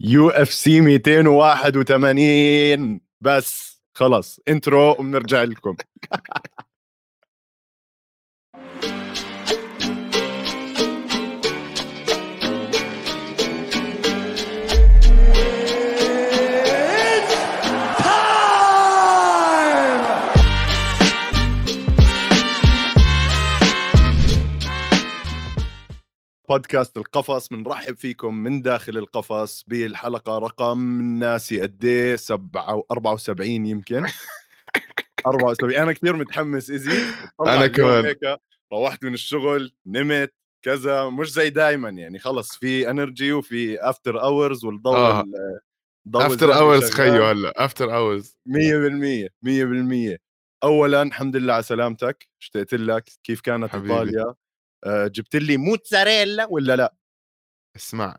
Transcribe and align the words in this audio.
يو 0.00 0.30
إف 0.30 0.52
سي 0.52 0.80
281 0.80 3.00
بس 3.20 3.80
خلص 3.94 4.40
انترو 4.48 4.90
وبنرجع 4.90 5.42
لكم. 5.42 5.76
بودكاست 26.50 26.96
القفص 26.96 27.48
بنرحب 27.48 27.96
فيكم 27.96 28.34
من 28.34 28.62
داخل 28.62 28.96
القفص 28.98 29.64
بالحلقة 29.66 30.38
رقم 30.38 31.02
ناسي 31.18 31.60
قد 31.60 31.84
إيه؟ 31.84 32.16
74 32.90 33.66
يمكن. 33.66 34.06
74 35.26 35.74
أنا 35.74 35.92
كثير 35.92 36.16
متحمس 36.16 36.70
ايزي 36.70 37.02
أنا 37.40 37.66
كمان. 37.66 38.14
روحت 38.72 39.04
من 39.04 39.14
الشغل 39.14 39.72
نمت 39.86 40.34
كذا. 40.64 41.10
مش 41.10 41.32
زي 41.32 41.50
دائما 41.50 41.88
يعني 41.88 42.18
خلص 42.18 42.56
في 42.56 42.90
energy 42.90 43.32
وفي 43.32 43.80
after 43.80 44.22
hours 44.22 44.64
والضوء 44.64 44.96
آه. 44.96 45.24
after 46.14 46.54
hours 46.54 46.90
خيو 46.90 47.24
هلأ. 47.24 47.64
after 47.64 47.96
hours 47.96 48.36
100% 48.48 49.28
100% 49.42 50.18
اولا 50.64 51.02
الحمد 51.02 51.36
لله 51.36 51.52
على 51.52 51.62
سلامتك. 51.62 52.28
اشتقت 52.40 52.74
لك. 52.74 53.10
كيف 53.24 53.40
كانت 53.40 53.70
حبيبي. 53.70 53.92
إيطاليا؟ 53.92 54.34
جبت 54.86 55.36
لي 55.36 55.56
موتزاريلا 55.56 56.46
ولا 56.50 56.76
لا؟ 56.76 56.94
اسمع 57.76 58.18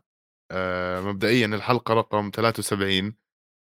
آه 0.50 1.00
مبدئيا 1.00 1.46
الحلقة 1.46 1.94
رقم 1.94 2.30
73 2.34 3.16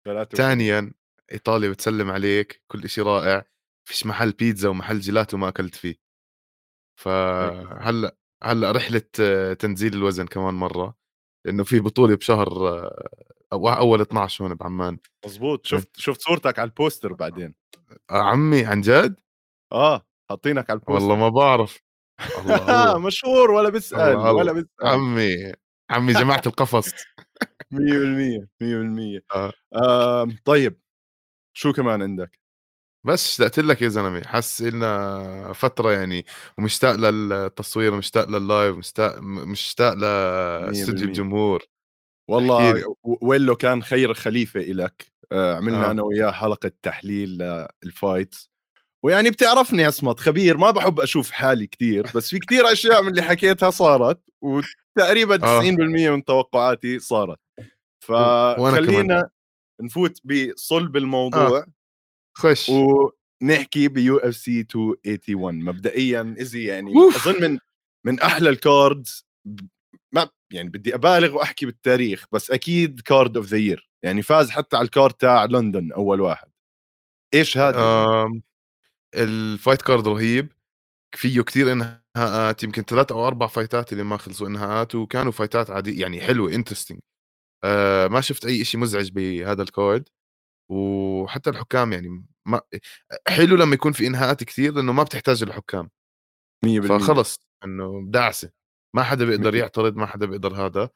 ثلاثة 0.05 0.37
ثانيا 0.37 0.93
إيطاليا 1.33 1.71
بتسلم 1.71 2.11
عليك 2.11 2.63
كل 2.67 2.89
شيء 2.89 3.05
رائع. 3.05 3.45
فيش 3.89 4.07
محل 4.07 4.33
بيتزا 4.33 4.69
ومحل 4.69 5.01
جيلاتو 5.01 5.37
ما 5.37 5.49
أكلت 5.49 5.75
فيه. 5.75 5.97
فهلا 7.01 8.17
هلأ 8.43 8.73
رحلة 8.73 9.03
آه، 9.21 9.53
تنزيل 9.53 9.95
الوزن 9.95 10.27
كمان 10.27 10.55
مرة 10.55 10.97
لأنه 11.47 11.65
في 11.65 11.81
بطولة 11.81 12.17
بشهر 12.17 12.69
آه، 12.69 13.09
أو 13.53 13.69
أول 13.69 14.01
12 14.01 14.45
هون 14.45 14.55
بعمان. 14.55 14.99
مزبوط 15.27 15.67
شفت 15.67 15.97
شفت 15.97 16.21
صورتك 16.21 16.59
على 16.59 16.69
البوستر 16.69 17.13
بعدين. 17.13 17.55
آه 18.11 18.23
عمي 18.23 18.65
عن 18.65 18.81
جد؟ 18.81 19.21
آه 19.73 20.07
حاطينك 20.31 20.71
على 20.71 20.79
البوستر. 20.81 20.93
والله 20.93 21.17
ما 21.17 21.29
بعرف. 21.29 21.88
الله 22.39 22.57
الله 22.93 22.99
مشهور 22.99 23.51
ولا 23.51 23.69
بيسأل 23.69 24.17
ولا. 24.17 24.53
بيسأل 24.53 24.69
100% 24.83 24.87
عمي 24.93 25.53
عمي 25.91 26.13
جماعة 26.13 26.43
القفص 26.47 26.93
100% 27.73 27.79
آه. 29.35 29.53
آه 29.75 30.29
طيب 30.45 30.81
شو 31.57 31.73
كمان 31.73 32.03
عندك؟ 32.03 32.39
بس 33.07 33.27
اشتقت 33.29 33.59
لك 33.59 33.83
يا 33.83 33.89
زلمة 33.89 34.23
حس 34.27 34.63
لنا 34.63 35.53
فترة 35.53 35.93
يعني 35.93 36.27
ومشتاق 36.59 36.95
للتصوير 36.95 37.95
مشتاق 37.97 38.29
لل 38.29 38.45
live 38.45 38.77
مشتاق 38.77 39.19
مشتاق 39.23 39.95
لاستوديو 39.95 41.07
100%. 41.07 41.09
الجمهور 41.09 41.63
والله 42.31 42.69
احكيلي. 42.71 42.85
و- 42.87 43.19
ويلو 43.23 43.57
كان 43.57 43.83
خير 43.83 44.15
خليفة 44.15 44.61
إلك 44.61 45.13
آه 45.33 45.57
عملنا 45.57 45.89
آه. 45.89 45.91
أنا 45.91 46.03
وياه 46.03 46.31
حلقة 46.31 46.71
تحليل 46.83 47.39
لل 47.85 48.01
fights 48.01 48.51
ويعني 49.05 49.31
بتعرفني 49.31 49.91
صمت 49.91 50.21
خبير 50.21 50.57
ما 50.57 50.71
بحب 50.71 51.01
أشوف 51.01 51.31
حالي 51.31 51.67
كثير 51.67 52.07
بس 52.15 52.31
في 52.31 52.39
كثير 52.39 52.73
أشياء 52.73 53.03
من 53.03 53.09
اللي 53.09 53.23
حكيتها 53.23 53.71
صارت 53.71 54.21
وتقريبا 54.41 55.37
90% 55.37 55.45
آه. 55.45 56.11
من 56.11 56.25
توقعاتي 56.25 56.99
صارت. 56.99 57.39
فخلينا 58.05 59.31
نفوت 59.83 60.21
بصلب 60.25 60.97
الموضوع 60.97 61.65
خش. 62.39 62.71
ونحكي 63.43 63.89
ب 63.89 64.17
UFC 64.17 64.59
281 64.59 65.65
مبدئيا 65.65 66.35
إزي 66.41 66.65
يعني 66.65 66.95
أوف. 66.97 67.29
أظن 67.29 67.43
من 67.43 67.59
من 68.07 68.21
أحلى 68.21 68.51
ال 68.51 68.63
cards 68.63 69.27
ما 70.13 70.29
يعني 70.53 70.69
بدي 70.69 70.95
أبالغ 70.95 71.37
وأحكي 71.37 71.67
بالتاريخ 71.67 72.27
بس 72.33 72.51
أكيد 72.51 73.01
card 73.01 73.37
of 73.37 73.47
the 73.47 73.57
year 73.59 73.91
يعني 74.05 74.23
فاز 74.23 74.51
حتى 74.51 74.77
على 74.77 74.85
ال 74.85 74.91
card 74.91 75.15
تاع 75.15 75.45
لندن 75.45 75.93
أول 75.93 76.21
واحد. 76.21 76.49
إيش 77.35 77.59
هذا؟ 77.59 77.79
آم، 77.81 78.43
ال 79.15 79.26
fight 79.26 79.83
card 79.83 80.09
رهيب. 80.09 80.53
فيه 81.17 81.43
كتير 81.43 81.73
إنهاءات 81.73 82.63
يمكن 82.63 82.83
ثلاث 82.83 83.13
أو 83.13 83.27
أربع 83.27 83.47
فايتات 83.47 83.93
اللي 83.93 84.05
ما 84.05 84.17
خلصوا 84.17 84.49
إنهاءات 84.49 84.95
وكانوا 84.95 85.33
فايتات 85.33 85.71
عادية 85.71 86.01
يعني 86.01 86.21
حلوة 86.21 86.53
interesting 86.55 87.01
آه 87.65 88.09
ما 88.09 88.21
شفت 88.21 88.47
أي 88.47 88.65
شيء 88.65 88.81
مزعج 88.81 89.11
بهذا 89.11 89.63
ال 89.63 89.72
card 89.72 90.09
وحتى 90.73 91.51
الحكام 91.51 91.93
يعني 91.93 92.27
ما 92.47 92.61
حلو 93.29 93.57
لما 93.57 93.75
يكون 93.75 93.93
في 93.93 94.07
إنهاءات 94.07 94.45
كثير 94.45 94.75
لأنه 94.75 94.93
ما 94.93 95.03
بتحتاج 95.03 95.43
الحكام. 95.43 95.91
100% 96.67 96.69
فخلص 96.89 97.41
إنه 97.65 98.05
دعسه 98.07 98.51
ما 98.97 99.03
حدا 99.03 99.25
بيقدر. 99.25 99.55
يعترض 99.55 99.97
ما 99.97 100.07
حدا 100.07 100.27
بيقدر 100.27 100.55
هذا. 100.67 100.91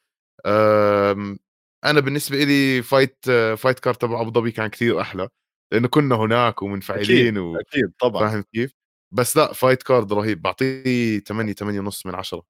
أنا 1.84 2.00
بالنسبة 2.00 2.44
لي 2.44 2.82
fight 2.82 3.30
fight 3.56 3.80
card 3.80 3.96
تبع 3.96 4.20
أبو 4.20 4.30
ظبي 4.30 4.50
كان 4.50 4.68
كثير 4.68 5.00
أحلى. 5.00 5.28
لأنه 5.72 5.88
كنا 5.88 6.14
هناك 6.14 6.62
ومنفعلين 6.62 7.38
و... 7.38 7.56
أكيد 7.56 7.92
طبعا. 8.00 8.28
فاهم 8.28 8.44
كيف؟ 8.54 8.74
بس 9.14 9.36
لأ 9.36 9.52
fight 9.52 9.82
card 9.82 10.12
رهيب. 10.12 10.42
بعطيه 10.42 11.18
8 11.18 11.52
8 11.52 11.80
ونص 11.80 12.06
من 12.06 12.14
10 12.14 12.42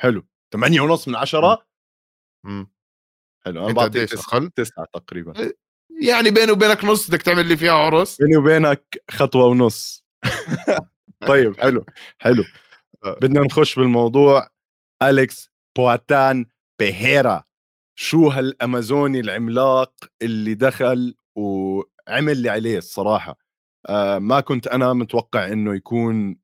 حلو. 0.00 0.26
8 0.52 0.80
ونص 0.80 1.08
من 1.08 1.14
10 1.14 1.66
مم. 2.46 2.70
حلو 3.44 3.64
أنا 3.64 3.74
بعطيه 3.74 4.00
قديش؟ 4.00 4.10
9 4.10 4.36
أقل؟ 4.38 4.50
9 4.50 4.86
تقريبا. 4.94 5.52
يعني 6.02 6.30
بيني 6.30 6.52
وبينك 6.52 6.84
نص 6.84 7.08
بدك 7.08 7.22
تعمل 7.22 7.46
لي 7.46 7.56
فيها 7.56 7.72
عرس. 7.72 8.22
بيني 8.22 8.36
وبينك 8.36 9.04
خطوة 9.10 9.44
ونص. 9.44 10.04
طيب 11.28 11.60
حلو 11.60 11.84
حلو. 12.18 12.44
آه. 13.04 13.18
بدنا 13.22 13.40
نخش 13.40 13.78
بالموضوع. 13.78 14.48
اليكس 15.02 15.50
بواتان 15.78 16.46
بيهيرا 16.80 17.44
شو 17.98 18.28
هالأمازوني 18.28 19.20
العملاق 19.20 19.92
اللي 20.22 20.54
دخل 20.54 21.14
وعمل 22.08 22.32
اللي 22.32 22.48
عليه 22.48 22.78
الصراحة. 22.78 23.38
آه 23.88 24.18
ما 24.18 24.40
كنت 24.40 24.66
أنا 24.66 24.92
متوقع 24.92 25.48
إنه 25.52 25.74
يكون 25.74 26.36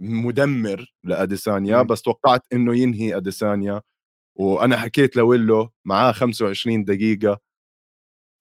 مدمر 0.00 0.94
لأديسانيا 1.04 1.76
مم. 1.76 1.86
بس 1.86 2.02
توقعت 2.02 2.42
إنه 2.52 2.76
ينهي 2.76 3.16
أديسانيا. 3.16 3.82
وأنا 4.38 4.76
حكيت 4.76 5.16
لويلو 5.16 5.70
معاه 5.84 6.12
25 6.12 6.84
دقيقة 6.84 7.40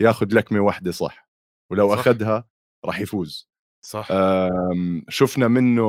ياخذ 0.02 0.28
لكمة 0.36 0.60
واحدة 0.60 0.92
صح 0.92 1.30
ولو 1.72 1.90
صح. 1.96 2.00
أخذها 2.00 2.46
راح 2.86 3.00
يفوز. 3.00 3.50
صح. 3.86 4.08
شفنا 5.10 5.48
منه 5.48 5.84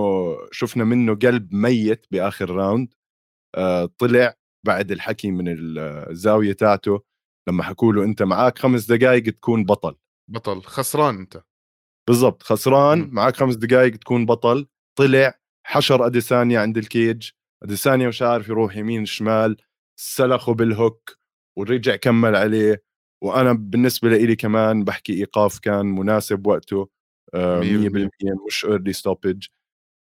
شفنا 0.53 0.85
منه 0.85 1.15
قلب 1.15 1.55
ميت 1.55 2.07
بآخر 2.11 2.51
round. 2.51 2.95
أه، 3.57 3.87
طلع 3.99 4.35
بعد 4.67 4.91
الحكي 4.91 5.31
من 5.31 5.45
الزاوية 5.79 6.53
تاعته 6.53 7.03
لما 7.49 7.63
حكوا 7.63 7.93
له 7.93 8.05
أنت 8.05 8.23
معك 8.23 8.59
خمس 8.59 8.87
دقائق 8.93 9.23
تكون 9.25 9.65
بطل. 9.65 9.97
بطل 10.29 10.63
خسران 10.63 11.19
أنت. 11.19 11.43
بالضبط 12.09 12.43
خسران 12.43 12.99
مم. 12.99 13.09
معك 13.13 13.37
خمس 13.37 13.55
دقائق 13.57 13.97
تكون 13.97 14.27
بطل 14.27 14.67
طلع 14.99 15.35
حشر 15.67 16.07
اديسانيا 16.07 16.61
عند 16.61 16.79
ال 16.79 16.89
cage 16.89 17.31
اديسانيا 17.63 18.09
مش 18.09 18.23
عارف 18.23 18.49
يروح 18.49 18.77
يمين 18.77 19.05
شمال 19.07 19.57
سلخه 20.01 20.55
بال 20.55 20.76
hook 20.76 21.17
ورجع 21.59 21.97
كمل 21.97 22.37
عليه 22.37 22.83
وأنا 23.25 23.53
بالنسبة 23.53 24.09
لي 24.09 24.37
كمان 24.37 24.85
بحكي 24.85 25.13
إيقاف 25.15 25.59
كان 25.59 25.87
مناسب 25.87 26.47
وقته 26.47 26.89
آه، 27.35 27.61
100% 27.61 27.65
مية 27.65 27.89
بالمية. 27.89 28.11
مش 28.47 28.65
early 28.65 28.93
stoppage 28.93 29.47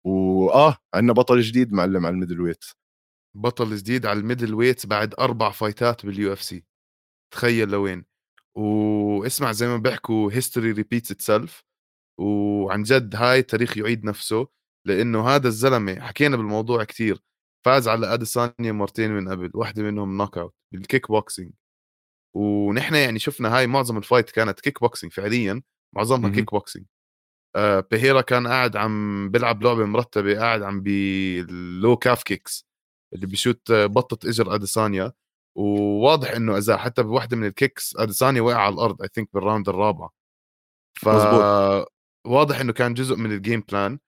وآه 0.05 0.77
عندنا 0.93 1.13
بطل 1.13 1.41
جديد 1.41 1.73
معلم 1.73 2.05
على 2.05 2.13
ال 2.13 2.41
middleweight. 2.41 2.65
بطل 3.37 3.75
جديد 3.75 4.05
على 4.05 4.19
ال 4.19 4.53
middleweight 4.53 4.85
بعد 4.85 5.15
أربع 5.19 5.51
فايتات 5.51 6.05
بال 6.05 6.33
UFC 6.33 6.63
تخيل 7.33 7.69
لوين. 7.69 8.05
واسمع 8.57 9.51
زي 9.51 9.67
ما 9.67 9.77
بيحكوا 9.77 10.31
history 10.31 10.71
repeats 10.71 11.11
itself 11.11 11.63
وعن 12.19 12.83
جد 12.83 13.15
هاي 13.15 13.41
تاريخ 13.43 13.77
يعيد 13.77 14.05
نفسه 14.05 14.47
لأنه 14.87 15.27
هذا 15.29 15.47
الزلمة 15.47 15.99
حكينا 15.99 16.37
بالموضوع 16.37 16.83
كتير 16.83 17.19
فاز 17.65 17.87
على 17.87 18.13
أديسانيا 18.13 18.71
مرتين 18.71 19.11
من 19.11 19.29
قبل 19.29 19.51
واحدة 19.53 19.83
منهم 19.83 20.17
knockout 20.17 20.55
بال 20.73 21.07
kickboxing 21.07 21.51
ونحن 22.35 22.95
يعني 22.95 23.19
شفنا 23.19 23.57
هاي 23.57 23.67
معظم 23.67 23.97
ال 23.97 24.03
fight 24.03 24.31
كانت 24.31 24.59
كيك 24.59 24.81
بوكسينج 24.81 25.13
فعليا 25.13 25.61
معظمها. 25.95 26.29
كيك 26.31 26.51
بوكسينج 26.51 26.85
آه 27.55 27.79
بيريرا 27.91 28.21
كان 28.21 28.47
قاعد 28.47 28.75
عم 28.77 29.29
بيلعب 29.31 29.63
لعبة 29.63 29.85
مرتبة 29.85 30.39
قاعد 30.39 30.61
عم 30.63 30.81
بال 30.81 31.27
low 31.27 31.97
calf 31.97 32.23
kicks 32.23 32.67
اللي 33.13 33.27
بيشوت 33.27 33.71
آه، 33.71 33.85
بطة 33.85 34.29
إجر 34.29 34.55
أديسانيا. 34.55 35.13
وواضح 35.57 36.31
إنه 36.31 36.57
إذا 36.57 36.77
حتى 36.77 37.03
بوحدة 37.03 37.37
من 37.37 37.47
ال 37.47 37.55
kicks 37.55 37.95
اديسانيا 37.97 38.41
وقع 38.41 38.57
على 38.57 38.73
الأرض 38.73 39.01
I 39.01 39.07
think 39.13 39.29
بال 39.33 39.43
round 39.43 39.69
الرابعه 39.69 40.09
ف 40.99 41.07
مزبوط. 41.07 41.91
واضح 42.27 42.59
إنه 42.59 42.73
كان 42.73 42.93
جزء 42.93 43.15
من 43.15 43.31
ال 43.31 43.37
game 43.37 43.61
plan 43.71 43.99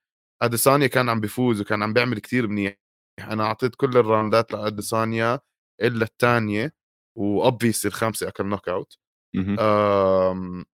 أديسانيا 0.42 0.86
كان 0.86 1.08
عم 1.08 1.20
بيفوز 1.20 1.60
وكان 1.60 1.82
عم 1.82 1.92
بيعمل 1.92 2.18
كتير 2.18 2.48
منيح. 2.48 2.76
أنا 3.20 3.44
أعطيت 3.44 3.74
كل 3.74 3.96
الراوندات 3.96 4.52
لأديسانيا 4.52 5.40
إلا 5.82 6.04
الثانية 6.04 6.74
و 7.18 7.25
obviously 7.25 7.86
الخامسة 7.86 8.28
أكل 8.28 8.46
knockout 8.46 8.98
مهم. 9.34 9.60
آم، 9.60 10.64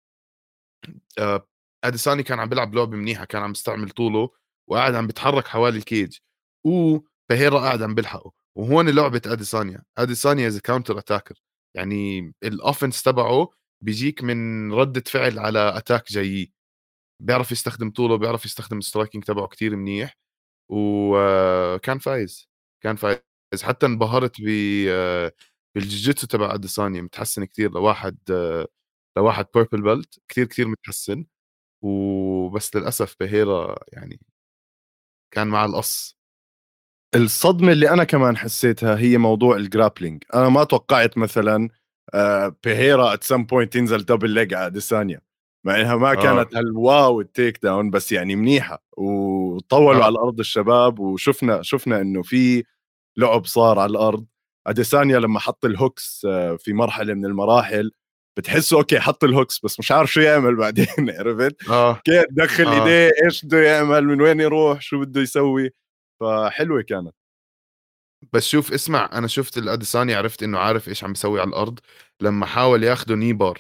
آه، 1.19 1.49
اديساني 1.85 2.23
كان 2.23 2.41
عم 2.41 2.49
بيلعب 2.49 2.75
لعبة 2.75 2.97
منيحة 2.97 3.25
كان 3.25 3.43
عم 3.43 3.51
يستعمل 3.51 3.91
طوله 3.91 4.31
وقاعد 4.71 4.95
عم 4.95 5.07
بيتحرك 5.07 5.47
حوالي 5.47 5.79
ال 5.79 5.87
cage 5.87 6.19
وبهيرا 6.67 7.61
قاعد 7.61 7.83
عم 7.83 7.95
بيلحقه. 7.95 8.33
وهون 8.57 8.89
لعبة 8.89 9.23
أديسانيا. 9.27 9.83
أديسانيا 9.99 10.47
is 10.49 10.59
counter 10.59 10.99
attacker 10.99 11.43
يعني 11.77 12.33
ال 12.45 12.52
offense 12.52 13.03
تبعه 13.03 13.51
بيجيك 13.85 14.25
من 14.25 14.73
ردة 14.73 15.03
فعل 15.07 15.39
على 15.39 15.77
attack 15.79 16.13
جاي 16.13 16.53
بيعرف 17.23 17.53
يستخدم 17.53 17.91
طوله 17.91 18.17
بيعرف 18.19 18.47
يستخدم 18.47 18.79
ال 18.79 18.84
striking 18.84 19.25
تبعه 19.25 19.47
كتير 19.49 19.77
منيح. 19.77 20.19
وكان 20.71 21.99
فايز. 21.99 22.51
كان 22.85 22.97
فايز. 22.97 23.21
حتى 23.63 23.87
انبهرت 23.87 24.37
ب 24.43 24.47
بالجوجيتسو 25.77 26.27
تبع 26.27 26.55
أديسانيا. 26.55 27.03
متحسن 27.03 27.45
كتير. 27.45 27.73
لواحد 27.73 28.19
لواحد 29.19 29.47
purple 29.55 29.83
belt 29.83 30.21
كتير 30.29 30.47
كتير 30.47 30.69
متحسن. 30.69 31.27
وبس 31.83 32.77
للأسف 32.77 33.17
بهيرا 33.21 33.77
يعني 33.95 34.21
كان 35.35 35.49
مع 35.49 35.65
القص. 35.65 36.15
الصدمة 37.15 37.73
اللي 37.73 37.91
أنا 37.91 38.05
كمان 38.05 38.37
حسيتها 38.37 38.99
هي 38.99 39.19
موضوع 39.19 39.57
ال 39.57 39.64
grappling 39.64 40.25
أنا 40.35 40.49
ما 40.49 40.65
توقعت 40.65 41.19
مثلا 41.19 41.69
آه، 42.15 42.57
بيهيرا 42.65 43.15
at 43.15 43.25
some 43.25 43.45
point 43.45 43.77
ينزل 43.77 44.05
double 44.05 44.31
leg 44.31 44.55
على 44.55 44.67
اديسانيا 44.67 45.21
مع 45.67 45.81
إنها 45.81 45.97
ما 45.97 46.11
آه. 46.13 46.15
كانت 46.15 46.57
هال 46.57 46.78
wow 46.78 47.10
ال 47.10 47.21
takedown 47.21 47.91
بس 47.91 48.13
يعني 48.13 48.37
منيحة. 48.37 48.83
وطولوا 48.97 50.01
آه. 50.01 50.05
على 50.05 50.13
الأرض 50.13 50.39
الشباب 50.39 50.99
وشفنا 50.99 51.63
شفنا 51.63 52.01
إنه 52.01 52.23
في 52.23 52.65
لعب 53.17 53.47
صار 53.47 53.79
على 53.79 53.91
الأرض. 53.91 54.27
اديسانيا 54.67 55.19
لما 55.19 55.41
حط 55.41 55.65
ال 55.65 55.75
hooks 55.75 56.27
آه، 56.31 56.57
في 56.57 56.73
مرحلة 56.73 57.15
من 57.15 57.25
المراحل 57.27 57.91
بتحسه 58.39 58.77
okay 58.79 59.01
حط 59.01 59.25
ال 59.25 59.31
hooks 59.31 59.61
بس 59.65 59.79
مش 59.81 59.93
عارف 59.93 60.13
شو 60.13 60.21
يعمل 60.21 60.57
بعدين 60.57 60.87
عرفت؟ 61.19 61.69
آه. 61.71 62.01
كيف 62.05 62.25
دخل 62.31 62.67
آه. 62.67 62.75
إيديه؟ 62.75 63.13
إيش 63.25 63.45
بده 63.45 63.59
يعمل؟ 63.59 64.05
من 64.05 64.21
وين 64.23 64.41
يروح؟ 64.41 64.81
شو 64.81 65.01
بده 65.01 65.21
يسوي؟ 65.21 65.71
فحلوة 66.21 66.83
كانت. 66.83 67.15
بس 68.33 68.49
شوف 68.49 68.73
اسمع 68.73 69.11
أنا 69.13 69.27
شفت 69.27 69.59
الأديساني 69.59 70.15
عرفت 70.15 70.43
إنه 70.43 70.59
عارف 70.59 70.89
إيش 70.89 71.05
عم 71.05 71.13
بيسوي 71.13 71.41
على 71.41 71.49
الأرض 71.49 71.79
لما 72.21 72.47
حاول 72.47 72.85
ياخده 72.85 73.15
kneebar 73.15 73.59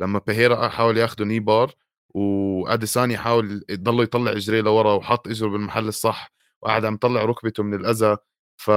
لما 0.00 0.18
بيهيرا 0.26 0.68
حاول 0.68 0.96
ياخده 0.98 1.24
kneebar 1.24 1.72
وأديساني 2.14 3.18
حاول 3.18 3.64
يضل 3.68 4.02
يطلع 4.02 4.32
إجريه 4.32 4.60
لورا 4.60 4.92
وحط 4.92 5.28
إجره 5.28 5.48
بالمحل 5.48 5.88
الصح 5.88 6.32
وقاعد 6.62 6.84
عم 6.84 6.94
يطلع 6.94 7.24
ركبته 7.24 7.62
من 7.62 7.74
الأذى. 7.74 8.16
ف 8.56 8.70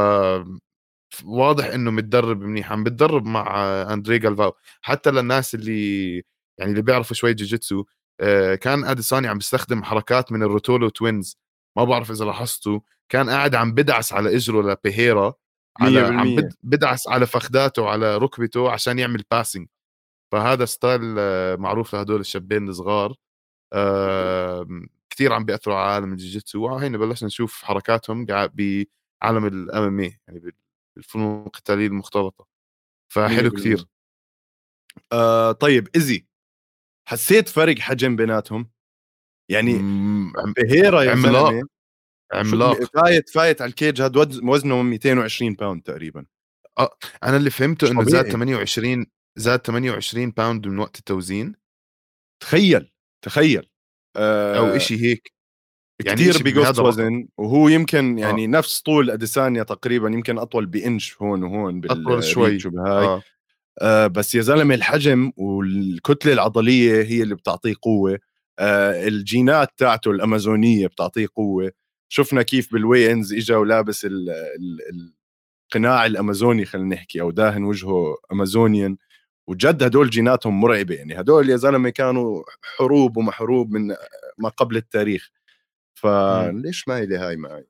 واضح 1.26 1.66
إنه 1.66 1.92
متدرب 1.92 2.42
منيح 2.42 2.72
عم 2.72 2.84
بتدرب 2.84 3.26
مع 3.26 3.58
أندري 3.94 4.20
جالفاو. 4.20 4.54
حتى 4.82 5.12
للناس 5.12 5.56
اللي 5.56 6.16
يعني 6.58 6.72
اللي 6.72 6.82
بيعرفوا 6.82 7.16
شوي 7.16 7.34
جوجيتسو 7.34 7.86
آه، 8.20 8.56
كان 8.56 8.84
أديساني 8.86 9.28
عم 9.28 9.38
بيستخدم 9.38 9.84
حركات 9.84 10.32
من 10.32 10.44
ال 10.44 10.49
Ruotolo 10.50 10.90
twins. 10.90 11.38
ما 11.78 11.84
بعرف 11.84 12.12
إذا 12.12 12.26
لاحظتوا 12.26 12.80
كان 13.10 13.30
قاعد 13.30 13.56
عم 13.56 13.74
بدعس 13.74 14.14
على 14.14 14.36
إجره 14.36 14.62
لبيهيرا 14.62 15.34
على 15.80 16.00
عم 16.00 16.28
100%. 16.36 16.38
بد- 16.38 16.56
بدعس 16.64 17.08
على 17.08 17.26
فخداته 17.28 17.82
وعلى 17.82 18.18
ركبته 18.18 18.72
عشان 18.72 19.00
يعمل 19.00 19.24
passing 19.32 19.68
فهذا 20.32 20.66
style 20.66 21.16
آه، 21.20 21.56
معروف 21.56 21.94
لهدول 21.96 22.20
الشابين 22.20 22.70
الصغار. 22.70 23.16
آم، 23.74 24.90
كتير 25.10 25.34
عم 25.34 25.46
بيأثروا 25.46 25.76
على 25.76 25.92
عالم 25.94 26.12
الجيجيتسو. 26.12 26.62
وهينا 26.64 26.98
بلشنا 26.98 27.28
نشوف 27.28 27.64
حركاتهم 27.64 28.26
قاعد 28.26 28.56
بعالم 28.56 29.46
ال 29.46 29.59
MMA 29.59 30.00
يعني 30.00 30.54
بالفنون 30.96 31.46
القتالية 31.46 31.88
المختلطة. 31.88 32.48
فحلو 33.14 33.50
100%. 33.50 33.60
كتير 33.60 33.86
آه 35.12 35.52
طيب 35.52 35.88
ايزي 35.96 36.28
حسيت 37.08 37.50
فرق 37.50 37.80
حجم 37.80 38.16
بيناتهم؟ 38.16 38.70
يعني 39.50 39.74
بهيرا 40.58 41.02
يا 41.02 41.12
عملاق. 41.12 41.64
عملاق. 42.34 42.84
فايت 42.84 43.30
فايت 43.30 43.62
على 43.62 43.70
ال 43.70 43.76
cage 43.76 44.02
هاد 44.02 44.18
وز- 44.18 44.42
وزنه 44.44 44.82
220 44.82 45.54
باوند 45.54 45.82
تقريبا. 45.82 46.26
أنا 47.24 47.38
اللي 47.38 47.50
فهمته 47.50 47.92
إنه 47.92 48.04
زاد 48.04 48.22
طبيعي. 48.22 48.32
28 48.32 49.06
زاد 49.36 49.60
28 49.60 50.32
باوند 50.32 50.68
من 50.68 50.80
وقت 50.80 51.00
التوزين. 51.00 51.56
تخيل 52.44 52.92
تخيل. 53.26 53.70
آه 54.16 54.58
أو 54.58 54.66
إشي 54.76 55.02
هيك. 55.02 55.34
يعني 56.06 56.20
كثير 56.22 56.44
بيقص. 56.44 56.80
وزن 56.80 57.28
وهو 57.38 57.68
يمكن 57.70 58.18
يعني 58.20 58.48
نفس 58.48 58.82
طول 58.82 59.12
أديسانيا 59.12 59.64
تقريبا 59.64 60.10
يمكن 60.10 60.38
أطول 60.38 60.66
بإنش 60.66 61.22
هون 61.22 61.44
وهون 61.44 61.82
أطول 61.86 62.24
شوي. 62.24 62.58
وبهاي. 62.66 63.06
آه. 63.06 63.24
آه 63.82 64.08
بس 64.08 64.36
يا 64.36 64.42
زلمة 64.42 64.76
الحجم 64.76 65.32
والكتلة 65.38 66.34
العضلية 66.34 67.04
هي 67.04 67.24
اللي 67.24 67.36
بتعطيه 67.36 67.74
قوة. 67.82 68.12
آه 68.14 68.20
الجينات 68.60 69.70
تاعته 69.78 70.12
الأمازونية 70.12 70.88
بتعطيه 70.88 71.28
قوة. 71.36 71.72
شفنا 72.10 72.42
كيف 72.42 72.74
بال 72.74 73.12
weigh-ins 73.12 73.34
إجا 73.34 73.58
ولابس 73.58 74.06
ال 74.06 74.30
ال 74.30 75.14
القناع 75.74 76.06
الأمازوني 76.06 76.66
خلينا 76.66 76.96
نحكي 76.96 77.22
أو 77.22 77.32
داهن 77.32 77.64
وجهه 77.64 78.18
Amazonian 78.32 78.98
وجد 79.48 79.84
هدول 79.84 80.10
جيناتهم 80.10 80.62
مرعبة 80.62 80.96
يعني 80.96 81.20
هدول 81.20 81.50
يا 81.50 81.56
زلمة 81.58 81.90
كانوا 81.90 82.44
حروب 82.78 83.18
ومحروب 83.18 83.72
من 83.72 83.88
ما 84.38 84.50
قبل 84.50 84.78
التاريخ. 84.78 85.30
فليش 85.94 86.88
ما 86.88 87.02
لي 87.02 87.18
هاي 87.18 87.38
معي؟ 87.38 87.68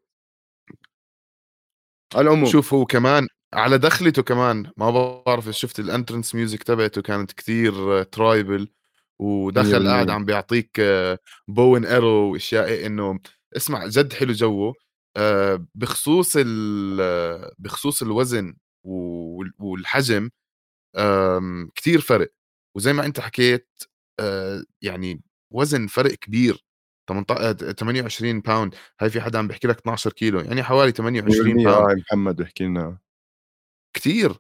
على 2.16 2.22
العموم. 2.22 2.45
شوف 2.45 2.74
هو 2.74 2.86
كمان 2.86 3.28
على 3.54 3.78
دخلته 3.78 4.22
كمان 4.22 4.72
ما 4.78 4.92
بعرف 4.92 5.50
شفت 5.50 5.80
ال 5.80 5.86
entrance 5.86 6.36
music 6.36 6.64
تبعته 6.63 7.01
كانت 7.01 7.31
كتير 7.31 8.04
tribal 8.04 8.68
ودخل 9.19 9.84
100%. 9.84 9.88
قاعد 9.88 10.10
عم 10.10 10.25
بيعطيك 10.25 10.81
bow 11.48 11.67
and 11.67 11.86
arrow 11.86 12.31
وأشياء 12.31 12.68
إيه 12.68 12.86
إنه 12.88 13.19
اسمع 13.58 13.88
جد 13.88 14.14
حلو 14.14 14.34
جوه. 14.34 14.74
آه، 15.18 15.66
بخصوص 15.75 16.34
ال- 16.40 17.52
بخصوص 17.60 18.02
الوزن 18.02 18.56
وال- 18.86 19.54
والحجم 19.60 20.30
كتير 21.75 22.02
فرق. 22.02 22.31
وزي 22.75 22.94
ما 22.94 23.06
أنت 23.06 23.19
حكيت 23.19 23.69
آه، 24.19 24.64
يعني 24.81 25.22
وزن 25.54 25.88
فرق 25.88 26.12
كبير. 26.14 26.64
18 27.10 27.72
28 27.74 28.42
باوند 28.42 28.75
هاي 29.02 29.10
في 29.10 29.21
حدا 29.21 29.40
عم 29.40 29.47
بيحكي 29.47 29.68
لك 29.68 29.78
12 29.80 30.12
كيلو. 30.14 30.40
يعني 30.40 30.64
حوالي 30.64 30.92
28 30.92 31.56
100% 31.57 31.66
باوند 31.66 31.90
آه 31.92 31.95
محمد 31.95 32.36
بحكي 32.36 32.64
لنا. 32.64 32.97
كتير 33.94 34.33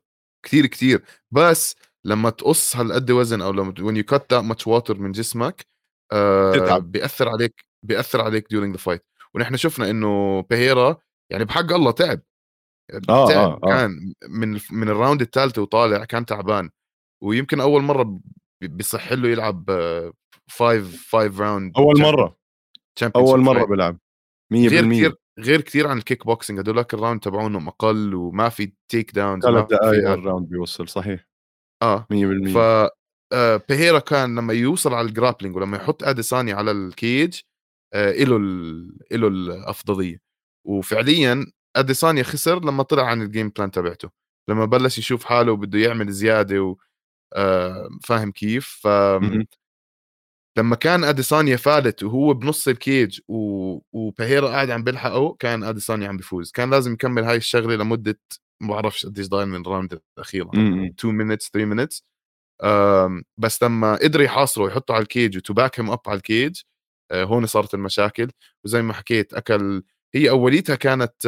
كتير 0.45 0.65
كتير. 0.65 1.03
بس 1.31 1.75
لما 2.07 2.29
تقص 2.29 2.75
هالقد 2.75 3.11
وزن 3.11 3.41
أو 3.41 3.51
لما 3.51 3.73
when 3.73 3.95
you 4.03 4.15
cut 4.15 4.21
that 4.21 4.43
much 4.43 4.65
water 4.65 4.99
من 4.99 5.11
جسمك 5.11 5.67
آه. 6.13 6.77
بيأثر 6.77 7.29
عليك 7.29 7.65
بيأثر 7.83 8.21
عليك 8.21 8.47
during 8.53 8.77
the 8.77 8.81
fight. 8.81 9.01
ونحن 9.33 9.57
شفنا 9.57 9.89
إنه 9.89 10.41
بيهيرا 10.41 10.97
يعني 11.31 11.45
بحق 11.45 11.73
الله 11.73 11.91
تعب. 11.91 12.19
آه، 12.93 13.27
تعب 13.27 13.29
آه، 13.31 13.59
آه. 13.63 13.69
كان 13.69 14.13
من 14.29 14.59
من 14.71 14.89
ال 14.89 14.94
round 14.94 15.21
الثالثه 15.21 15.61
وطالع 15.61 16.05
كان 16.05 16.25
تعبان. 16.25 16.69
ويمكن 17.23 17.61
أول 17.61 17.81
مرة 17.81 18.19
بيصح 18.61 19.11
له 19.11 19.29
يلعب 19.29 19.69
5 20.49 20.97
5 21.11 21.41
round 21.41 21.77
أول 21.77 21.99
مرة. 21.99 22.37
أول 23.15 23.39
مرة 23.39 23.65
بلعب 23.65 23.97
100% 24.53 24.55
غير 24.55 24.85
كثير 24.85 25.15
غير 25.39 25.61
كثير 25.61 25.87
عن 25.87 25.97
الكيك 25.97 26.25
بوكسينج 26.25 26.59
هدولك 26.59 26.93
ال 26.93 26.97
round 26.97 27.19
تبعونهم 27.19 27.67
أقل 27.67 28.15
وما 28.15 28.49
في 28.49 28.73
takedowns 28.91 29.43
ثلاث 29.43 29.65
دقائق 29.65 30.09
ال 30.09 30.16
round 30.16 30.49
بيوصل 30.49 30.87
صحيح. 30.87 31.26
آه. 31.81 32.07
100% 32.09 32.53
ف 32.53 32.57
آه، 33.33 33.61
بيهيرا 33.69 33.99
كان 33.99 34.35
لما 34.39 34.53
يوصل 34.53 34.93
على 34.93 35.07
ال 35.07 35.12
grappling 35.12 35.55
ولما 35.55 35.77
يحط 35.77 36.03
اديساني 36.03 36.53
على 36.53 36.71
ال 36.71 36.85
cage 36.85 37.39
آه، 37.93 38.11
إله 38.11 38.37
ال... 38.37 38.91
إله 39.11 39.27
الأفضلية. 39.27 40.21
وفعليا 40.67 41.45
اديسانيا 41.75 42.23
خسر 42.23 42.65
لما 42.65 42.83
طلع 42.83 43.03
عن 43.03 43.21
ال 43.21 43.27
game 43.27 43.49
plan 43.49 43.71
تبعته. 43.71 44.09
لما 44.49 44.65
بلش 44.65 44.97
يشوف 44.97 45.25
حاله 45.25 45.51
وبده 45.51 45.79
يعمل 45.79 46.11
زيادة 46.11 46.61
و... 46.63 46.77
آه، 47.35 47.89
فاهم 48.03 48.31
كيف؟ 48.31 48.67
ف. 48.67 48.87
لما 50.57 50.75
كان 50.75 51.03
اديسانيا 51.03 51.55
فالت 51.57 52.03
وهو 52.03 52.33
بنص 52.33 52.67
ال 52.67 52.77
cage 52.77 53.19
و... 53.27 53.35
وبيهيرا 53.93 54.47
قاعد 54.49 54.69
عم 54.69 54.83
بيلحقه 54.83 55.35
كان 55.39 55.63
اديسانيا 55.63 56.07
عم 56.09 56.17
بيفوز 56.17 56.51
كان 56.51 56.69
لازم 56.69 56.93
يكمل 56.93 57.23
هاي 57.23 57.37
الشغلة 57.37 57.75
لمدة 57.75 58.19
ما 58.61 58.67
بعرفش 58.73 59.05
قديش 59.05 59.27
ضايل 59.27 59.47
من 59.47 59.61
ال 59.61 59.67
round 59.67 59.99
الاخيره 60.17 60.49
م-م. 60.53 60.93
2 60.99 61.13
minutes 61.37 61.49
3 61.53 61.65
minutes 61.75 62.01
آم، 62.63 63.23
بس 63.37 63.63
لما 63.63 63.95
قدر 63.95 64.21
يحاصره 64.21 64.63
ويحطه 64.63 64.93
على 64.93 65.01
ال 65.01 65.08
cage 65.08 65.37
و 65.37 65.42
to 65.42 65.53
back 65.53 65.79
him 65.79 65.89
up 65.91 65.99
على 66.07 66.17
ال 66.17 66.26
cage 66.26 66.61
آه، 67.11 67.23
هون 67.23 67.45
صارت 67.45 67.73
المشاكل 67.73 68.29
وزي 68.65 68.81
ما 68.81 68.93
حكيت 68.93 69.33
أكل 69.33 69.83
هي 70.15 70.29
أوليتها 70.29 70.75
كانت 70.75 71.27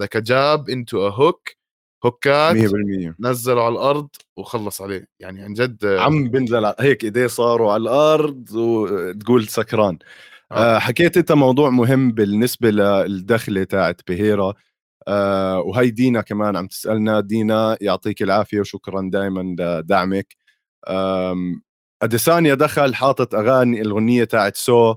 ذاك 0.00 0.16
jab 0.16 0.70
into 0.70 1.08
a 1.08 1.10
hook 1.10 1.48
هوكات 2.06 2.56
100% 2.56 3.14
نزله 3.20 3.62
على 3.66 3.72
الأرض 3.72 4.08
وخلص 4.36 4.82
عليه 4.82 5.08
يعني 5.20 5.42
عن 5.42 5.52
جد 5.54 5.84
آه، 5.84 6.00
عم 6.00 6.28
بنزل 6.28 6.72
هيك 6.80 7.04
إيديه 7.04 7.26
صاروا 7.26 7.72
على 7.72 7.82
الأرض 7.82 8.52
وتقول 8.54 9.48
سكران 9.48 9.98
آه. 10.52 10.76
آه. 10.76 10.78
حكيت 10.78 11.16
أنت 11.16 11.32
موضوع 11.32 11.70
مهم 11.70 12.12
بالنسبة 12.12 12.70
للدخلة 12.70 13.64
تاعت 13.64 14.00
بهيرا 14.08 14.54
آه 15.08 15.60
وهي 15.60 15.90
دينا 15.90 16.20
كمان 16.20 16.56
عم 16.56 16.66
تسألنا 16.66 17.20
دينا 17.20 17.78
يعطيك 17.80 18.22
العافية 18.22 18.60
وشكرا 18.60 19.10
دائما 19.12 19.56
لدعمك. 19.60 20.36
أديسانيا 22.02 22.54
دخل 22.54 22.94
حاطط 22.94 23.34
أغاني 23.34 23.80
الأغنية 23.82 24.24
تاعت 24.24 24.56
Saw 24.56 24.94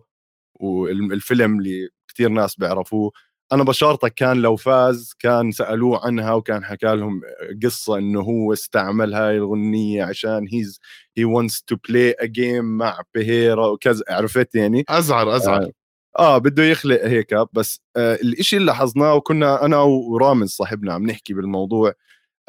والفيلم 0.61 1.59
اللي 1.59 1.89
كثير 2.07 2.29
ناس 2.29 2.55
بيعرفوه. 2.55 3.11
أنا 3.53 3.63
بشارتك 3.63 4.13
كان 4.13 4.37
لو 4.41 4.55
فاز 4.55 5.13
كان 5.19 5.51
سألوه 5.51 6.05
عنها 6.05 6.33
وكان 6.33 6.65
حكى 6.65 6.95
لهم 6.95 7.21
قصة 7.63 7.97
إنه 7.97 8.21
هو 8.21 8.53
استعمل 8.53 9.13
هاي 9.13 9.37
الأغنية 9.37 10.03
عشان 10.03 10.47
he's 10.53 10.79
he 11.17 11.25
wants 11.25 11.63
to 11.67 11.75
play 11.89 12.15
a 12.21 12.25
game 12.25 12.65
مع 12.65 13.01
بهيرا 13.15 13.67
وكذا. 13.67 14.03
عرفت 14.09 14.55
يعني؟ 14.55 14.83
ازعر 14.89 15.35
ازعر 15.35 15.63
آه, 15.63 15.71
آه 16.19 16.37
بده 16.37 16.63
يخلق 16.63 17.05
هيك 17.05 17.33
بس 17.53 17.81
آه 17.97 18.15
الإشي 18.15 18.55
اللي 18.57 18.65
لاحظناه 18.67 19.15
وكنا 19.15 19.65
أنا 19.65 19.77
ورامز 19.81 20.49
صاحبنا 20.49 20.93
عم 20.93 21.05
نحكي 21.07 21.33
بالموضوع 21.33 21.93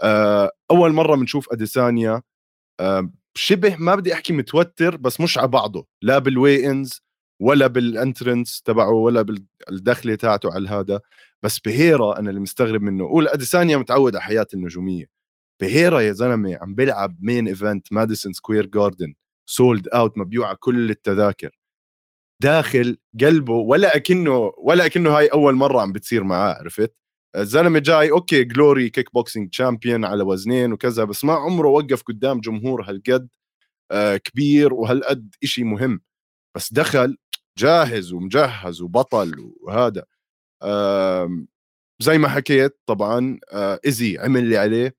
آه 0.01 0.51
أول 0.71 0.93
مرة 0.93 1.17
بنشوف 1.17 1.53
أديسانيا 1.53 2.23
آه 2.81 3.11
شبه 3.37 3.77
ما 3.77 3.95
بدي 3.95 4.15
أحكي 4.15 4.33
متوتر 4.33 4.97
بس 4.97 5.21
مش 5.21 5.39
على 5.39 5.49
بعضه 5.49 5.87
لا 6.03 6.19
بال 6.19 6.34
weigh-ins 6.34 7.03
ولا 7.43 7.67
بال 7.67 7.86
entrance 7.86 8.63
تبعه 8.63 8.91
ولا 8.93 9.23
بالدخلة 9.69 10.15
تاعته 10.15 10.55
على 10.55 10.69
هذا 10.69 11.01
بس 11.43 11.61
بهيرا 11.61 12.19
أنا 12.19 12.31
اللي 12.31 12.41
مستغرب 12.41 12.83
منه. 12.83 13.05
قول 13.09 13.29
أديسانيا 13.29 13.77
متعود 13.77 14.17
على 14.17 14.23
حياة 14.25 14.47
النجومية. 14.55 15.07
بهيرا 15.63 16.01
يا 16.01 16.13
زلمة 16.13 16.59
عم 16.63 16.75
بيلعب 16.75 17.17
main 17.21 17.49
event 17.49 17.93
ماديسون 17.93 18.33
سكوير 18.33 18.67
جاردن 18.67 19.15
sold 19.47 19.89
out 19.89 20.19
مبيوعه 20.19 20.57
كل 20.61 20.91
التذاكر. 20.91 21.60
داخل 22.41 22.99
قلبه 23.21 23.53
ولا 23.55 23.97
أكنه 23.97 24.53
ولا 24.59 24.87
أكنه 24.87 25.11
هاي 25.19 25.27
أول 25.27 25.55
مرة 25.55 25.81
عم 25.81 25.93
بتصير 25.93 26.25
معاه 26.25 26.55
عرفت؟ 26.55 26.95
الزلمة 27.37 27.79
جاي 27.79 28.11
okay 28.11 28.45
Glory 28.45 28.91
kickboxing 28.91 29.51
champion 29.51 30.05
على 30.05 30.23
وزنين 30.25 30.73
وكذا 30.73 31.05
بس 31.05 31.25
ما 31.25 31.33
عمره 31.33 31.69
وقف 31.69 32.03
قدام 32.03 32.41
جمهور 32.41 32.83
هالقد 32.83 33.29
آه 33.93 34.17
كبير 34.17 34.75
وهالقد 34.75 35.35
إشي 35.45 35.65
مهم. 35.65 36.01
بس 36.57 36.73
دخل 36.73 37.17
جاهز 37.59 38.13
ومجهز 38.13 38.83
وبطل 38.83 39.53
وهذا. 39.63 40.05
زي 42.03 42.19
ما 42.19 42.29
حكيت 42.29 42.79
طبعا 42.87 43.39
آه، 43.53 43.81
ايزي 43.87 44.19
عمل 44.19 44.41
اللي 44.41 44.59
عليه. 44.59 44.97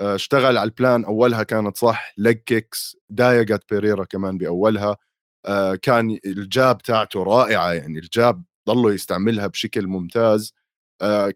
آه، 0.00 0.14
اشتغل 0.14 0.58
على 0.58 0.62
ال 0.64 0.72
plan 0.72 1.04
أولها 1.04 1.42
كانت 1.42 1.76
صح 1.76 2.14
leg 2.18 2.36
kicks 2.36 2.96
ضايقت 3.12 3.64
بيريرا 3.74 4.04
كمان 4.04 4.38
بأولها. 4.38 4.90
آه، 4.90 4.96
كان 5.82 6.18
ال 6.26 6.40
jab 6.40 6.82
تاعته 6.82 7.22
رائعة 7.22 7.72
يعني 7.72 7.98
ال 7.98 8.10
jab 8.10 8.44
ضلوا 8.68 8.92
يستعملها 8.92 9.46
بشكل 9.46 9.86
ممتاز. 9.86 10.54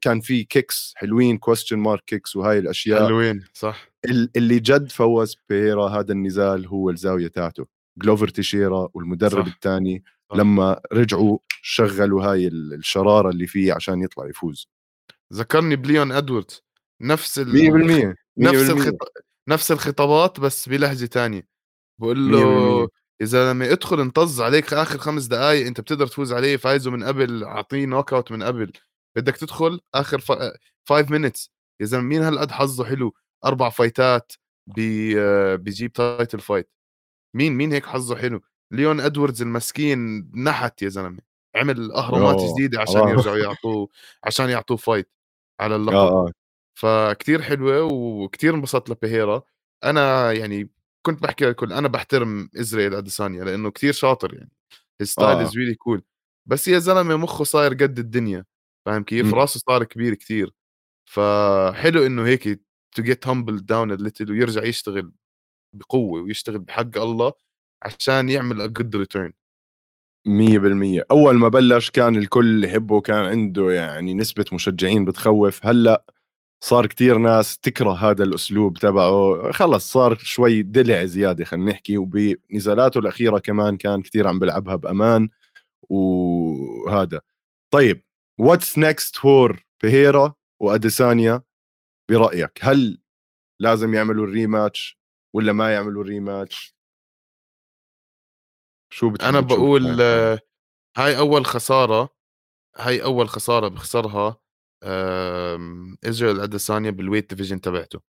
كان 0.00 0.20
في 0.20 0.44
kicks 0.44 0.92
حلوين 0.96 1.38
question 1.38 1.78
mark 1.78 2.04
kicks 2.06 2.36
وهاي 2.36 2.58
الأشياء. 2.58 3.06
حلوين 3.06 3.44
صح. 3.54 3.88
اللي 4.36 4.60
جد 4.60 4.90
فوز 4.92 5.36
بيريرا 5.48 5.88
هذا 5.88 6.12
النزال 6.12 6.66
هو 6.66 6.90
الزاوية 6.90 7.28
تاعته 7.28 7.66
جلوفر 7.98 8.28
تيشيرا 8.28 8.88
والمدرب 8.94 9.46
الثاني 9.46 10.04
لما 10.34 10.80
رجعوا 10.92 11.38
شغلوا 11.62 12.24
هاي 12.24 12.48
الشرارة 12.48 13.30
اللي 13.30 13.46
فيه 13.46 13.72
عشان 13.72 14.02
يطلع 14.02 14.26
يفوز. 14.26 14.68
ذكرني 15.32 15.76
بليون 15.76 16.12
إدوردز 16.12 16.62
نفس 17.00 17.38
ال 17.38 18.14
100% 18.16 18.16
نفس 18.38 18.70
الخط... 18.70 19.12
نفس 19.48 19.72
الخطابات 19.72 20.40
بس 20.40 20.68
بلهجة 20.68 21.06
تانية. 21.06 21.48
بقول 22.00 22.32
له 22.32 22.88
يا 23.22 23.26
زلمه 23.26 23.72
ادخل 23.72 24.00
انطز 24.00 24.40
عليك 24.40 24.74
آخر 24.74 24.98
خمس 24.98 25.24
دقائق 25.24 25.66
أنت 25.66 25.80
بتقدر 25.80 26.06
تفوز 26.06 26.32
عليه 26.32 26.56
فايزه 26.56 26.90
من 26.90 27.04
قبل 27.04 27.44
أعطيه 27.44 27.86
knockout 27.86 28.32
من 28.32 28.42
قبل. 28.42 28.72
بدك 29.16 29.36
تدخل 29.36 29.80
آخر 29.94 30.20
ف... 30.20 30.32
five 30.84 31.10
minutes 31.10 31.50
يا 31.80 31.86
زلمة 31.86 32.04
مين 32.04 32.22
هالقد 32.22 32.50
حظه 32.50 32.84
حلو؟ 32.84 33.14
أربع 33.44 33.70
فايتات 33.70 34.32
بي... 34.66 35.14
بيجيب 35.56 35.92
title 35.92 36.40
fight 36.40 36.70
مين 37.36 37.52
مين 37.52 37.72
هيك 37.72 37.86
حظه 37.86 38.16
حلو؟ 38.16 38.40
ليون 38.70 39.00
إدواردز 39.00 39.42
المسكين 39.42 40.30
نحت 40.34 40.82
يا 40.82 40.88
زلمة. 40.88 41.18
عمل 41.56 41.92
أهرامات 41.92 42.40
جديدة 42.52 42.80
عشان 42.80 43.08
يرجعوا 43.08 43.36
يعطوه 43.36 43.88
عشان 44.24 44.50
يعطوه 44.50 44.76
fight 44.76 45.10
على 45.60 45.76
اللقب. 45.76 45.96
آه. 45.96 46.26
آه. 46.26 46.32
فكتير 46.74 47.42
حلوة 47.42 47.82
وكتير 47.92 48.54
انبسطت 48.54 48.90
لبيهيرا. 48.90 49.42
أنا 49.84 50.32
يعني 50.32 50.70
كنت 51.02 51.22
بحكي 51.22 51.44
للكل 51.44 51.72
أنا 51.72 51.88
بحترم 51.88 52.50
ازرائيل 52.60 52.94
أديسانيا 52.94 53.44
لأنه 53.44 53.70
كتير 53.70 53.92
شاطر 53.92 54.34
يعني. 54.34 54.50
ال 55.00 55.07
style 55.07 55.38
is 55.38 55.56
really 55.56 55.74
cool 55.74 56.02
بس 56.46 56.68
يا 56.68 56.78
زلمة 56.78 57.16
مخه 57.16 57.44
صاير 57.44 57.74
قد 57.74 57.98
الدنيا 57.98 58.44
فاهم 58.86 59.02
كيف؟ 59.04 59.34
راسه 59.34 59.60
صار 59.60 59.84
كبير 59.84 60.14
كتير. 60.14 60.52
فحلو 61.10 62.06
إنه 62.06 62.26
هيك 62.26 62.62
to 62.96 63.02
get 63.02 63.26
humbled 63.26 63.56
down 63.66 63.92
little 63.92 64.30
ويرجع 64.30 64.64
يشتغل 64.64 65.12
بقوة 65.76 66.22
ويشتغل 66.22 66.58
بحق 66.58 66.98
الله 66.98 67.32
عشان 67.82 68.28
يعمل 68.28 68.60
a 68.60 68.66
good 68.66 68.96
return 68.96 69.32
100% 70.28 71.02
أول 71.10 71.34
ما 71.34 71.48
بلش 71.48 71.90
كان 71.90 72.16
الكل 72.16 72.64
يحبه 72.64 73.00
كان 73.00 73.24
عنده 73.24 73.70
يعني 73.70 74.14
نسبة 74.14 74.44
مشجعين 74.52 75.04
بتخوف. 75.04 75.66
هلأ 75.66 76.04
صار 76.64 76.86
كتير 76.86 77.18
ناس 77.18 77.58
تكره 77.58 77.92
هذا 77.92 78.24
الأسلوب 78.24 78.78
تبعه. 78.78 79.52
خلص 79.52 79.92
صار 79.92 80.18
شوي 80.18 80.62
دلع 80.62 81.04
زيادة 81.04 81.44
خلينا 81.44 81.70
نحكي. 81.72 81.98
وبنزالاته 81.98 82.98
الأخيرة 82.98 83.38
كمان 83.38 83.76
كان 83.76 84.02
كتير 84.02 84.28
عم 84.28 84.38
بلعبها 84.38 84.76
بأمان. 84.76 85.28
وهذا. 85.90 87.20
طيب 87.70 88.04
what's 88.40 88.78
next 88.78 89.16
for 89.16 89.64
بيهيرا 89.82 90.34
وأديسانيا؟ 90.60 91.42
برأيك 92.10 92.58
هل 92.60 93.02
لازم 93.60 93.94
يعملوا 93.94 94.26
ال 94.26 94.35
rematch 94.35 94.98
ولا 95.34 95.52
ما 95.52 95.74
يعملوا 95.74 96.02
ال 96.02 96.11
rematch 96.11 96.74
شو 98.92 99.14
أنا 99.22 99.40
بقول 99.40 100.00
هاي 100.96 101.18
أول 101.18 101.46
خسارة 101.46 102.08
هاي 102.76 103.02
أول 103.02 103.28
خسارة 103.28 103.68
بخسرها. 103.68 104.41
ازرائيل 106.04 106.40
اديسانيا 106.40 106.90
بال 106.90 107.00
weight 107.00 107.30
division 107.30 107.60
تبعته 107.60 108.00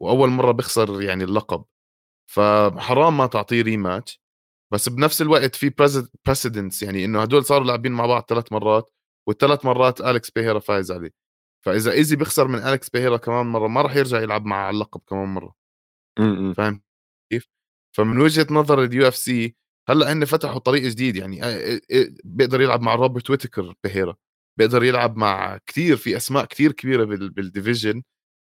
وأول 0.00 0.28
مرة 0.28 0.52
بخسر 0.52 1.02
يعني 1.02 1.24
اللقب. 1.24 1.64
فحرام 2.30 3.16
ما 3.16 3.26
تعطيه 3.26 3.62
rematch 3.62 4.22
بس 4.72 4.88
بنفس 4.88 5.22
الوقت 5.22 5.56
في 5.56 5.74
precedence 6.26 6.82
يعني 6.82 7.04
إنه 7.04 7.22
هدول 7.22 7.44
صاروا 7.44 7.66
لاعبين 7.66 7.92
مع 7.92 8.06
بعض 8.06 8.24
ثلاث 8.28 8.52
مرات 8.52 8.92
والثلاث 9.28 9.64
مرات 9.64 10.00
اليكس 10.00 10.30
بيهيرا 10.30 10.58
فايز 10.58 10.92
عليه. 10.92 11.10
فإذا 11.64 11.92
إيزي 11.92 12.16
بيخسر 12.16 12.48
من 12.48 12.58
اليكس 12.58 12.90
بيهيرا 12.90 13.16
كمان 13.16 13.46
مرة 13.46 13.68
ما 13.68 13.82
راح 13.82 13.96
يرجع 13.96 14.20
يلعب 14.20 14.44
مع 14.46 14.70
اللقب 14.70 15.00
كمان 15.08 15.28
مرة. 15.28 15.54
فاهم؟ 16.54 16.82
كيف؟ 17.32 17.48
فمن 17.96 18.20
وجهة 18.20 18.46
نظر 18.50 18.84
ال 18.84 19.08
UFC 19.08 19.56
هلأ 19.88 20.12
هن 20.12 20.24
فتحوا 20.24 20.58
طريق 20.58 20.82
جديد 20.82 21.16
يعني 21.16 21.40
بيقدر 22.24 22.60
يلعب 22.60 22.80
مع 22.82 22.94
روبرت 22.94 23.30
ويتكر 23.30 23.74
بهيرا 23.84 24.16
بيقدر 24.56 24.84
يلعب 24.84 25.16
مع 25.16 25.58
كثير 25.66 25.96
في 25.96 26.16
أسماء 26.16 26.44
كثير 26.44 26.72
كبيرة 26.72 27.04
بال 27.04 27.24
division 27.24 28.02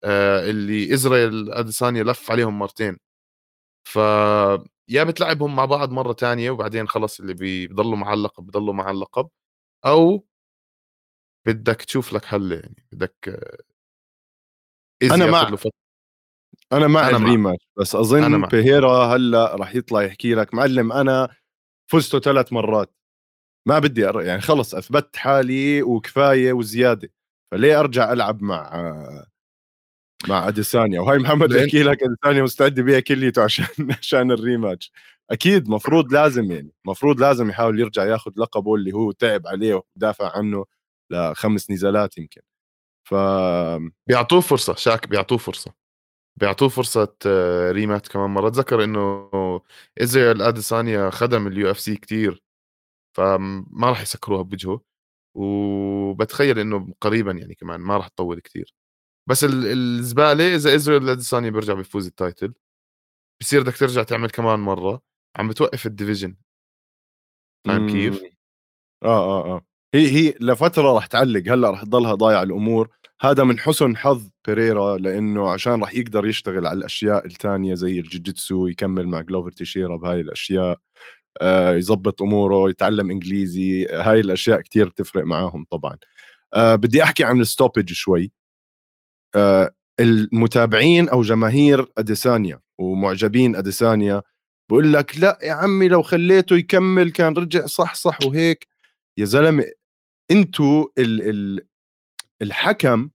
آه، 0.04 0.50
اللي 0.50 0.94
إسرائيل 0.94 1.52
اديسانيا 1.54 2.04
لف 2.04 2.32
عليهم 2.32 2.60
مرتين. 2.60 2.98
ف 3.88 3.96
يا 4.90 5.04
بتلعبهم 5.04 5.56
مع 5.56 5.66
بعض 5.66 5.92
مرة 5.92 6.14
تانية 6.14 6.52
وبعدين 6.52 6.88
خلص 6.88 7.20
اللي 7.20 7.34
بيضلوا 7.34 7.96
مع 7.98 8.14
اللقب 8.14 8.46
بيضلوا 8.46 8.74
مع 8.74 8.92
اللقب. 8.92 9.30
أو 9.86 10.26
بدك 11.48 11.82
تشوف 11.82 12.14
لك 12.14 12.26
حل 12.26 12.52
يعني 12.52 12.86
بدك 12.92 13.40
أنا 15.04 15.26
مع 15.26 15.56
أنا 16.74 16.88
مع 16.88 17.10
أنا 17.10 17.18
الريماتش 17.18 17.68
بس 17.80 17.96
أظن 17.96 18.42
بيهيرا 18.48 19.16
هلا 19.16 19.56
راح 19.56 19.76
يطلع 19.76 20.02
يحكي 20.04 20.36
لك 20.36 20.54
معلم 20.54 20.92
أنا 20.92 21.36
فزته 21.92 22.20
ثلاث 22.20 22.54
مرات. 22.54 22.94
ما 23.66 23.80
بدي 23.80 24.10
أر... 24.10 24.22
يعني 24.22 24.42
خلص 24.42 24.76
أثبت 24.76 25.16
حالي 25.16 25.82
وكفاية 25.84 26.54
وزيادة. 26.54 27.10
فليه 27.52 27.80
أرجع 27.80 28.14
ألعب 28.14 28.42
مع 28.44 28.72
مع 30.30 30.48
أديسانيا؟ 30.48 31.00
وهي 31.02 31.18
محمد 31.20 31.52
يحكي 31.52 31.84
لك 31.84 32.04
أديسانيا 32.04 32.44
مستعد 32.44 32.80
بيها 32.80 33.00
كليته 33.00 33.44
عشان 33.44 33.66
عشان 34.02 34.32
الريماتش. 34.32 34.92
أكيد 35.32 35.70
مفروض 35.70 36.14
لازم 36.14 36.52
يعني 36.52 36.72
مفروض 36.86 37.22
لازم 37.22 37.50
يحاول 37.50 37.80
يرجع 37.80 38.06
ياخذ 38.06 38.32
لقبه 38.38 38.76
اللي 38.76 38.92
هو 38.94 39.12
تعب 39.12 39.48
عليه 39.48 39.84
ودافع 39.98 40.38
عنه 40.38 40.66
لخمس 41.12 41.72
نزالات 41.72 42.18
يمكن. 42.18 42.42
ف 43.10 43.16
بيعطوه 44.08 44.42
فرصة 44.42 44.76
شاك 44.76 45.08
بيعطوه 45.10 45.38
فرصة. 45.38 45.74
بيعطوه 46.40 46.70
فرصة 46.70 47.14
rematch 47.72 48.08
كمان 48.08 48.30
مرة. 48.30 48.48
اتذكر 48.48 48.84
إنه 48.84 49.32
ازرائيل 50.02 50.42
اديسانيا 50.42 51.10
خدم 51.10 51.48
ال 51.48 51.72
UFC 51.72 51.96
كثير 51.96 52.44
فما 53.18 53.90
راح 53.90 54.02
يسكروها 54.02 54.42
بوجهه 54.42 54.82
وبتخيل 55.36 56.60
إنه 56.60 56.94
قريبا 57.02 57.32
يعني 57.32 57.56
كمان 57.56 57.80
ما 57.82 57.98
راح 57.98 58.08
تطول 58.08 58.40
كثير 58.40 58.74
بس 59.30 59.44
الزبالة 59.44 60.56
إذا 60.56 60.76
ازرائيل 60.76 61.10
اديسانيا 61.10 61.50
بيرجع 61.50 61.74
بيفوز 61.74 62.08
ال 62.08 62.15
title 62.15 62.54
بصير 63.42 63.62
بدك 63.64 63.78
ترجع 63.78 64.04
تعمل 64.04 64.30
كمان 64.30 64.60
مرة 64.60 65.02
عم 65.38 65.48
بتوقف 65.50 65.86
ال 65.86 65.91
division 65.91 66.36
فاهم 67.68 67.90
كيف؟ 67.90 68.24
آه 69.04 69.08
آه 69.08 69.56
آه. 69.56 69.66
هي 69.96 70.08
هي 70.12 70.34
لفترة 70.42 70.94
راح 70.94 71.06
تعلق 71.06 71.44
هلأ 71.54 71.70
راح 71.72 71.84
تضلها 71.84 72.16
ضايع 72.16 72.44
الأمور. 72.44 72.90
هذا 73.22 73.44
من 73.44 73.60
حسن 73.60 73.98
حظ 73.98 74.30
بيريرا 74.48 74.98
لأنه 74.98 75.50
عشان 75.52 75.82
راح 75.82 75.96
يقدر 75.96 76.26
يشتغل 76.28 76.68
على 76.68 76.78
الأشياء 76.78 77.26
الثانية 77.26 77.76
زي 77.76 78.00
الجوجيتسو 78.00 78.68
يكمل 78.68 79.08
مع 79.08 79.22
جلوفر 79.22 79.52
تيشيرا 79.52 79.98
بهاي 79.98 80.22
الأشياء. 80.22 80.80
يظبط 81.78 82.22
أموره 82.22 82.70
يتعلم 82.70 83.12
إنجليزي 83.12 83.86
هاي 83.86 84.20
الأشياء 84.20 84.62
كتير 84.62 84.90
تفرق 84.90 85.24
معاهم 85.26 85.66
طبعا. 85.72 85.98
آه، 86.54 86.76
بدي 86.76 87.04
أحكي 87.04 87.24
عن 87.24 87.42
ال 87.42 87.47
stoppage 87.47 87.94
شوي. 87.94 88.32
آه، 89.36 89.72
المتابعين 90.00 91.10
أو 91.10 91.22
جماهير 91.22 91.86
أديسانيا 91.98 92.60
ومعجبين 92.80 93.56
أديسانيا 93.56 94.22
بقول 94.70 94.94
لك 94.94 95.20
لا 95.20 95.40
يا 95.44 95.54
عمي 95.54 95.88
لو 95.88 96.02
خليته 96.02 96.56
يكمل 96.58 97.12
كان 97.12 97.34
رجع 97.34 97.66
صح 97.66 97.96
صح 97.96 98.18
وهيك. 98.26 98.68
يا 99.18 99.26
زلمة 99.26 99.66
انتو 100.32 100.90
ال 100.98 101.30
ال 101.30 101.68
الحكم 102.42 103.10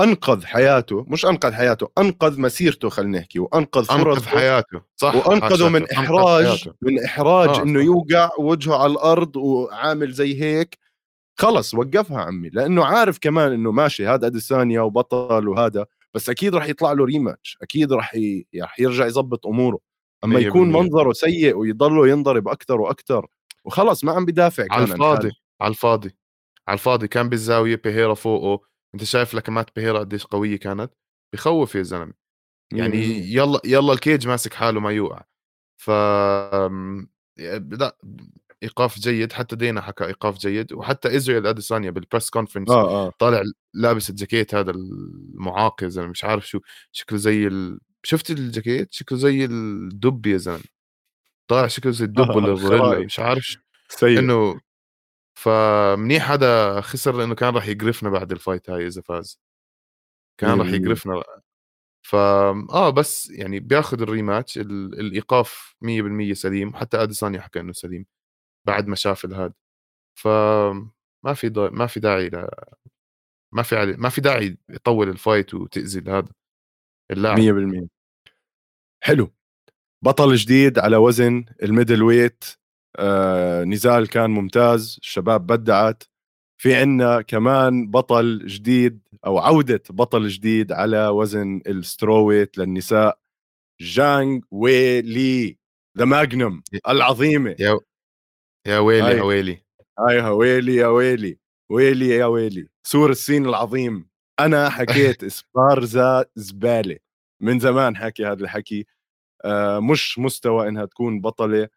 أنقذ 0.00 0.44
حياته 0.44 1.04
مش 1.08 1.26
أنقذ 1.26 1.52
حياته 1.52 1.88
أنقذ 1.98 2.40
مسيرته 2.40 2.88
خلينا 2.88 3.18
نحكي 3.18 3.38
وأنقذ 3.38 3.86
أنقذ 3.90 4.24
حياته 4.24 4.80
صح 4.96 5.14
وأنقذه 5.14 5.68
من 5.68 5.90
إحراج 5.90 6.68
من 6.82 7.04
إحراج 7.04 7.48
آه 7.48 7.62
إنه 7.62 7.80
يوقع 7.80 8.30
وجهه 8.38 8.76
على 8.76 8.92
الأرض 8.92 9.36
وعامل 9.36 10.12
زي 10.12 10.40
هيك. 10.42 10.78
خلص 11.38 11.74
وقفها 11.74 12.20
عمي 12.20 12.48
لأنه 12.48 12.84
عارف 12.84 13.18
كمان 13.18 13.52
إنه 13.52 13.72
ماشي 13.72 14.06
هذا 14.06 14.26
اديسانيا 14.26 14.80
وبطل 14.80 15.48
وهذا 15.48 15.86
بس 16.14 16.30
أكيد 16.30 16.54
راح 16.54 16.68
يطلع 16.68 16.92
له 16.92 17.04
ريماتش 17.04 17.58
أكيد 17.62 17.92
راح 17.92 18.14
ي... 18.14 18.46
راح 18.60 18.80
يرجع 18.80 19.06
يظبط 19.06 19.46
أموره. 19.46 19.78
أما 20.24 20.40
يكون 20.40 20.72
منظره 20.72 21.12
سيء 21.12 21.56
ويضله 21.56 22.08
ينضرب 22.08 22.48
أكثر 22.48 22.80
وأكثر 22.80 23.26
وخلص 23.64 24.04
ما 24.04 24.12
عم 24.12 24.24
بدافع 24.24 24.66
على 24.70 24.84
الفاضي 24.84 25.30
على 25.60 25.70
الفاضي 25.70 26.16
على 26.68 26.74
الفاضي 26.74 27.08
كان 27.08 27.28
بالزاوية 27.28 27.80
بيهيرا 27.84 28.14
فوقه 28.14 28.73
أنت 28.94 29.04
شايف 29.04 29.34
لكمات 29.34 29.70
بيهيرا 29.76 29.98
قديش 29.98 30.24
قوية 30.24 30.56
كانت؟ 30.56 30.92
بخوف 31.32 31.74
يا 31.74 31.82
زلمة. 31.82 32.12
يعني 32.72 32.98
يلا 33.34 33.60
يلا 33.64 33.92
الكيج 33.92 34.28
ماسك 34.28 34.54
حاله 34.54 34.80
ما 34.80 34.90
يوقع. 34.90 35.22
ف 35.76 35.90
لا 37.70 37.96
إيقاف 38.62 38.98
جيد 38.98 39.32
حتى 39.32 39.56
دانا 39.56 39.80
حكى 39.80 40.06
إيقاف 40.06 40.38
جيد 40.38 40.72
وحتى 40.72 41.16
ازرائيل 41.16 41.46
اديسانيا 41.46 41.90
بال 41.90 42.01
press 42.01 42.30
conference 42.30 42.70
آه 42.70 43.06
آه. 43.06 43.12
طالع 43.18 43.42
لابس 43.74 44.10
الجاكيت 44.10 44.54
هذا 44.54 44.70
المعاق 44.70 45.82
يا 45.82 45.88
زلمة 45.88 46.08
مش 46.08 46.24
عارف 46.24 46.48
شو 46.48 46.60
شكله 46.92 47.18
زي 47.18 47.46
ال... 47.46 47.80
شفت 48.02 48.30
الجاكيت؟ 48.30 48.92
شكله 48.92 49.18
زي 49.18 49.44
الدب 49.44 50.26
يا 50.26 50.36
زلمة. 50.36 50.64
طالع 51.48 51.66
شكله 51.66 51.92
زي 51.92 52.04
الدب 52.04 52.30
آه 52.30 52.36
ولا 52.36 52.46
الغوريلا 52.46 52.98
مش 53.04 53.18
عارف 53.18 53.56
سيء. 53.88 54.18
إنه 54.18 54.60
فمنيح 55.34 56.30
هذا 56.30 56.80
خسر 56.80 57.16
لأنه 57.16 57.34
كان 57.34 57.54
راح 57.54 57.68
يقرفنا 57.68 58.10
بعد 58.10 58.32
ال 58.32 58.38
fight 58.38 58.70
هاي 58.70 58.86
إذا 58.86 59.02
فاز. 59.02 59.40
كان 60.40 60.60
راح 60.60 60.68
يقرفنا. 60.68 61.22
ف 62.06 62.14
آه 62.14 62.90
بس 62.90 63.30
يعني 63.30 63.60
بياخذ 63.60 64.02
ال 64.02 64.09
rematch 64.09 64.58
الإيقاف 64.58 65.74
100% 65.84 66.32
سليم 66.32 66.74
حتى 66.76 67.02
اديسانيا 67.02 67.40
حكى 67.40 67.60
إنه 67.60 67.72
سليم 67.72 68.06
بعد 68.66 68.86
ما 68.86 68.96
شاف 68.96 69.26
هذا 69.26 69.52
ف 70.18 70.28
ما 71.24 71.34
في 71.34 71.48
دا... 71.48 71.70
ما 71.70 71.86
في 71.86 72.00
داعي 72.00 72.28
ل... 72.28 72.48
ما 73.52 73.62
في 73.62 73.76
علي... 73.76 73.96
ما 73.96 74.08
في 74.08 74.20
داعي 74.20 74.58
يطول 74.68 75.08
ال 75.08 75.16
fight 75.16 75.54
وتأذي 75.54 76.10
هذا 76.10 76.28
اللاعب. 77.10 77.38
100% 77.84 77.88
حلو. 79.02 79.34
بطل 80.04 80.34
جديد 80.34 80.78
على 80.78 80.96
وزن 80.96 81.44
ال 81.62 82.02
middleweight. 82.02 82.44
آه 82.96 83.64
نزال 83.64 84.08
كان 84.08 84.30
ممتاز 84.30 84.96
الشباب 85.02 85.46
بدعت. 85.46 86.02
في 86.60 86.74
عنا 86.74 87.22
كمان 87.22 87.90
بطل 87.90 88.46
جديد 88.46 89.00
أو 89.26 89.38
عودة 89.38 89.82
بطل 89.90 90.28
جديد 90.28 90.72
على 90.72 91.08
وزن 91.08 91.60
ال 91.66 91.74
strawweight 91.74 92.58
للنساء 92.58 93.18
جانج 93.80 94.44
ويلي 94.50 95.58
the 95.98 96.04
Magnum 96.04 96.62
العظيمة. 96.88 97.56
يا 97.58 97.78
يا 98.66 98.78
ويلي 98.78 99.16
يا 99.16 99.22
ويلي. 99.22 99.64
هاي 99.98 100.20
ويلي 100.30 100.76
يا 100.76 100.86
ويلي. 100.86 101.38
ويلي 101.70 102.08
يا 102.08 102.26
ويلي. 102.26 102.68
سور 102.86 103.10
الصين 103.10 103.46
العظيم. 103.46 104.08
أنا 104.40 104.70
حكيت 104.70 105.24
إسبارزا 105.24 106.24
زبالة. 106.36 106.96
من 107.42 107.58
زمان 107.60 107.96
حكي 107.96 108.26
هذا 108.26 108.42
الحكي. 108.44 108.86
آه 109.44 109.80
مش 109.80 110.18
مستوى 110.18 110.68
إنها 110.68 110.84
تكون 110.84 111.20
بطلة. 111.20 111.68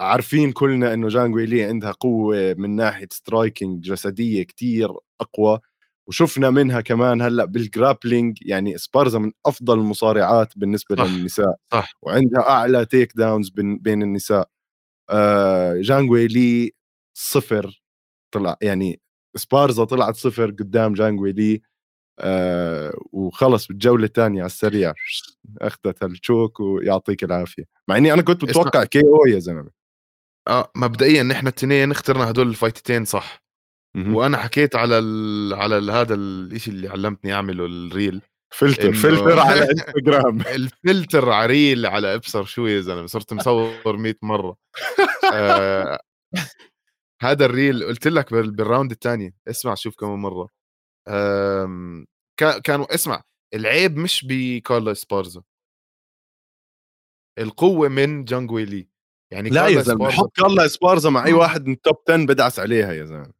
عارفين 0.00 0.52
كلنا 0.52 0.94
إنه 0.94 1.08
جان 1.08 1.34
ويلي 1.34 1.64
عندها 1.64 1.90
قوة 1.90 2.54
من 2.58 2.76
ناحية 2.76 3.08
striking 3.12 3.80
جسدية 3.80 4.42
كتير 4.42 4.90
أقوى 5.20 5.60
وشفنا 6.08 6.50
منها 6.50 6.80
كمان 6.80 7.22
هلأ 7.22 7.44
بال 7.44 7.61
grappling 7.61 8.38
يعني 8.42 8.78
سبارزا 8.78 9.18
من 9.18 9.32
أفضل 9.46 9.78
المصارعات 9.78 10.58
بالنسبة 10.58 10.96
صح. 10.96 11.04
للنساء 11.04 11.56
صح 11.72 11.94
وعندها 12.02 12.40
أعلى 12.48 12.86
takedowns 12.86 13.50
بين 13.56 14.02
النساء 14.02 14.48
آه 15.10 15.74
جانجوي 15.80 16.26
لي 16.26 16.72
صفر 17.18 17.82
طلع 18.34 18.56
يعني 18.62 19.00
سبارزا 19.36 19.84
طلعت 19.84 20.16
صفر 20.16 20.50
قدام 20.50 20.92
جانجوي 20.92 21.32
لي 21.32 21.62
آه 22.22 22.94
وخلص 23.12 23.66
بالجولة 23.66 24.04
الثانية 24.04 24.38
على 24.40 24.46
السريع. 24.46 24.94
أخذت 25.60 26.02
ال 26.04 26.13
choke 26.13 26.60
ويعطيك 26.60 27.24
العافية. 27.24 27.64
مع 27.88 27.96
إني 27.96 28.12
أنا 28.12 28.22
كنت 28.22 28.44
متوقع 28.44 28.84
KO 28.84 29.26
يا 29.26 29.38
زلمة. 29.38 29.70
آه 30.48 30.72
مبدئيا 30.76 31.22
نحن 31.22 31.46
الاثنين 31.46 31.90
اخترنا 31.90 32.30
هدول 32.30 32.48
ال 32.48 32.54
fight 32.54 32.85
تين 32.85 33.04
صح. 33.04 33.42
وأنا 34.14 34.36
حكيت 34.38 34.76
على 34.76 34.98
ال 34.98 35.54
على 35.54 35.78
ال 35.78 35.90
هذا 35.90 36.14
الشيء 36.14 36.74
اللي 36.74 36.88
علمتني 36.88 37.32
أعمله 37.34 37.66
ال 37.66 37.75
reel. 37.75 38.20
فلتر 38.54 38.92
فلتر 38.92 39.38
على 39.38 39.60
إنستغرام. 39.70 40.40
الفلتر 40.40 41.30
على 41.30 41.46
reel 41.46 41.86
على 41.86 42.14
إبصر 42.14 42.44
شو 42.44 42.66
يا 42.66 42.80
زلمة 42.80 43.06
صرت 43.06 43.32
مصور 43.32 43.96
100 43.96 44.14
مرة. 44.22 44.56
آه 45.32 46.00
هذا 47.22 47.44
ال 47.44 47.52
reel 47.52 47.84
قلت 47.84 48.08
لك 48.08 48.32
بال 48.34 48.50
round 48.50 48.90
الثانية 48.90 49.34
اسمع 49.48 49.74
شوف 49.74 49.94
كم 49.96 50.22
مرة. 50.22 50.48
كانوا 52.64 52.94
اسمع 52.94 53.22
العيب 53.54 53.96
مش 53.96 54.26
بكارلا 54.28 54.94
سبارزا 54.94 55.42
القوة 57.38 57.88
من 57.88 58.24
جانجوي 58.24 58.64
لي. 58.64 58.88
يعني 59.32 59.50
لا 59.50 59.68
يا 59.68 59.82
زلمة 59.82 60.10
حط 60.10 60.36
كارلا 60.36 60.68
سبارزا 60.68 61.10
مع 61.10 61.24
أي 61.24 61.32
واحد 61.32 61.66
من 61.66 61.80
top 61.80 61.96
10 62.08 62.26
بدعس 62.26 62.58
عليها 62.58 62.92
يا 62.92 63.04
زلمة. 63.04 63.32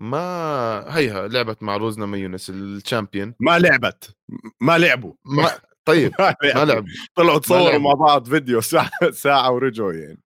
ما 0.00 0.96
هيها 0.96 1.28
لعبت 1.28 1.62
مع 1.62 1.76
روز 1.76 2.06
نامايونس 2.06 2.50
ال 2.50 2.59
champion 2.59 3.34
ما 3.40 3.58
لعبت. 3.58 4.16
ما 4.60 4.78
لعبوا. 4.78 5.14
ما 5.24 5.50
طيب 5.84 6.12
ما, 6.20 6.34
ما 6.54 6.64
لعبوا. 6.64 6.88
طلعوا 7.14 7.38
تصوروا 7.38 7.78
مع 7.78 7.92
بعض 7.92 8.28
فيديو 8.28 8.60
ساعة 8.72 8.90
ساعة 9.10 9.52
ورجعوا 9.52 9.92
يعني. 9.92 10.22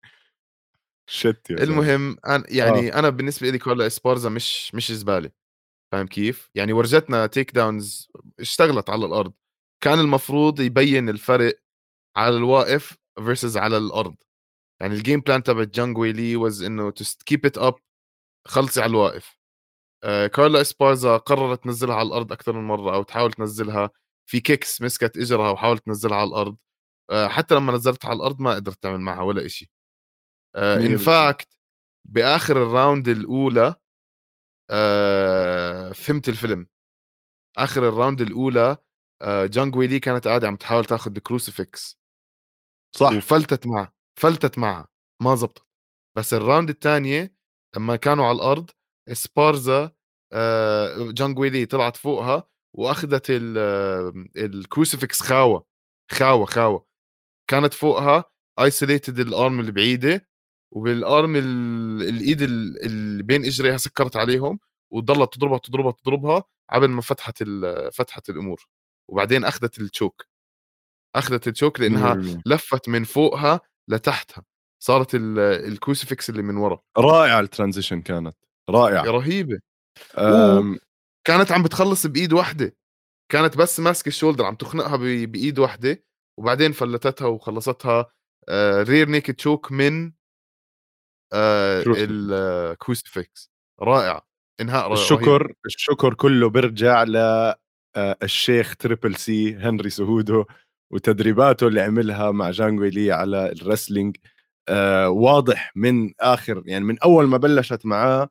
shit 1.11 1.51
يا 1.51 1.63
المهم 1.63 2.17
أنا 2.27 2.45
يعني 2.49 2.93
آه. 2.95 2.99
أنا 2.99 3.09
بالنسبة 3.09 3.51
لي 3.51 3.59
كارلا 3.59 3.87
إسبارزا 3.87 4.29
مش 4.29 4.75
مش 4.75 4.93
زباله 4.93 5.31
فاهم 5.93 6.07
كيف؟ 6.07 6.51
يعني 6.55 6.73
ورجتنا 6.73 7.27
takedowns 7.27 8.11
اشتغلت 8.41 8.91
على 8.91 9.07
الأرض. 9.07 9.33
كان 9.85 10.01
المفروض 10.01 10.61
يبين 10.61 11.09
الفرق 11.09 11.61
على 12.17 12.37
الواقف 12.37 12.97
versus 13.17 13.57
على 13.57 13.77
الأرض. 13.77 14.17
يعني 14.81 14.95
ال 14.95 15.00
game 15.00 15.21
plan 15.21 15.43
تبع 15.43 15.65
جانج 15.65 15.99
ويلي 15.99 16.37
was 16.37 16.63
إنه 16.63 16.91
to 16.91 17.05
keep 17.27 17.47
it 17.47 17.59
up 17.59 17.75
خلصي 18.49 18.81
على 18.81 18.91
الواقف. 18.91 19.39
آه 20.05 20.27
كارلا 20.27 20.61
إسبارزا 20.61 21.17
قررت 21.17 21.65
تنزلها 21.65 21.97
على 21.97 22.07
الأرض 22.07 22.33
أكثر 22.33 22.53
من 22.53 22.65
مرة 22.67 22.95
أو 22.95 23.03
تحاول 23.03 23.33
تنزلها. 23.33 23.91
في 24.31 24.41
kicks 24.41 24.83
مسكت 24.83 25.17
إجرها 25.17 25.51
وحاولت 25.51 25.87
تنزلها 25.87 26.17
على 26.17 26.29
الأرض. 26.29 26.57
آه 27.11 27.29
حتى 27.29 27.55
لما 27.55 27.73
نزلتها 27.73 28.09
على 28.09 28.17
الأرض 28.17 28.41
ما 28.41 28.55
قدرت 28.55 28.83
تعمل 28.83 29.01
معها 29.01 29.23
ولا 29.23 29.49
شيء 29.49 29.69
آه 30.55 30.77
in 30.77 30.97
fact 30.97 31.49
بآخر 32.09 32.63
ال 32.63 32.71
round 32.71 33.09
الأولى 33.09 33.75
آه 34.71 35.93
فهمت 35.93 36.29
الفيلم. 36.29 36.67
آخر 37.59 37.89
ال 37.89 37.94
round 37.94 38.21
الأولى 38.21 38.77
آه 39.23 39.47
جانج 39.47 39.77
ويلي 39.77 40.01
كانت 40.01 40.29
قاعدة 40.29 40.49
عم 40.49 40.57
تحاول 40.57 40.85
تاخذ 40.85 41.17
ال 41.17 41.26
crucifix 41.26 41.99
صح. 42.97 43.13
وفلتت 43.13 43.67
معها 43.67 43.93
فلتت 44.21 44.59
معها 44.59 44.89
ما 45.23 45.35
زبطت. 45.35 45.63
بس 46.19 46.35
ال 46.35 46.41
round 46.41 46.71
الثانية 46.71 47.35
لما 47.77 47.97
كانوا 47.97 48.27
على 48.27 48.37
الأرض 48.37 48.71
سبارزا 49.13 49.93
آه 50.33 51.11
جانج 51.13 51.39
ويلي 51.39 51.67
طلعت 51.67 51.97
فوقها 51.97 52.49
وأخذت 52.77 53.27
ال 54.37 54.46
crucifix 54.46 55.23
خاوة 55.23 55.67
خاوة 56.13 56.47
خاوة. 56.47 56.87
كانت 57.51 57.75
فوقها 57.75 58.25
isolated 58.61 59.19
ال 59.21 59.31
arm 59.31 59.61
البعيدة 59.61 60.29
وبال 60.73 61.05
arm 61.05 61.37
الإيد 61.37 62.43
اللي 62.43 63.23
بين 63.23 63.45
اجريها 63.45 63.77
سكرت 63.77 64.17
عليهم 64.17 64.59
وضلت 64.91 65.35
تضربها 65.35 65.59
تضربها 65.59 65.93
تضربها 65.93 66.45
قبل 66.73 66.89
ما 66.89 67.01
فتحت 67.01 67.45
فتحت 67.93 68.31
الأمور. 68.31 68.69
وبعدين 69.09 69.45
أخذت 69.45 69.81
ال 69.81 69.88
choke 69.88 70.25
أخذت 71.17 71.49
ال 71.49 71.54
choke 71.54 71.81
لأنها 71.81 72.15
مم. 72.15 72.43
لفت 72.47 72.89
من 72.89 73.05
فوقها 73.05 73.61
لتحتها. 73.89 74.45
صارت 74.83 75.11
ال 75.15 75.28
crucifix 75.28 76.31
اللي 76.31 76.43
من 76.43 76.57
ورا. 76.57 76.81
رائعه 76.99 77.41
ال 77.41 77.46
transition 77.46 78.03
كانت. 78.03 78.37
رائعه 78.71 79.05
رهيبة. 79.05 79.61
كانت 81.25 81.53
عم 81.53 81.63
بتخلص 81.63 82.07
بإيد 82.07 82.33
واحدة 82.33 82.77
كانت 83.33 83.57
بس 83.57 83.81
ماسكه 83.81 84.09
ال 84.09 84.13
shoulder 84.13 84.45
عم 84.45 84.55
تخنقها 84.55 84.97
بإيد 85.27 85.59
واحدة 85.59 86.05
وبعدين 86.39 86.73
فلتتها 86.73 87.27
وخلصتها 87.27 88.07
rear 88.83 89.09
naked 89.09 89.35
choke 89.35 89.73
من 89.73 90.13
آه، 91.33 91.83
Crucifix. 91.83 91.97
ال 91.99 92.16
crucifix 92.16 93.51
رائع. 93.81 94.23
إنهاء 94.61 94.83
رهيب. 94.85 94.93
الشكر 94.93 95.53
الشكر 95.67 96.15
كله 96.15 96.49
بيرجع 96.51 97.03
ل 97.03 97.17
آه، 97.97 98.17
الشيخ 98.23 98.77
Triple 98.77 99.15
C 99.17 99.57
هنري 99.57 99.91
سهودو 99.91 100.45
وتدريباته 100.93 101.67
اللي 101.69 101.81
عملها 101.81 102.31
مع 102.31 102.51
جانجوي 102.51 102.91
لي 102.91 103.13
على 103.13 103.53
ال 103.53 103.59
wrestling. 103.59 104.17
آه 104.69 105.09
واضح 105.09 105.73
من 105.77 106.13
آخر 106.21 106.63
يعني 106.67 106.85
من 106.85 106.99
أول 106.99 107.27
ما 107.29 107.37
بلشت 107.37 107.87
معاه 107.87 108.29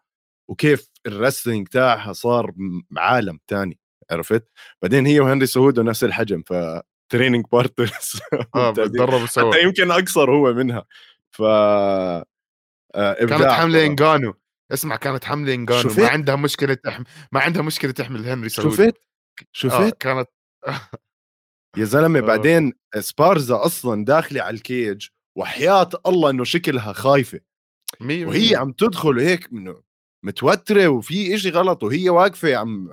وكيف 0.49 0.89
ال 1.07 1.13
wrestling 1.13 1.67
تاعها 1.67 2.13
صار 2.13 2.51
عالم 2.97 3.39
تاني 3.47 3.79
عرفت؟ 4.11 4.49
بعدين 4.81 5.05
هي 5.05 5.19
وهنري 5.19 5.45
سهودو 5.45 5.81
نفس 5.81 6.03
الحجم 6.03 6.41
ف 6.47 6.53
training 7.11 7.45
partners 7.51 8.21
آه 8.55 8.71
بتدربوا 8.71 9.25
سوا. 9.25 9.51
حتى 9.51 9.63
يمكن 9.63 9.91
أقصر 9.91 10.31
هو 10.31 10.53
منها. 10.53 10.85
ف 11.31 11.41
آه 11.41 12.25
كانت 12.97 13.31
إبداع 13.31 13.53
حملة. 13.53 13.85
إنجانو 13.85 14.33
اسمع 14.73 14.95
كانت 14.95 15.25
حملة 15.25 15.53
إنجانو؟ 15.53 15.93
ما 15.97 16.07
عندها 16.07 16.35
مشكلة 16.35 16.73
تحم... 16.73 17.03
ما 17.31 17.39
عندها 17.39 17.61
مشكلة 17.61 17.91
تحمل 17.91 18.27
هنري 18.29 18.49
سهودو 18.49 18.75
شفت 18.75 18.81
آه 18.81 19.47
شفت 19.51 19.97
كانت 20.01 20.29
يا 21.77 21.85
زلمة 21.85 22.19
آه. 22.19 22.21
بعدين 22.21 22.73
سبارزا 22.99 23.65
أصلا 23.65 24.05
داخلة 24.05 24.41
على 24.41 24.55
ال 24.55 24.66
cage 24.66 25.07
وحياة 25.37 25.89
الله 26.05 26.29
إنه 26.29 26.43
شكلها 26.43 26.93
خايفة 26.93 27.39
مية 28.01 28.25
وهي. 28.25 28.55
عم 28.55 28.71
تدخل 28.71 29.19
هيك 29.19 29.53
منه 29.53 29.83
متوترة 30.23 30.87
وفي 30.87 31.35
إشي 31.35 31.49
غلط 31.49 31.83
وهي 31.83 32.09
واقفة 32.09 32.55
عم 32.55 32.89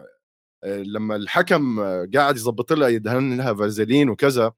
آه، 0.64 0.82
لما 0.82 1.16
الحكم 1.16 1.80
آه، 1.80 2.08
قاعد 2.14 2.36
يظبط 2.36 2.72
لها 2.72 2.88
يدهن 2.88 3.36
لها 3.36 3.54
فازلين 3.54 4.08
وكذا 4.08 4.52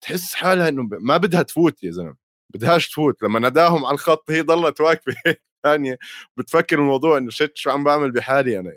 تحس 0.00 0.34
حالها 0.34 0.68
إنه 0.68 0.82
ما 0.82 1.16
بدها 1.16 1.42
تفوت 1.42 1.82
يا 1.84 1.90
زلمة 1.90 2.23
بدهاش 2.54 2.88
تفوت 2.88 3.22
لما 3.22 3.38
ناداهم 3.38 3.84
على 3.84 3.94
الخط 3.94 4.30
هي 4.30 4.40
ضلت 4.40 4.80
واقفة 4.80 5.14
ثانية 5.64 5.98
بتفكر 6.36 6.78
الموضوع 6.78 7.18
إنه 7.18 7.30
شت 7.30 7.52
شو 7.56 7.70
عم 7.70 7.84
بعمل 7.84 8.12
بحالي 8.12 8.58
أنا 8.58 8.72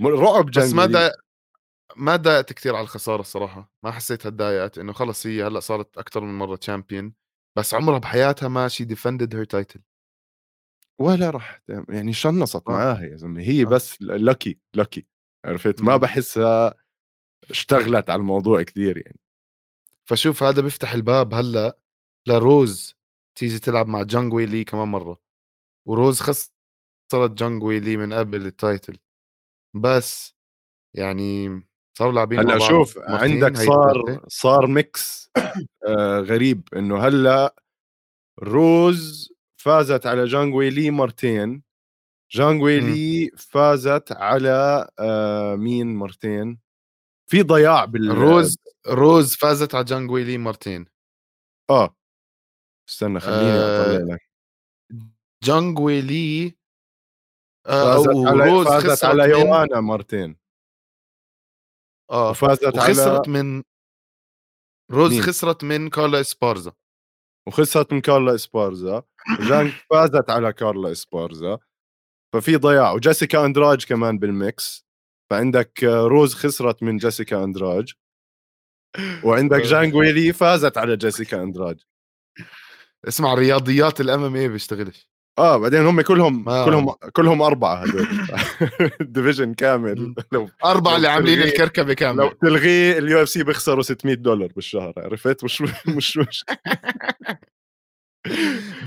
رعب 0.00 0.46
بس 0.46 0.54
جنجلي 0.54 0.76
ما 0.76 0.86
دا... 0.86 1.12
ما 1.96 2.16
داقت 2.16 2.52
كثير 2.52 2.74
على 2.76 2.82
الخسارة 2.84 3.20
الصراحة 3.20 3.70
ما 3.82 3.90
حسيتها 3.90 4.30
تضايقت 4.30 4.78
إنه 4.78 4.92
خلص 4.92 5.26
هي 5.26 5.46
هلأ 5.46 5.60
صارت 5.60 5.98
أكثر 5.98 6.20
من 6.20 6.38
مرة 6.38 6.56
تشامبيون 6.56 7.12
بس 7.56 7.74
عمرها 7.74 7.98
بحياتها 7.98 8.48
ما 8.48 8.68
she 8.68 8.84
defended 8.84 9.36
her 9.36 9.44
title 9.44 9.80
ولا 10.98 11.30
راح 11.30 11.62
يعني 11.88 12.12
شنصت 12.12 12.68
آه. 12.68 12.72
معاها 12.72 13.02
يا 13.02 13.16
زلمة 13.16 13.40
هي 13.40 13.62
آه. 13.62 13.64
بس 13.64 14.02
lucky 14.02 14.58
lucky 14.74 15.06
عرفت 15.44 15.82
ما. 15.82 15.96
بحسها 15.96 16.74
اشتغلت 17.50 18.10
على 18.10 18.20
الموضوع 18.20 18.62
كثير 18.62 18.98
يعني 18.98 19.20
فشوف 20.04 20.42
هذا 20.42 20.62
بيفتح 20.62 20.92
الباب 20.92 21.34
هلأ 21.34 21.78
لروز 22.28 22.94
تيجي 23.38 23.58
تلعب 23.58 23.88
مع 23.88 24.02
جانجوي 24.02 24.46
لي 24.46 24.64
كمان 24.64 24.88
مرة 24.88 25.18
وروز 25.88 26.20
خسرت 26.20 26.50
جانجوي 27.12 27.80
لي 27.80 27.96
من 27.96 28.12
قبل 28.12 28.46
ال 28.46 28.55
title 28.55 28.98
بس 29.74 30.34
يعني 30.96 31.62
صاروا 31.98 32.12
لاعبين 32.12 32.38
هلأ 32.38 32.58
شوف 32.58 32.98
عندك 32.98 33.56
صار. 33.56 34.24
صار 34.28 34.66
mix 34.66 35.30
آه 35.86 36.20
غريب 36.20 36.68
إنه 36.76 36.98
هلأ 36.98 37.54
روز 38.42 39.32
فازت 39.56 40.06
على 40.06 40.24
جانجوي 40.24 40.70
لي 40.70 40.90
مرتين 40.90 41.62
جانجوي 42.32 42.80
مم. 42.80 42.86
لي 42.86 43.30
فازت 43.38 44.12
على 44.12 44.88
آه 44.98 45.56
مين 45.56 45.94
مرتين 45.96 46.58
في 47.30 47.42
ضياع 47.42 47.84
بال 47.84 48.08
روز 48.08 48.56
روز 48.88 49.36
فازت 49.36 49.74
على 49.74 49.84
جانجوي 49.84 50.24
لي 50.24 50.38
مرتين 50.38 50.86
آه 51.70 51.96
استنى 52.90 53.20
خليني 53.20 53.50
آه، 53.50 53.82
أطلع 53.82 54.14
لك. 54.14 54.20
جانجوي 55.44 56.00
لي 56.00 56.56
آه 57.66 58.04
على 58.28 58.50
روز 58.50 58.66
فازت 58.66 58.86
خسرت 58.86 59.04
على 59.04 59.22
من 59.22 59.30
يوانا 59.30 59.80
مرتين. 59.80 60.36
آه 62.10 62.30
وفازت 62.30 62.64
وخسرت 62.76 63.28
على 63.28 63.38
من 63.42 63.62
روز 64.90 65.12
مين؟ 65.12 65.22
خسرت 65.22 65.64
من 65.64 65.90
كارلا 65.90 66.20
إسبارزا. 66.20 66.72
وخسرت 67.48 67.92
من 67.92 68.00
كارلا 68.00 68.34
إسبارزا. 68.34 69.02
وجانج 69.40 69.70
فازت 69.90 70.30
على 70.30 70.52
كارلا 70.52 70.92
إسبارزا. 70.92 71.58
ففي 72.34 72.56
ضياع. 72.56 72.92
وجيسيكا 72.92 73.44
أندراج 73.44 73.84
كمان 73.84 74.18
بال 74.18 74.41
mix. 74.41 74.86
فعندك 75.30 75.84
آه، 75.84 76.06
روز 76.06 76.34
خسرت 76.34 76.82
من 76.82 76.96
جيسيكا 76.96 77.44
أندراج. 77.44 77.94
وعندك 79.24 79.60
آه. 79.60 79.64
جانج 79.64 79.94
ويلي 79.94 80.32
فازت 80.32 80.78
على 80.78 80.96
جيسيكا 80.96 81.42
أندراج. 81.42 81.80
اسمع 83.08 83.34
رياضيات 83.34 84.00
ال 84.00 84.24
MMA 84.24 84.48
بيشتغلش. 84.48 85.10
آه 85.38 85.56
بعدين 85.56 85.80
هم 85.86 86.00
كلهم 86.00 86.44
ما- 86.44 86.64
كلهم 86.64 86.90
كلهم 87.12 87.42
أربعة 87.42 87.74
هدول. 87.82 88.06
ال 89.00 89.06
division 89.06 89.54
كامل. 89.54 90.14
لو 90.32 90.48
أربعة 90.64 90.96
اللي 90.96 91.08
لو 91.08 91.12
عاملين 91.14 91.42
الكركبة 91.42 91.88
لو 91.88 91.94
كاملة. 91.94 92.32
تلغيه 92.42 92.98
ال 92.98 93.22
UFC 93.22 93.42
بيخسروا 93.44 93.82
600 93.82 94.14
دولار 94.14 94.52
بالشهر 94.56 94.92
عرفت؟ 94.96 95.44
مش 95.44 95.62
مش 95.96 96.16
مش 96.16 96.44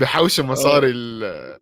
بحوشوا 0.00 0.44
مصاري 0.44 0.90
ال- 0.90 1.58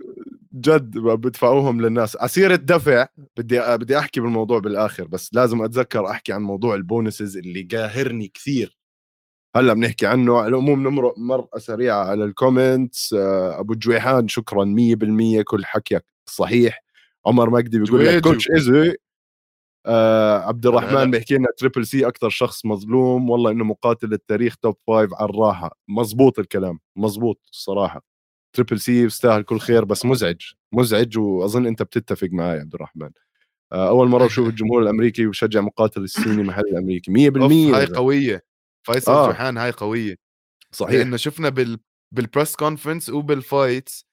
جد 0.55 0.99
بدفعوهم 0.99 1.81
للناس. 1.81 2.17
عسيرة 2.17 2.57
دفع 2.57 3.07
بدي 3.37 3.61
بدي 3.77 3.99
أحكي 3.99 4.21
بالموضوع 4.21 4.59
بالآخر 4.59 5.05
بس 5.05 5.31
لازم 5.35 5.63
أتذكر 5.63 6.11
أحكي 6.11 6.33
عن 6.33 6.43
موضوع 6.43 6.75
ال 6.75 6.83
bonuses 6.83 7.37
اللي 7.37 7.63
قاهرني 7.73 8.29
كثير. 8.35 8.77
هلا 9.57 9.73
بنحكي 9.75 10.07
عنه. 10.07 10.39
على 10.39 10.49
العموم 10.49 10.83
نمرق 10.89 11.15
مرقه 11.19 11.59
سريعه 11.59 12.05
على 12.05 12.25
ال 12.25 12.35
comments 12.35 13.15
آه، 13.15 13.61
أبو 13.61 13.75
جويحان 13.75 14.29
شكرا 14.29 14.65
100% 14.65 15.43
كل 15.43 15.65
حكيك 15.65 16.05
صحيح. 16.27 16.85
عمر 17.27 17.51
مجدي 17.51 17.79
بيقول 17.79 18.07
لك. 18.07 18.23
coach 18.23 18.51
ايزي 18.51 18.95
آه 19.87 20.39
عبد. 20.39 20.67
الرحمن 20.67 21.11
بيحكي 21.11 21.35
لنا 21.35 21.49
Triple 21.59 21.87
C 21.87 22.07
أكثر 22.09 22.29
شخص 22.31 22.67
مظلوم. 22.67 23.31
والله 23.31 23.51
إنه 23.51 23.65
مقاتل 23.65 24.13
التاريخ 24.13 24.57
top 24.57 24.77
five 24.87 25.11
على 25.15 25.31
الراحة. 25.31 25.79
مزبوط 25.89 26.39
الكلام 26.39 26.79
مزبوط 26.97 27.41
الصراحه 27.53 28.03
Triple 28.57 28.81
C 28.81 29.03
بيستاهل 29.03 29.43
كل 29.43 29.59
خير 29.61 29.85
بس 29.85 30.05
مزعج. 30.07 30.41
مزعج 30.73 31.19
وأظن 31.19 31.67
أنت 31.67 31.83
بتتفق 31.83 32.29
معي 32.33 32.61
عبد 32.61 32.75
الرحمن. 32.75 33.11
آه 33.73 33.89
أول 33.89 34.09
مرة 34.09 34.25
بشوف 34.27 34.49
الجمهور 34.55 34.83
الأمريكي 34.83 35.27
بشجع 35.27 35.61
مقاتل 35.61 36.01
الصيني 36.03 36.43
محل 36.43 36.63
الأمريكي. 36.63 37.11
100% 37.13 37.43
أوف، 37.43 37.53
يا 37.53 37.77
هاي. 37.79 37.87
قوية. 37.87 38.52
فيصل 38.83 39.13
آه. 39.13 39.27
جوحان 39.27 39.59
هاي 39.59 39.71
قوية 39.71 40.17
صحيح 40.73 40.95
لأنه 40.95 41.17
شفنا 41.17 41.49
بال 41.49 41.79
بال 42.15 42.27
press 42.27 42.57
conference 42.57 43.11
وبال 43.11 43.43
fights 43.43 44.07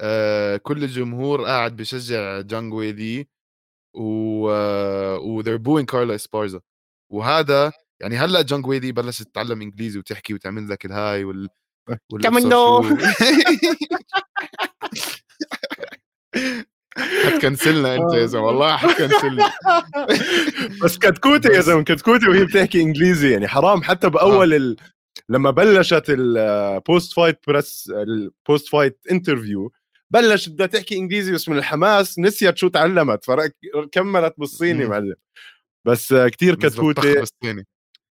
آه 0.00 0.56
كل 0.56 0.84
الجمهور 0.84 1.44
قاعد 1.44 1.76
بشجع 1.76 2.40
جانجوي 2.40 2.92
لي 2.92 3.28
و 3.94 4.50
آه 4.50 5.18
و 5.18 5.42
they're 5.42 5.60
booing 5.60 5.84
كارلا 5.84 6.14
اسبارزا 6.14 6.60
وهذا 7.12 7.72
يعني 8.02 8.16
هلأ 8.16 8.42
جانجوي 8.42 8.78
لي 8.78 8.92
بلشت 8.92 9.22
تتعلم 9.22 9.62
إنجليزي 9.62 9.98
وتحكي 9.98 10.34
وتعمل 10.34 10.68
لك 10.68 10.86
الهاي 10.86 11.24
وال 11.24 11.48
كامينو. 12.22 12.82
شو. 16.96 17.30
حتكنسلنا 17.30 17.94
انت 17.94 18.14
يا 18.14 18.26
زلمة 18.26 18.44
والله 18.46 18.76
حتكنسلنا 18.76 19.50
بس 20.84 20.98
كتكوتي 20.98 21.48
يا 21.48 21.60
زلمة 21.60 21.84
كتكوتي 21.84 22.28
وهي 22.28 22.44
بتحكي 22.44 22.82
إنجليزي 22.82 23.32
يعني 23.32 23.48
حرام. 23.48 23.82
حتى 23.82 24.10
بأول 24.10 24.54
ال... 24.54 24.76
لما 25.28 25.50
بلشت 25.50 26.04
ال 26.08 26.29
post 26.29 27.12
fight 27.12 27.38
press 27.48 27.92
ال 27.94 28.09
post 28.09 28.68
fight 28.68 28.98
interview 29.10 29.72
بلشت 30.10 30.48
بدها 30.48 30.66
تحكي 30.66 30.96
إنجليزي 30.96 31.32
بس 31.32 31.48
من 31.48 31.58
الحماس 31.58 32.18
نسيت 32.18 32.56
شو 32.58 32.68
تعلمت 32.68 33.24
فكملت 33.24 34.34
بالصيني. 34.38 34.84
معلم. 34.84 35.14
بس 35.84 36.14
كثير 36.14 36.54
كتكوتي 36.54 37.24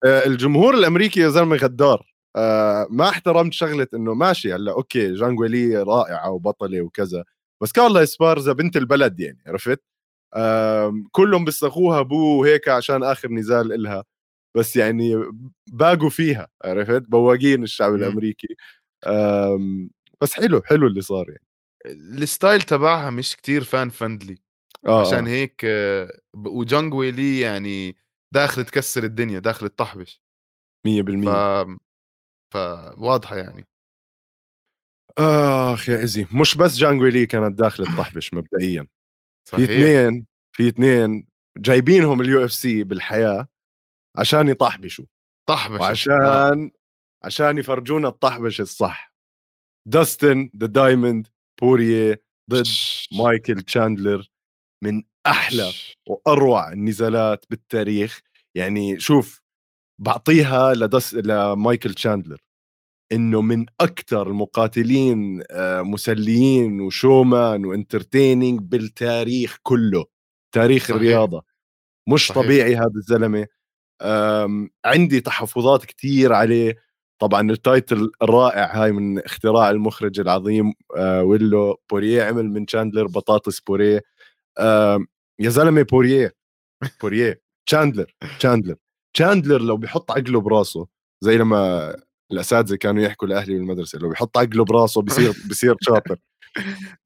آه، 0.04 0.26
الجمهور 0.26 0.74
الأمريكي 0.74 1.20
يا 1.20 1.28
زلمة 1.28 1.56
غدار. 1.56 2.12
آه، 2.36 2.86
ما 2.90 3.08
احترمت 3.08 3.52
شغلة 3.52 3.86
إنه 3.94 4.14
ماشي 4.14 4.54
هلأ 4.54 4.72
okay 4.72 5.12
جانجولي 5.14 5.82
رائعة 5.82 6.30
وبطلة 6.30 6.80
وكذا. 6.80 7.24
بس 7.62 7.72
كارلا 7.72 8.02
اسبارزا 8.02 8.52
بنت 8.52 8.76
البلد 8.76 9.20
يعني 9.20 9.42
عرفت؟ 9.46 9.82
كلهم 11.10 11.44
بيصرخوها 11.44 12.02
boo 12.02 12.40
وهيك 12.40 12.68
عشان 12.68 13.02
آخر 13.02 13.28
نزال 13.28 13.72
إلها 13.72 14.04
بس 14.56 14.76
يعني 14.76 15.14
باقوا 15.72 16.10
فيها 16.10 16.48
عرفت؟ 16.64 17.02
بواقين 17.08 17.62
الشعب. 17.62 17.94
الأمريكي. 17.94 18.56
بس 20.20 20.34
حلو 20.34 20.62
حلو 20.62 20.86
اللي 20.86 21.00
صار 21.00 21.28
يعني. 21.30 21.44
ال 22.22 22.29
style 22.29 22.62
تبعها 22.62 23.10
مش 23.10 23.36
كتير 23.36 23.64
fan 23.64 23.88
friendly 23.88 24.36
آه 24.86 25.00
عشان 25.06 25.26
آه، 25.26 25.30
هيك 25.30 25.60
آه، 25.64 26.20
ب- 26.34 26.46
وجانجوي 26.46 27.10
لي 27.10 27.40
يعني 27.40 27.96
داخل 28.34 28.64
تكسر 28.64 29.04
الدنيا 29.04 29.38
داخل 29.38 29.68
تطحبش. 29.68 30.22
100% 30.86 31.64
ف 32.52 32.56
فواضحة 32.56 33.36
يعني. 33.36 33.66
آخ 35.18 35.88
يا 35.88 35.98
عزي 35.98 36.26
مش 36.32 36.54
بس 36.54 36.76
جانجويلي 36.76 37.26
كانت 37.26 37.58
داخلة 37.58 37.86
تطحبش 37.86 38.34
مبدئيا. 38.34 38.86
في 39.48 39.56
صحيح. 39.56 39.70
اثنين 39.70 40.26
في 40.56 40.68
اثنين 40.68 41.26
جايبينهم 41.58 42.20
ال 42.20 42.44
UFC 42.44 42.84
بالحياة 42.84 43.48
عشان 44.18 44.48
يطحبشوا. 44.48 45.04
طحبش 45.48 45.80
وعشان 45.80 46.22
آه. 46.22 46.70
عشان 47.24 47.58
يفرجونا 47.58 48.08
الطحبش 48.08 48.60
الصح. 48.60 49.14
داستن 49.88 50.50
The 50.56 50.66
Diamond 50.66 51.28
بوريه 51.60 52.22
ضد 52.50 52.66
مايكل 53.12 53.62
تشاندلر 53.62 54.28
من 54.84 55.02
أحلى 55.26 55.72
وأروع 56.08 56.72
النزالات 56.72 57.44
بالتاريخ. 57.50 58.20
يعني 58.56 59.00
شوف 59.00 59.42
بعطيها 60.00 60.74
لدس 60.74 61.14
لمايكل 61.14 61.94
تشاندلر. 61.94 62.40
إنه 63.12 63.42
من 63.42 63.66
أكثر 63.80 64.26
المقاتلين 64.26 65.42
آه، 65.50 65.82
مسليين 65.82 66.80
و 66.80 66.91
showman 66.91 67.64
و 67.64 67.72
entertaining 67.72 68.60
بالتاريخ 68.60 69.58
كله 69.62 70.04
تاريخ 70.54 70.82
صحيح. 70.84 70.96
الرياضة. 70.96 71.44
مش 72.08 72.26
صحيح. 72.26 72.42
طبيعي 72.42 72.76
هذا 72.76 72.92
الزلمة. 72.96 73.46
عندي 74.84 75.20
تحفظات 75.20 75.84
كثير 75.84 76.32
عليه. 76.32 76.76
طبعا 77.18 77.50
ال 77.50 77.60
title 77.60 78.10
الرائع 78.22 78.82
هاي 78.82 78.92
من 78.92 79.18
اختراع 79.18 79.70
المخرج 79.70 80.20
العظيم 80.20 80.72
آه، 80.96 81.22
ويلو 81.22 81.80
بوريه 81.90 82.22
عمل 82.22 82.50
من 82.50 82.66
تشاندلر 82.66 83.06
بطاطس 83.06 83.60
بوريه. 83.60 84.02
يا 85.38 85.48
زلمة 85.48 85.82
بوريه 85.82 86.34
بوريه. 87.02 87.42
تشاندلر 87.66 88.14
تشاندلر 88.38 88.76
تشاندلر 89.14 89.62
لو 89.62 89.76
بيحط 89.76 90.10
عقله 90.10 90.40
براسه 90.40 90.86
زي 91.20 91.36
لما 91.36 91.96
الأساتذة 92.32 92.76
كانوا 92.76 93.02
يحكوا 93.02 93.28
لأهلي 93.28 93.54
بالمدرسة 93.54 93.98
لو 93.98 94.08
بيحط 94.08 94.38
عقله 94.38 94.64
براسه 94.64 95.02
بصير 95.02 95.32
بصير 95.50 95.74
شاطر. 95.80 96.16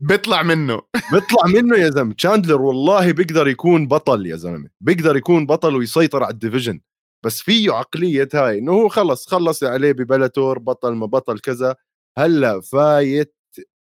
بيطلع 0.00 0.42
منه. 0.42 0.82
بيطلع 1.12 1.46
منه 1.46 1.76
يا 1.76 1.90
زلمة. 1.90 2.14
تشاندلر 2.14 2.62
والله 2.62 3.12
بيقدر 3.12 3.48
يكون 3.48 3.88
بطل 3.88 4.26
يا 4.26 4.36
زلمة. 4.36 4.68
بيقدر 4.80 5.16
يكون 5.16 5.46
بطل 5.46 5.76
ويسيطر 5.76 6.22
على 6.24 6.32
ال 6.32 6.38
division 6.38 6.80
بس 7.24 7.40
فيه 7.42 7.72
عقلية 7.72 8.28
هاي 8.34 8.58
إنه 8.58 8.72
هو 8.72 8.88
خلص 8.88 9.28
خلص 9.28 9.62
عليه 9.64 9.92
ب 9.92 10.00
Bellator 10.00 10.58
بطل 10.58 10.92
ما 10.94 11.06
بطل 11.06 11.38
كذا. 11.38 11.76
هلأ 12.18 12.60
فايت 12.60 13.34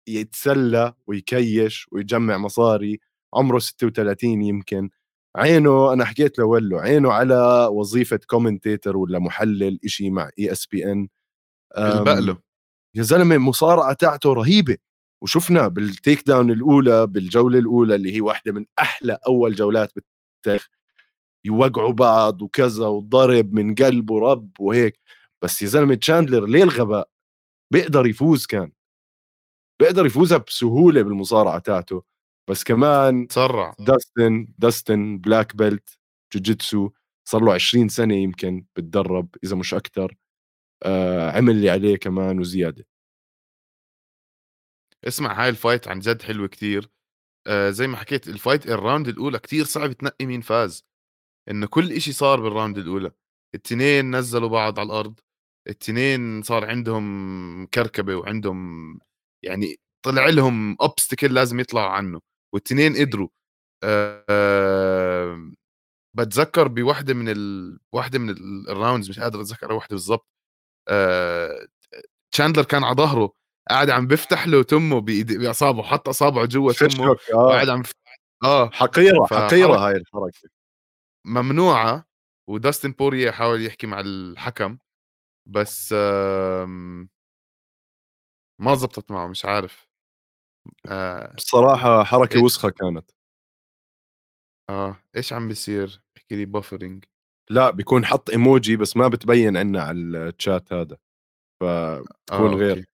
يتسلى 0.10 0.94
ويكيش 1.08 1.88
ويجمع 1.92 2.38
مصاري. 2.38 3.00
عمره 3.34 3.60
36 3.60 4.42
يمكن. 4.42 4.90
عينه 5.36 5.94
أنا 5.94 6.06
حكيت 6.06 6.40
له 6.40 6.82
عينه 6.82 7.12
على 7.14 7.68
وظيفة 7.72 8.20
commentator 8.28 8.98
ولا 8.98 9.20
محلل 9.20 9.80
إشي 9.86 10.10
مع 10.10 10.30
ESPN 10.40 11.08
له 11.78 12.38
يا 12.96 13.04
زلمة 13.04 13.36
المصارعه 13.36 13.94
تاعته 13.94 14.34
رهيبة. 14.34 14.78
وشفنا 15.24 15.68
بال 15.68 16.28
takedown 16.28 16.52
الأولى 16.52 17.08
بالجولة 17.08 17.60
الأولى 17.60 17.96
اللي 17.96 18.16
هي 18.16 18.22
واحدة 18.22 18.52
من 18.52 18.66
أحلى 18.80 19.18
أول 19.28 19.56
جولات 19.56 19.94
بالتاريخ. 19.96 20.70
يوقعوا 21.46 21.94
بعض 21.94 22.42
وكذا 22.42 22.88
وضرب 22.88 23.54
من 23.54 23.76
قلب 23.76 24.10
ورب 24.10 24.52
وهيك. 24.60 25.00
بس 25.42 25.62
يا 25.62 25.68
زلمة 25.68 25.96
تشاندلر 25.96 26.46
ليه 26.46 26.64
الغباء؟ 26.64 27.10
بيقدر 27.74 28.08
يفوز 28.08 28.46
كان. 28.46 28.72
بيقدر 29.82 30.06
يفوزها 30.06 30.38
بسهولة 30.38 31.02
بالمصارعة 31.02 31.60
تاعته. 31.60 32.04
بس 32.50 32.64
كمان 32.64 33.28
تسرع. 33.28 33.76
داستن 33.80 34.48
داستن 34.58 35.18
black 35.18 35.56
belt 35.56 35.98
jiu-jitsu 36.34 36.90
صار 37.30 37.44
له 37.44 37.54
20 37.54 37.90
سنة 37.90 38.16
يمكن 38.16 38.66
بتدرب 38.76 39.30
إذا 39.44 39.56
مش 39.56 39.74
أكثر 39.74 40.16
عمل 41.36 41.52
اللي 41.54 41.70
عليه 41.70 41.98
كمان 41.98 42.40
وزيادة. 42.40 42.86
اسمع 45.08 45.44
هاي 45.44 45.50
ال 45.50 45.56
fight 45.56 45.88
عن 45.88 46.00
جد 46.00 46.22
حلوة 46.22 46.48
كتير. 46.48 46.90
آه 47.48 47.70
زي 47.70 47.88
ما 47.88 47.98
حكيت 47.98 48.28
ال 48.28 48.35
fight 48.35 48.68
ال 48.68 48.75
round 48.75 49.08
الأولى 49.08 49.40
كتير 49.40 49.66
صعب 49.66 49.94
تنقي 49.94 50.26
مين 50.26 50.42
فاز. 50.42 50.86
إنه 51.52 51.68
كل 51.68 51.92
إشي 51.94 52.12
صار 52.14 52.42
بال 52.42 52.52
round 52.52 52.78
الأولى. 52.78 53.12
التنين 53.56 54.16
نزلوا 54.16 54.50
بعض 54.50 54.80
على 54.80 54.88
الأرض. 54.88 55.20
التنين 55.70 56.44
صار 56.44 56.66
عندهم 56.66 57.66
كركبة 57.68 58.16
وعندهم 58.16 59.00
يعني 59.46 59.76
طلع 60.06 60.30
لهم 60.30 60.78
obstacle 60.82 61.34
لازم 61.34 61.60
يطلعوا 61.60 61.90
عنه. 61.90 62.22
والتنين 62.54 62.96
قدروا. 62.98 63.30
أه 63.84 65.52
بتذكر 66.18 66.68
بوحدة 66.68 67.14
من 67.14 67.30
ال... 67.30 67.80
واحدة 67.94 68.20
من 68.20 68.30
ال 68.70 68.76
rounds 68.76 69.10
مش 69.10 69.20
قادر 69.20 69.42
أتذكر 69.42 69.74
واحدة 69.74 69.90
بالضبط. 69.92 70.28
أه... 70.28 70.39
تشاندلر 72.32 72.64
كان 72.64 72.84
على 72.84 72.96
ظهره 72.96 73.34
قاعد 73.70 73.90
عم 73.90 74.08
بيفتح 74.08 74.48
له 74.48 74.64
تمه 74.64 75.02
بإصابعه 75.02 75.84
حط 75.84 76.10
إصابعه 76.10 76.46
جوا 76.46 76.74
تمه 76.74 77.06
آه. 77.34 77.36
وقاعد 77.36 77.70
عم 77.70 77.84
آه 78.44 78.70
حقيرة 78.70 79.26
حقيرة 79.26 79.76
هاي 79.76 79.96
الحركة 79.96 80.50
ممنوعة 81.26 82.06
وداستن 82.50 82.92
بوريه 82.92 83.32
حاول 83.32 83.66
يحكي 83.66 83.88
مع 83.88 84.00
الحكم 84.00 84.78
بس 85.46 85.94
ما 88.60 88.76
زبطت 88.76 89.12
معه 89.12 89.28
مش 89.28 89.46
عارف 89.46 89.88
آه 90.88 91.34
بصراحة 91.34 92.04
حركة 92.04 92.38
إيه؟ 92.38 92.44
وسخة 92.44 92.70
كانت 92.70 93.12
آه 94.70 95.04
إيش 95.16 95.34
عم 95.34 95.48
بيصير؟ 95.48 96.02
احكي 96.18 96.36
لي 96.36 96.46
بافرنج 96.46 97.06
لا 97.52 97.70
بيكون 97.72 98.06
حط 98.06 98.30
إيموجي 98.30 98.76
بس 98.78 98.98
ما 98.98 99.08
بتبين 99.08 99.58
عنا 99.58 99.82
على 99.84 100.00
الشات 100.00 100.74
هذا 100.74 100.98
فبكون 101.62 102.54
آه، 102.54 102.56
غير. 102.56 102.86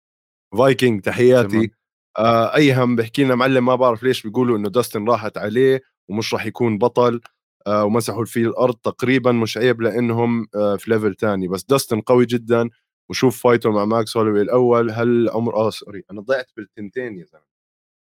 فايكنج 0.57 1.01
تحياتي. 1.01 1.71
آه 2.19 2.55
ايهم 2.55 2.95
بحكي 2.95 3.23
لنا 3.23 3.35
معلم 3.35 3.65
ما 3.65 3.75
بعرف 3.75 4.03
ليش 4.03 4.23
بيقولوا 4.23 4.57
إنه 4.57 4.69
داستن 4.69 5.05
راحت 5.09 5.37
عليه 5.37 5.81
ومش 6.09 6.33
راح 6.33 6.45
يكون 6.45 6.77
بطل 6.77 7.21
آه 7.67 7.85
ومسحوا 7.85 8.25
فيه 8.25 8.47
الأرض 8.47 8.75
تقريبا 8.75 9.31
مش 9.31 9.57
عيب 9.57 9.81
لأنهم 9.81 10.47
آه 10.55 10.75
في 10.75 10.91
level 10.91 11.15
تاني. 11.15 11.47
بس 11.47 11.63
داستن 11.65 12.01
قوي 12.01 12.25
جدا 12.25 12.69
وشوف 13.09 13.43
فايته 13.43 13.71
مع 13.71 13.85
ماكس 13.85 14.17
هولوي 14.17 14.41
الأول. 14.41 14.91
هل 14.91 15.29
عمر 15.29 15.55
آه 15.55 15.69
سوري 15.69 16.03
أنا 16.11 16.21
ضيعت 16.21 16.47
بالتنتين 16.57 17.17
يا 17.19 17.25
زلمة. 17.25 17.45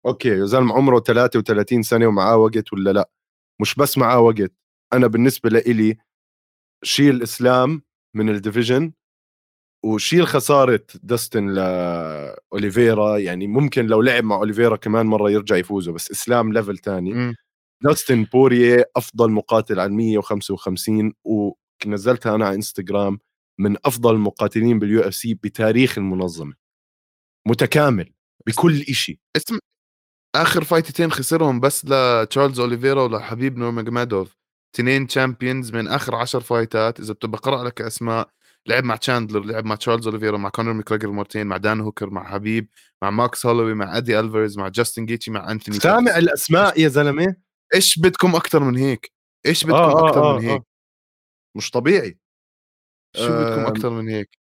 okay 0.07 0.29
يا 0.29 0.45
زلمة 0.47 0.75
عمره 0.75 1.01
33 1.01 1.83
سنة 1.83 2.07
ومعاه 2.07 2.37
وقت 2.37 2.73
ولا 2.73 2.91
لا؟ 2.91 3.11
مش 3.61 3.75
بس 3.75 3.99
معاه 3.99 4.21
وقت 4.21 4.53
أنا 4.93 5.07
بالنسبة 5.07 5.51
لإلي 5.51 5.97
شيل 6.85 7.23
إسلام 7.23 7.83
من 8.17 8.29
ال 8.29 8.36
division 8.36 8.93
وشيل 9.85 10.27
خسارة 10.27 10.85
داستن 11.03 11.49
لاوليفيرا 11.49 13.19
يعني 13.19 13.47
ممكن 13.47 13.87
لو 13.87 14.03
لعب 14.03 14.25
مع 14.25 14.37
أوليفيرا 14.37 14.77
كمان 14.77 15.07
مرة 15.07 15.31
يرجع 15.31 15.57
يفوزه 15.57 15.93
بس 15.93 16.11
إسلام 16.11 16.53
level 16.53 16.79
ثاني 16.79 17.35
داستن 17.85 18.25
بوريه 18.25 18.91
أفضل 18.97 19.31
مقاتل 19.31 19.81
على 19.81 19.93
155 19.93 21.13
ونزلتها 21.25 22.35
أنا 22.35 22.47
على 22.47 22.55
إنستغرام 22.55 23.19
من 23.61 23.77
أفضل 23.85 24.15
المقاتلين 24.15 24.79
بال 24.79 25.01
UFC 25.01 25.35
بتاريخ 25.35 25.99
المنظمة. 25.99 26.55
متكامل 27.49 28.13
بكل 28.47 28.85
شيء 28.85 29.19
اسم 29.37 29.59
آخر 30.37 30.65
فايتتين 30.65 31.11
خسرهم 31.11 31.61
بس 31.61 31.85
لتشارلز 31.85 32.61
أوليفيرا 32.61 33.03
ولحبيب 33.03 33.59
نورماجمادوف. 33.59 34.42
تنين 34.73 35.07
champions 35.07 35.73
من 35.73 35.89
آخر 35.89 36.15
عشر 36.15 36.41
فايتات. 36.41 37.01
إذا 37.01 37.13
بتبقى 37.13 37.39
قرأ 37.39 37.65
لك 37.65 37.81
أسماء 37.81 38.29
لعب 38.67 38.85
مع 38.85 38.97
تشاندلر 38.97 39.45
لعب 39.45 39.65
مع 39.65 39.75
تشارلز 39.75 40.07
اوليفيرا 40.07 40.37
مع 40.37 40.49
كونر 40.49 40.73
ميكراجر 40.73 41.11
مرتين 41.11 41.47
مع 41.47 41.57
دان 41.57 41.81
هوكر 41.81 42.11
مع 42.11 42.31
حبيب 42.31 42.69
مع 43.03 43.11
ماكس 43.11 43.47
هولوي 43.47 43.75
مع 43.75 43.97
ادي 43.97 44.21
الفيرز 44.21 44.59
مع 44.59 44.69
جاستن 44.69 45.07
جيتشي 45.07 45.31
مع 45.31 45.51
انتوني 45.51 45.79
سامع 45.81 46.19
الأسماء 46.19 46.81
يا 46.81 46.89
زلمة؟ 46.89 47.37
إيش 47.75 47.99
بدكم 47.99 48.35
أكثر 48.35 48.65
من 48.65 48.77
هيك؟ 48.77 49.13
إيش 49.47 49.65
بدكم 49.65 49.77
آه 49.77 50.09
أكثر 50.09 50.31
آه 50.31 50.39
من 50.39 50.45
هيك؟ 50.45 50.61
آه. 50.61 50.65
مش 51.57 51.71
طبيعي. 51.71 52.19
شو 53.17 53.29
بدكم 53.29 53.67
أكثر 53.67 53.91
من 53.91 54.09
هيك؟ 54.09 54.39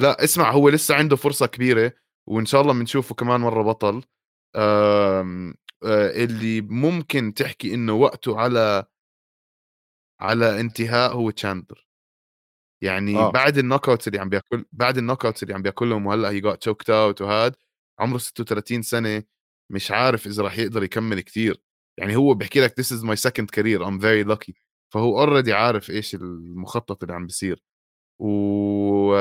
لا 0.00 0.24
اسمع 0.24 0.50
هو 0.50 0.68
لسه 0.68 0.94
عنده 0.94 1.16
فرصة 1.16 1.46
كبيرة 1.46 1.92
وإن 2.28 2.46
شاء 2.46 2.60
الله 2.60 2.72
بنشوفه 2.72 3.14
كمان 3.14 3.40
مرة 3.40 3.62
بطل. 3.62 4.02
آمم، 4.56 5.54
اللي 5.84 6.60
ممكن 6.60 7.34
تحكي 7.34 7.74
إنه 7.74 7.92
وقته 7.92 8.40
على 8.40 8.84
على 10.22 10.60
انتهاء 10.60 11.12
هو 11.14 11.30
تشاندلر. 11.30 11.86
يعني 12.82 13.16
آه. 13.16 13.30
بعد 13.30 13.58
ال 13.58 13.88
knockouts 13.88 14.08
اللي 14.08 14.18
عم 14.18 14.28
بياكل 14.28 14.64
بعد 14.72 14.98
ال 14.98 15.24
knockouts 15.24 15.42
اللي 15.42 15.54
عم 15.54 15.62
بياكلهم 15.62 16.06
وهلأ 16.06 16.30
هي 16.30 16.40
got 16.40 16.68
choked 16.68 16.90
out 16.90 17.20
وهاد، 17.22 17.56
عمره 17.98 18.18
36 18.18 18.82
سنة، 18.82 19.22
مش 19.70 19.90
عارف 19.90 20.26
إذا 20.26 20.42
راح 20.42 20.58
يقدر 20.58 20.82
يكمّل 20.82 21.20
كتير. 21.20 21.62
يعني 21.98 22.16
هو 22.16 22.34
بيحكي 22.34 22.60
لك 22.60 22.80
this 22.80 22.84
is 22.84 23.02
my 23.04 23.16
second 23.30 23.46
career 23.56 23.80
I'm 23.86 24.00
very 24.02 24.24
lucky 24.36 24.52
فهو 24.94 25.26
already 25.26 25.48
عارف 25.48 25.90
إيش 25.90 26.14
المخطط 26.14 27.02
اللي 27.02 27.14
عم 27.14 27.26
بيصير. 27.26 27.62
و 28.18 29.12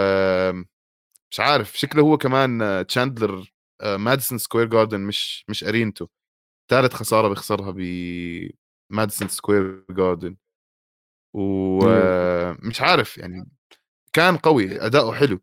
مش 1.31 1.39
عارف 1.39 1.77
شكله 1.79 2.03
هو 2.03 2.17
كمان 2.17 2.85
تشاندلر 2.87 3.53
ماديسون 3.83 4.37
سكوير 4.37 4.65
جاردن 4.67 5.01
مش 5.01 5.45
مش 5.49 5.63
arena 5.63 5.96
ته 5.96 6.09
ثالث 6.69 6.93
خسارة 6.93 7.27
بيخسرها 7.27 7.71
ب 7.71 7.79
ماديسون 8.91 9.27
سكوير 9.27 9.85
جاردن 9.89 10.35
ومش 11.33 12.81
عارف 12.81 13.17
يعني 13.17 13.49
كان 14.13 14.37
قوي 14.37 14.85
أداؤه 14.85 15.13
حلو. 15.13 15.39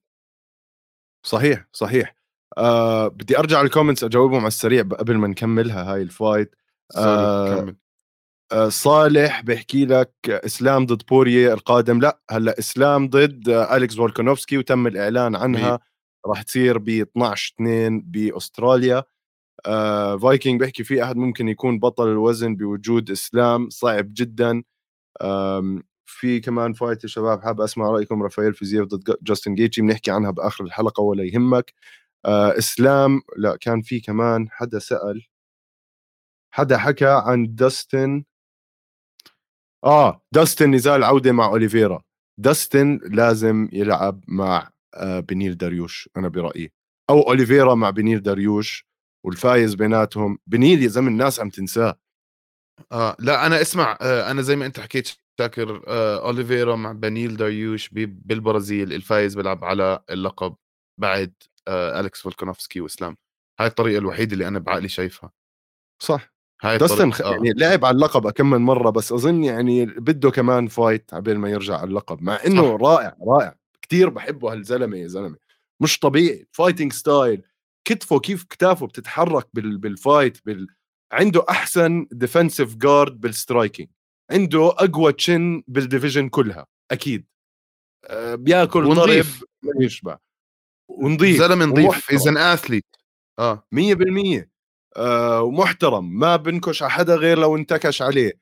صحيح 1.27 1.67
صحيح. 1.73 2.15
آه 2.59 3.09
بدي 3.09 3.39
أرجع 3.39 3.61
ال 3.61 3.65
comments 3.65 4.05
أجاوبهم 4.05 4.39
على 4.41 4.49
السريع 4.49 4.83
قبل 4.83 5.17
ما 5.17 5.29
نكملها 5.29 5.93
هاي 5.95 6.03
ال 6.03 6.10
fight. 6.10 6.55
آه 6.97 7.75
آه، 8.53 8.69
صالح 8.69 9.41
بيحكي 9.41 9.85
لك 9.87 10.13
إسلام 10.29 10.87
ضد 10.87 11.03
بوريه 11.09 11.53
القادم. 11.55 12.01
لا 12.01 12.21
هلأ 12.31 12.59
إسلام 12.59 13.09
ضد 13.09 13.49
آه، 13.49 13.77
أليكس 13.77 13.97
فولكانوفسكي 13.97 14.59
وتم 14.59 14.87
الإعلان 14.87 15.37
عنها. 15.37 15.79
راح 16.27 16.43
تصير 16.43 16.79
ب 16.79 16.89
12 16.89 17.55
2 17.55 18.01
بأستراليا. 18.01 19.05
آه 19.67 20.17
فايكنج 20.19 20.61
بيحكي 20.61 20.85
في 20.85 21.05
أحد 21.05 21.17
ممكن 21.17 21.49
يكون 21.49 21.79
بطل 21.79 22.09
الوزن 22.09 22.57
بوجود 22.57 23.11
إسلام 23.11 23.71
صعب 23.71 24.09
جدا. 24.13 24.63
في 26.07 26.41
كمان 26.41 26.73
fight 26.73 27.05
يا 27.05 27.09
شباب 27.09 27.43
حاب 27.43 27.61
أسمع 27.61 27.91
رأيكم. 27.91 28.23
رافائيل 28.23 28.55
فيزيف 28.55 28.85
ضد 28.87 29.17
جاستن 29.23 29.55
جيتشي 29.55 29.83
بنحكي 29.83 30.11
عنها 30.11 30.31
بآخر 30.31 30.65
الحلقة 30.65 31.01
ولا 31.03 31.25
يهمك. 31.25 31.75
آه 32.27 32.59
إسلام 32.59 33.23
لا 33.37 33.57
كان 33.61 33.83
في 33.83 34.01
كمان 34.01 34.49
حدا 34.51 34.79
سأل 34.79 35.27
حدا 36.55 36.79
حكى 36.79 37.07
عن 37.27 37.55
داستن. 37.55 38.25
آه 39.85 40.23
داستن 40.33 40.71
نزال 40.75 41.05
عودة 41.05 41.33
مع 41.33 41.47
أوليفيرا. 41.47 42.03
داستن 42.41 43.01
لازم 43.05 43.69
يلعب 43.73 44.25
مع 44.29 44.71
آه 44.95 45.21
بنيل 45.21 45.57
داريوش 45.57 46.09
أنا 46.17 46.29
برأيي. 46.29 46.73
أو 47.11 47.23
أوليفيرا 47.23 47.75
مع 47.75 47.91
بنيل 47.91 48.23
داريوش 48.23 48.87
والفايز 49.27 49.75
بيناتهم. 49.75 50.39
بنيل 50.47 50.83
يا 50.83 50.89
زلمة 50.89 51.09
الناس 51.09 51.41
عم 51.41 51.51
تنساه. 51.51 51.99
آه 52.93 53.17
لا 53.19 53.47
أنا 53.47 53.61
اسمع 53.61 53.99
آه 54.01 54.31
أنا 54.31 54.43
زي 54.43 54.57
ما 54.57 54.67
أنت 54.67 54.81
حكيت 54.81 55.09
شاكر 55.41 55.83
آه 55.89 56.27
أوليفيرا 56.27 56.77
مع 56.77 56.93
بنيل 56.93 57.37
داريوش 57.37 57.89
بالبرازيل 57.93 58.93
الفايز 58.93 59.35
بيلعب 59.35 59.65
على 59.65 60.01
اللقب 60.11 60.55
بعد 61.01 61.33
آه 61.69 62.01
الكس 62.01 62.21
فولكانوفسكي 62.23 62.81
وإسلام. 62.81 63.17
هاي 63.61 63.67
الطريقة 63.67 63.99
الوحيدة 63.99 64.33
اللي 64.33 64.49
أنا 64.49 64.59
بعقلي 64.59 64.89
شايفها. 64.89 65.31
صح. 66.03 66.33
هاي 66.63 66.79
داستن 66.79 67.13
خ... 67.13 67.21
آه. 67.21 67.31
يعني 67.31 67.53
لعب 67.53 67.85
على 67.85 67.95
اللقب 67.95 68.31
كم 68.31 68.51
من 68.51 68.61
مرة 68.61 68.91
بس 68.91 69.13
أظن 69.13 69.45
يعني 69.45 69.87
بده 69.87 70.31
كمان 70.31 70.67
fight 70.69 71.15
عبين 71.15 71.37
ما 71.37 71.51
يرجع 71.51 71.75
على 71.77 71.89
اللقب 71.89 72.23
مع 72.23 72.39
إنه 72.47 72.63
صح. 72.63 72.83
رائع 72.83 73.17
رائع. 73.29 73.55
كثير 73.83 74.09
بحبه 74.09 74.53
هالزلمة 74.53 74.97
يا 74.97 75.07
زلمة. 75.07 75.37
مش 75.81 75.99
طبيعي. 75.99 76.47
fighting 76.53 76.93
style 76.93 77.43
كتفه 77.85 78.19
كيف 78.21 78.45
كتافه 78.45 78.87
بتتحرك 78.87 79.49
بال... 79.55 79.79
بال 79.79 79.96
fight 79.96 80.39
بال... 80.47 80.69
عنده 81.13 81.45
أحسن 81.51 82.07
defensive 82.13 82.77
guard 82.77 83.21
بال 83.21 83.34
striking 83.34 83.89
عنده 84.31 84.69
أقوى 84.69 85.13
chin 85.13 85.63
بال 85.69 85.81
division 85.81 86.29
كلها 86.29 86.67
أكيد. 86.91 87.27
أه 88.05 88.35
بياكل 88.35 88.85
ونضيف. 88.85 89.45
يشبع. 89.81 90.19
ونضيف 90.91 91.39
زلمة 91.39 91.65
نضيف 91.65 92.11
as 92.13 92.29
an 92.29 92.37
athlete 92.37 92.87
آه. 93.39 93.67
100% 93.75 94.49
آه 94.97 95.43
ومحترم. 95.43 96.19
ما 96.19 96.37
بنكش 96.37 96.83
على 96.83 96.91
حدا 96.93 97.15
غير 97.17 97.39
لو 97.39 97.57
انتكش 97.57 98.03
عليه. 98.03 98.33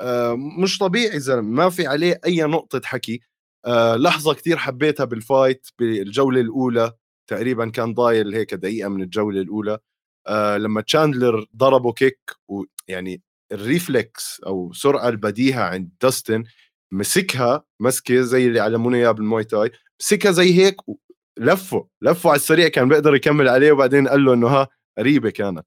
آه 0.00 0.34
مش 0.58 0.78
طبيعي 0.78 1.20
زلمة 1.20 1.42
ما 1.64 1.70
في 1.70 1.86
عليه 1.86 2.20
أي 2.26 2.42
نقطة 2.42 2.80
حكي. 2.84 3.20
آه 3.66 3.96
لحظة 3.96 4.34
كثير 4.34 4.56
حبيتها 4.56 5.04
بال 5.04 5.22
fight 5.22 5.66
بالجولة 5.78 6.40
الأولى. 6.40 6.92
تقريبا 7.30 7.70
كان 7.70 7.94
ضايل 7.94 8.34
هيك 8.34 8.54
دقيقة 8.54 8.88
من 8.88 9.02
الجولة 9.02 9.40
الأولى. 9.40 9.78
آه 10.26 10.56
لما 10.56 10.80
تشاندلر 10.80 11.46
ضربه 11.56 11.92
kick 11.92 12.20
ويعني 12.48 13.22
ال 13.52 13.65
reflex 13.65 14.40
أو 14.46 14.72
سرعة 14.72 15.08
البديهة 15.08 15.62
عند 15.62 15.90
داستن 16.02 16.44
مسكها 16.92 17.64
مسكه 17.80 18.20
زي 18.20 18.46
اللي 18.46 18.60
علمونا 18.60 18.96
إياه 18.96 19.10
بالموي 19.10 19.44
تاي 19.44 19.70
مسكها 20.00 20.32
زي 20.32 20.54
هيك 20.54 20.76
لفه 21.38 21.88
لفه 22.02 22.30
على 22.30 22.36
السريع 22.36 22.68
كان 22.68 22.88
بيقدر 22.88 23.14
يكمل 23.14 23.48
عليه 23.48 23.72
وبعدين 23.72 24.08
قال 24.08 24.24
له 24.24 24.34
إنه 24.34 24.48
ها 24.48 24.68
قريبة 24.98 25.30
كانت 25.30 25.66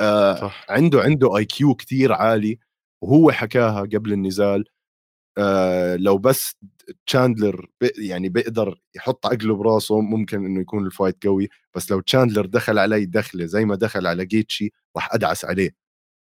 آه 0.00 0.34
صح. 0.40 0.66
عنده 0.68 1.00
عنده 1.00 1.36
IQ 1.36 1.74
كثير 1.74 2.12
عالي 2.12 2.58
وهو 3.02 3.30
حكاها 3.30 3.80
قبل 3.80 4.12
النزال 4.12 4.64
آه 5.38 5.96
لو 5.96 6.18
بس 6.18 6.56
تشاندلر 7.06 7.66
يعني 7.98 8.28
بيقدر 8.28 8.80
يحط 8.96 9.26
عقله 9.26 9.56
براسه 9.56 10.00
ممكن 10.00 10.44
إنه 10.46 10.60
يكون 10.60 10.86
ال 10.86 10.93
fight 10.93 11.26
قوي 11.26 11.48
بس 11.74 11.90
لو 11.90 12.00
تشاندلر 12.00 12.46
دخل 12.46 12.78
علي 12.78 13.06
دخلة 13.06 13.46
زي 13.46 13.64
ما 13.64 13.76
دخل 13.76 14.06
على 14.06 14.26
جيتشي 14.26 14.72
راح 14.96 15.14
أدعس 15.14 15.44
عليه. 15.44 15.76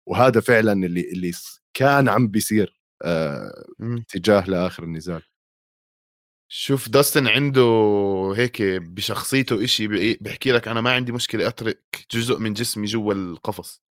وهذا 0.08 0.40
فعلا 0.40 0.72
اللي 0.72 1.12
اللي 1.12 1.32
كان 1.74 2.08
عم 2.08 2.28
بيصير 2.28 2.80
آه 3.02 3.64
اتجاه 3.82 4.44
لآخر 4.50 4.84
النزال. 4.84 5.22
شوف 6.50 6.88
داستن 6.88 7.28
عنده 7.28 7.62
هيك 8.36 8.62
بشخصيته 8.62 9.64
إشي 9.64 9.88
بيحكي 10.16 10.52
لك 10.52 10.68
أنا 10.68 10.80
ما 10.80 10.92
عندي 10.92 11.12
مشكلة 11.12 11.48
أترك 11.48 12.06
جزء 12.12 12.38
من 12.38 12.52
جسمي 12.52 12.86
جوا 12.86 13.14
القفص. 13.14 13.82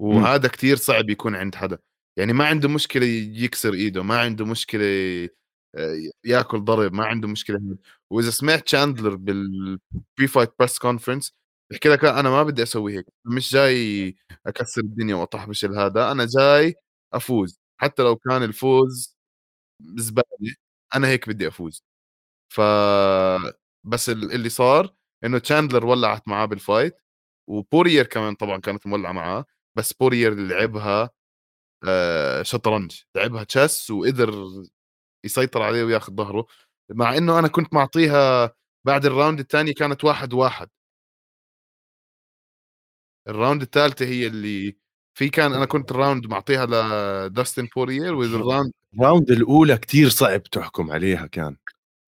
وهذا 0.00 0.48
كتير 0.48 0.76
صعب 0.76 1.10
يكون 1.10 1.34
عند 1.34 1.54
حدا. 1.54 1.78
يعني 2.18 2.32
ما 2.32 2.46
عنده 2.46 2.68
مشكلة 2.68 3.06
يكسر 3.06 3.74
إيده 3.74 4.02
ما 4.02 4.18
عنده 4.20 4.44
مشكلة 4.46 4.84
آه، 5.76 5.94
ياكل 6.24 6.60
ضرب 6.64 6.92
ما 6.94 7.04
عنده 7.06 7.28
مشكلة 7.28 7.76
وإذا 8.10 8.30
سمعت 8.30 8.60
تشاندلر 8.64 9.14
بال 9.16 10.28
pre-fight 10.28 10.50
press 10.58 10.78
conference 10.78 11.32
بحكي 11.72 11.88
لك 11.88 12.04
أنا 12.04 12.30
ما 12.30 12.42
بدي 12.42 12.62
أسوي 12.62 12.96
هيك 12.98 13.06
مش 13.24 13.52
جاي 13.52 14.16
أكسر 14.46 14.80
الدنيا 14.80 15.14
وأطحبش 15.14 15.64
هذا 15.64 16.12
أنا 16.12 16.26
جاي 16.38 16.74
أفوز. 17.14 17.60
حتى 17.80 18.02
لو 18.02 18.16
كان 18.16 18.42
الفوز 18.42 19.16
زبالة 19.96 20.26
أنا 20.96 21.08
هيك 21.08 21.28
بدي 21.28 21.48
أفوز. 21.48 21.84
ف 22.54 22.60
بس 23.84 24.08
اللي 24.10 24.48
صار 24.48 24.94
إنه 25.24 25.38
تشاندلر 25.38 25.86
ولعت 25.86 26.28
معاه 26.28 26.46
بال 26.46 26.60
fight 26.60 26.96
وبورير 27.50 28.06
كمان 28.06 28.34
طبعا 28.34 28.58
كانت 28.60 28.86
مولعة 28.86 29.12
معاه 29.12 29.44
بس 29.78 29.92
بورير 29.92 30.34
لعبها 30.34 31.10
آه، 31.84 32.42
شطرنج 32.42 33.00
لعبها 33.16 33.44
chess 33.44 33.90
وقدر 33.90 34.52
يسيطر 35.24 35.62
عليه 35.62 35.84
وياخذ 35.84 36.14
ظهره 36.14 36.46
مع 36.90 37.16
إنه 37.16 37.38
أنا 37.38 37.48
كنت 37.48 37.74
معطيها 37.74 38.54
بعد 38.86 39.06
ال 39.06 39.12
round 39.12 39.40
الثاني 39.40 39.72
كانت 39.72 40.04
واحد 40.04 40.32
واحد. 40.34 40.68
ال 43.28 43.34
round 43.34 43.62
الثالثه 43.62 44.06
هي 44.06 44.26
اللي 44.26 44.76
في 45.18 45.28
كان 45.28 45.52
أنا 45.52 45.64
كنت 45.66 45.90
ال 45.90 45.96
round 45.96 46.26
معطيها 46.26 46.66
لداستن 46.66 47.68
بورير 47.76 48.14
وال 48.14 48.31
round 48.31 48.72
ال 48.94 49.00
round 49.00 49.30
الأولى 49.30 49.78
كتير 49.78 50.08
صعب 50.08 50.42
تحكم 50.42 50.90
عليها 50.90 51.26
كان 51.26 51.56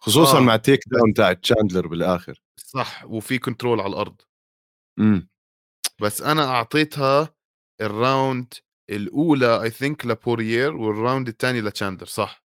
خصوصا 0.02 0.38
آه. 0.38 0.40
مع 0.40 0.54
ال 0.54 0.80
takedown 0.86 1.14
تاع 1.14 1.32
تشاندلر 1.32 1.86
بالآخر. 1.86 2.42
صح 2.56 3.04
وفي 3.04 3.38
control 3.38 3.80
على 3.80 3.90
الأرض. 3.90 4.20
امم. 4.98 5.28
بس 6.00 6.22
أنا 6.22 6.44
أعطيتها 6.44 7.34
ال 7.80 7.92
round 7.92 8.54
الأولى 8.90 9.62
I 9.62 9.70
think 9.70 10.06
لبوريير 10.06 10.76
وال 10.76 10.91
round 10.91 11.28
الثاني 11.28 11.60
لتشاندلر 11.60 12.06
صح. 12.06 12.44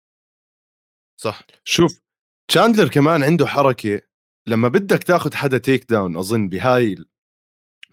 صح. 1.22 1.42
شوف 1.64 2.02
تشاندلر 2.48 2.88
كمان 2.88 3.24
عنده 3.24 3.48
حركة 3.48 4.02
لما 4.48 4.68
بدك 4.68 5.04
تاخذ 5.04 5.34
حدا 5.34 5.58
takedown 5.58 6.18
أظن 6.18 6.50
بهاي 6.50 6.96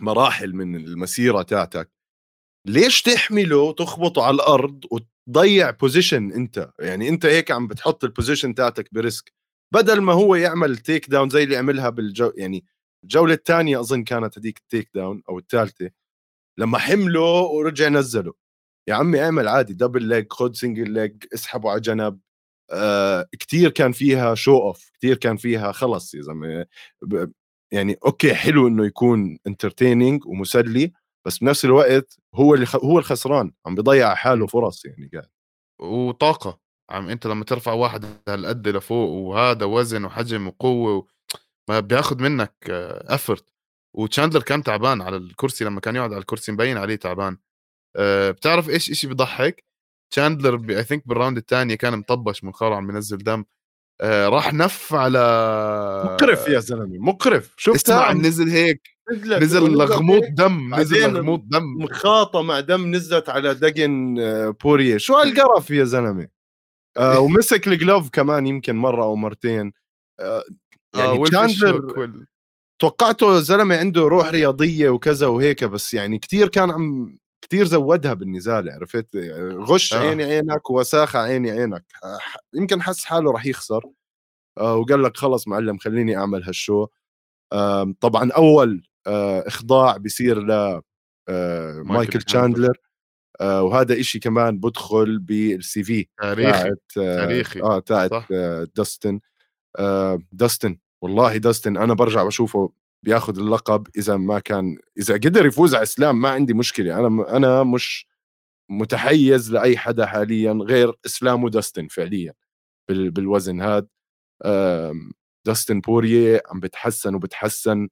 المراحل 0.01 0.53
من 0.55 0.77
المسيرة 0.77 1.43
تاعتك 1.43 1.91
ليش 2.67 3.03
تحمله 3.03 3.73
تخبطه 3.73 4.23
على 4.23 4.35
الأرض 4.35 4.85
وتضيع 4.91 5.71
position 5.71 6.33
أنت؟ 6.33 6.71
يعني 6.81 7.09
أنت 7.09 7.27
هيك 7.27 7.51
عم 7.51 7.67
بتحط 7.67 8.05
ال 8.05 8.10
position 8.10 8.55
تاعتك 8.55 8.95
ب 8.95 9.02
risk 9.02 9.33
بدل 9.75 10.01
ما 10.01 10.13
هو 10.13 10.35
يعمل 10.35 10.77
takedown 10.77 11.31
زي 11.31 11.43
اللي 11.43 11.57
عملها 11.57 11.91
بالجو 11.91 12.33
يعني 12.37 12.65
الجولة 13.05 13.35
الثانية 13.35 13.81
أظن 13.81 14.05
كانت 14.05 14.39
هذيك 14.39 14.59
ال 14.59 14.91
takedown 14.95 15.23
أو 15.29 15.39
الثالثة. 15.39 15.91
لما 16.59 16.79
حمله 16.79 17.40
ورجع 17.40 17.88
نزله. 17.88 18.33
يا 18.88 18.94
عمي 18.94 19.23
اعمل 19.23 19.49
عادي 19.49 19.75
double 19.75 20.03
leg 20.03 20.27
خد 20.33 20.57
single 20.57 20.91
leg 20.91 21.25
اسحبه 21.35 21.71
على 21.71 21.81
جنب. 21.81 22.21
آه 22.71 23.29
كتير 23.33 23.71
كان 23.71 23.92
فيها 23.92 24.35
show 24.35 24.59
off 24.59 24.91
كتير 24.95 25.16
كان 25.16 25.37
فيها 25.37 25.72
خلص 25.72 26.14
يا 26.14 26.22
زلمة. 26.22 26.66
يعني 27.72 27.97
okay 28.05 28.35
حلو 28.35 28.68
إنه 28.68 28.87
يكون 28.87 29.39
entertaining 29.47 30.26
ومسلي 30.26 30.93
بس 31.26 31.39
بنفس 31.39 31.64
الوقت 31.64 32.18
هو 32.35 32.55
اللي 32.55 32.66
خ... 32.66 32.76
هو 32.76 32.99
الخسران 32.99 33.53
عم 33.66 33.74
بيضيع 33.74 34.14
حاله 34.14 34.47
فرص 34.47 34.85
يعني 34.85 35.11
قاعد. 35.12 35.28
وطاقة. 35.80 36.61
عم 36.91 37.09
أنت 37.09 37.26
لما 37.26 37.45
ترفع 37.45 37.72
واحد 37.72 38.05
هالقد 38.28 38.68
لفوق 38.68 39.11
وهذا 39.11 39.64
وزن 39.64 40.05
وحجم 40.05 40.47
وقوة 40.47 40.97
و... 40.97 41.07
ما 41.68 41.80
بياخذ 41.80 42.22
منك 42.22 42.55
effort 43.07 43.45
وتشاندلر 43.97 44.43
كان 44.43 44.62
تعبان 44.62 45.03
على 45.03 45.16
الكرسي 45.16 45.64
لما 45.64 45.80
كان 45.80 45.97
يقعد 45.97 46.12
على 46.12 46.20
الكرسي 46.20 46.53
مبين 46.53 46.76
عليه 46.76 46.97
تعبان. 46.97 47.36
أه 47.97 48.30
بتعرف 48.30 48.68
إيش 48.68 48.93
شيء 48.93 49.11
بضحك 49.11 49.64
تشاندلر 50.12 50.78
I 50.79 50.85
think 50.85 51.09
بال 51.09 51.16
round 51.16 51.37
الثانية 51.36 51.74
كان 51.74 51.99
مطبش 51.99 52.45
من 52.45 52.53
خرا 52.53 52.76
عم 52.76 52.86
بينزل 52.86 53.18
دم. 53.18 53.45
آه 54.01 54.28
راح 54.28 54.55
نف 54.55 54.95
على 54.95 55.18
مقرف 56.05 56.49
يا 56.49 56.59
زلمة 56.61 56.99
مقرف. 56.99 57.55
شفت؟ 57.57 57.91
عم 57.91 58.26
نزل 58.26 58.49
هيك 58.49 58.99
نزل 59.12 59.72
لغموط 59.72 60.22
دم 60.30 60.74
نزل 60.74 61.12
لغموط 61.12 61.41
دم. 61.45 61.62
مخاطة 61.78 62.43
مع 62.43 62.61
دم 62.61 62.95
نزلت 62.95 63.28
على 63.28 63.55
دقن 63.55 64.18
آه، 64.18 64.57
بوريه 64.64 64.97
شو 64.97 65.14
هالقرف 65.14 65.70
يا 65.70 65.84
زلمة؟ 65.84 66.28
آه 66.97 67.20
ومسك 67.24 67.68
ال 67.68 67.76
glove 67.76 68.11
كمان 68.11 68.47
يمكن 68.47 68.76
مرة 68.76 69.05
أو 69.05 69.16
مرتين. 69.16 69.72
آه 70.20 70.45
يعني 70.97 71.18
آه 71.18 71.24
تشاندلر 71.24 72.26
توقعته 72.79 73.41
زلمة 73.41 73.76
عنده 73.76 74.01
روح 74.01 74.29
رياضية 74.29 74.89
وكذا 74.89 75.26
وهيك 75.26 75.64
بس 75.64 75.95
يعني 75.95 76.18
كثير 76.18 76.49
كان 76.49 76.70
عم 76.70 77.18
كتير 77.43 77.66
زودها 77.66 78.14
بالنزال 78.14 78.70
عرفت؟ 78.70 79.16
غش 79.53 79.95
آه. 79.95 79.99
عيني 79.99 80.24
عينك 80.24 80.70
وساخة 80.70 81.18
عيني 81.18 81.51
عينك. 81.51 81.85
يمكن 82.55 82.83
حس 82.83 83.05
حاله 83.05 83.33
راح 83.33 83.47
يخسر 83.47 83.85
آه، 84.59 84.76
وقال 84.76 85.03
لك 85.03 85.16
خلص 85.16 85.49
معلم 85.49 85.79
خليني 85.79 86.16
أعمل 86.16 86.45
هالشو. 86.45 86.87
طبعا 88.01 88.33
أول 88.33 88.83
آه، 89.07 89.45
إخضاع 89.47 89.97
بيصير 89.97 90.41
ل 90.43 90.81
مايكل 91.85 92.22
تشاندلر 92.22 92.76
وهذا 93.41 94.01
إشي 94.01 94.18
كمان 94.18 94.59
بدخل 94.59 95.18
بالسي 95.18 95.83
في 95.83 96.07
تاريخي 96.18 96.70
تاريخي 96.95 97.62
آه 97.62 97.79
تاعت 97.79 98.33
داستن. 98.76 99.20
داستن. 100.33 100.79
والله 101.03 101.36
داستن 101.36 101.76
أنا 101.76 101.94
برجع 101.94 102.24
بشوفه 102.24 102.72
بياخذ 103.03 103.38
اللقب 103.38 103.86
إذا 103.96 104.16
ما 104.16 104.38
كان 104.38 104.78
إذا 104.99 105.14
قدر 105.14 105.46
يفوز 105.46 105.74
على 105.74 105.82
اسلام 105.82 106.20
ما 106.20 106.28
عندي 106.30 106.55
مشكلة. 106.55 106.99
أنا 106.99 107.36
أنا 107.36 107.62
مش 107.62 108.07
متحيز 108.70 109.53
لأي 109.53 109.78
حدا 109.78 110.07
حاليا 110.07 110.53
غير 110.53 110.92
إسلام 111.07 111.44
وداستن 111.44 111.88
فعليا 111.88 112.34
بالوزن 112.88 113.61
هذا 113.61 113.86
داستن 115.46 115.80
بورية 115.80 116.42
عم 116.51 116.61
بتحسن 116.61 117.14
وبتحسن 117.14 117.88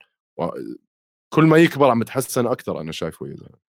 كل 1.35 1.45
ما 1.45 1.59
يكبر 1.59 1.91
عم 1.91 2.01
بتحسن 2.01 2.47
أكثر 2.47 2.81
أنا 2.81 2.93
شايفه 2.93 3.29
يا 3.29 3.35
زلمة. 3.37 3.67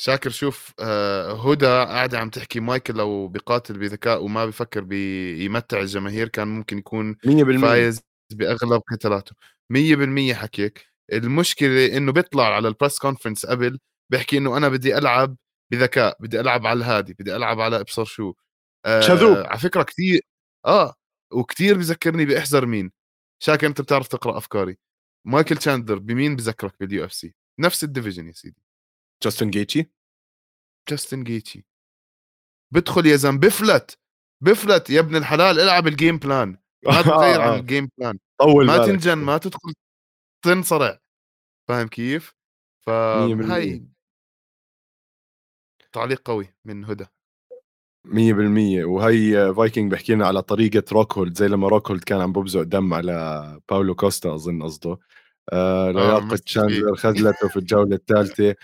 شاكر 0.00 0.30
شوف 0.30 0.72
آه، 0.80 1.50
هدى 1.50 1.66
قاعدة 1.66 2.18
عم 2.18 2.30
تحكي 2.30 2.60
مايكل 2.60 2.94
لو 2.94 3.28
بيقاتل 3.28 3.78
بذكاء 3.78 4.24
وما 4.24 4.46
بفكر 4.46 4.80
بيمتع 4.80 5.80
الجماهير 5.80 6.28
كان 6.28 6.48
ممكن 6.48 6.78
يكون 6.78 7.16
100% 7.26 7.60
فايز. 7.60 8.00
بأغلب 8.34 8.82
قتالاته. 8.92 9.32
100% 9.70 10.34
حكيك. 10.34 10.86
المشكلة 11.12 11.96
إنه 11.96 12.12
بيطلع 12.12 12.54
على 12.54 12.68
ال 12.68 12.73
press 12.73 12.98
conference 12.98 13.46
قبل 13.46 13.78
بيحكي 14.12 14.38
إنه 14.38 14.56
أنا 14.56 14.68
بدي 14.68 14.98
ألعب 14.98 15.36
بذكاء 15.72 16.16
بدي 16.20 16.40
ألعب 16.40 16.66
على 16.66 16.78
الهادي 16.78 17.14
بدي 17.14 17.36
ألعب 17.36 17.60
على 17.60 17.80
إبصر 17.80 18.04
شو. 18.04 18.34
آه 18.86 19.00
كذوب 19.00 19.36
على 19.36 19.58
فكرة 19.58 19.82
كثير 19.82 20.20
آه 20.66 20.94
وكثير 21.32 21.78
بذكرني 21.78 22.24
بإحزر 22.24 22.66
مين. 22.66 22.92
شاكر 23.42 23.66
أنت 23.66 23.80
بتعرف 23.80 24.08
تقرأ 24.08 24.38
أفكاري. 24.38 24.78
مايكل 25.26 25.56
تشاندلر 25.56 25.98
بمين 25.98 26.36
بذكرك 26.36 26.74
بال 26.80 27.04
UFC؟ 27.04 27.34
نفس 27.60 27.84
ال 27.84 27.89
division 27.89 28.26
يا 28.26 28.32
سيدي. 28.32 28.62
جاستن 29.24 29.50
جيتشي؟ 29.50 29.90
جاستن 30.90 31.24
جيتشي. 31.24 31.64
بدخل 32.74 33.06
يا 33.06 33.16
زلمة 33.16 33.38
بفلت 33.38 33.98
بفلت 34.42 34.90
يا 34.90 35.00
ابن 35.00 35.16
الحلال 35.16 35.60
العب 35.60 35.86
ال 35.86 35.92
game 35.92 36.18
plan 36.18 36.58
ما 36.86 37.02
تغير 37.02 37.40
عن 37.40 37.58
ال 37.58 37.64
game 37.64 37.88
plan 37.98 38.18
طول 38.38 38.66
ما 38.66 38.86
تنجن 38.86 39.18
ما 39.18 39.38
تدخل 39.38 39.72
تنصرع. 40.44 40.98
فاهم 41.68 41.88
كيف؟ 41.88 42.34
فهاي 42.86 43.88
تعليق 45.92 46.22
قوي 46.24 46.54
من 46.64 46.84
هدى. 46.84 47.06
100% 48.04 48.84
وهي 48.84 49.54
فايكنج 49.54 49.92
بحكي 49.92 50.14
لنا 50.14 50.26
على 50.26 50.42
طريقة 50.42 50.82
روكهولد 50.92 51.36
زي 51.38 51.48
لما 51.48 51.68
روكهولد 51.68 52.04
كان 52.04 52.20
عم 52.20 52.32
ببزق 52.32 52.62
دم 52.62 52.94
على 52.94 53.60
باولو 53.68 53.94
كوستا 53.94 54.34
أظن 54.34 54.62
قصده. 54.62 54.98
آه 55.52 55.90
لياقة 55.90 56.32
آه 56.32 56.36
تشاندلر 56.36 56.96
خذلته 56.96 57.48
في 57.48 57.56
الجولة 57.56 57.96
الثالثة. 58.00 58.54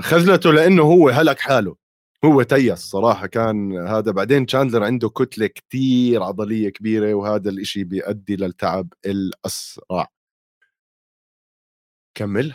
خذلته 0.00 0.52
لأنه 0.52 0.82
هو 0.82 1.08
هلك 1.08 1.40
حاله. 1.40 1.76
هو 2.24 2.42
تيس 2.42 2.78
صراحة 2.78 3.26
كان 3.26 3.78
هذا 3.88 4.12
بعدين 4.12 4.46
تشاندلر 4.46 4.84
عنده 4.84 5.08
كتلة 5.08 5.46
كتير 5.46 6.22
عضلية 6.22 6.68
كبيرة 6.68 7.14
وهذا 7.14 7.50
الإشي 7.50 7.84
بيؤدي 7.84 8.36
للتعب 8.36 8.92
الأسرع. 9.06 10.08
كمل. 12.14 12.54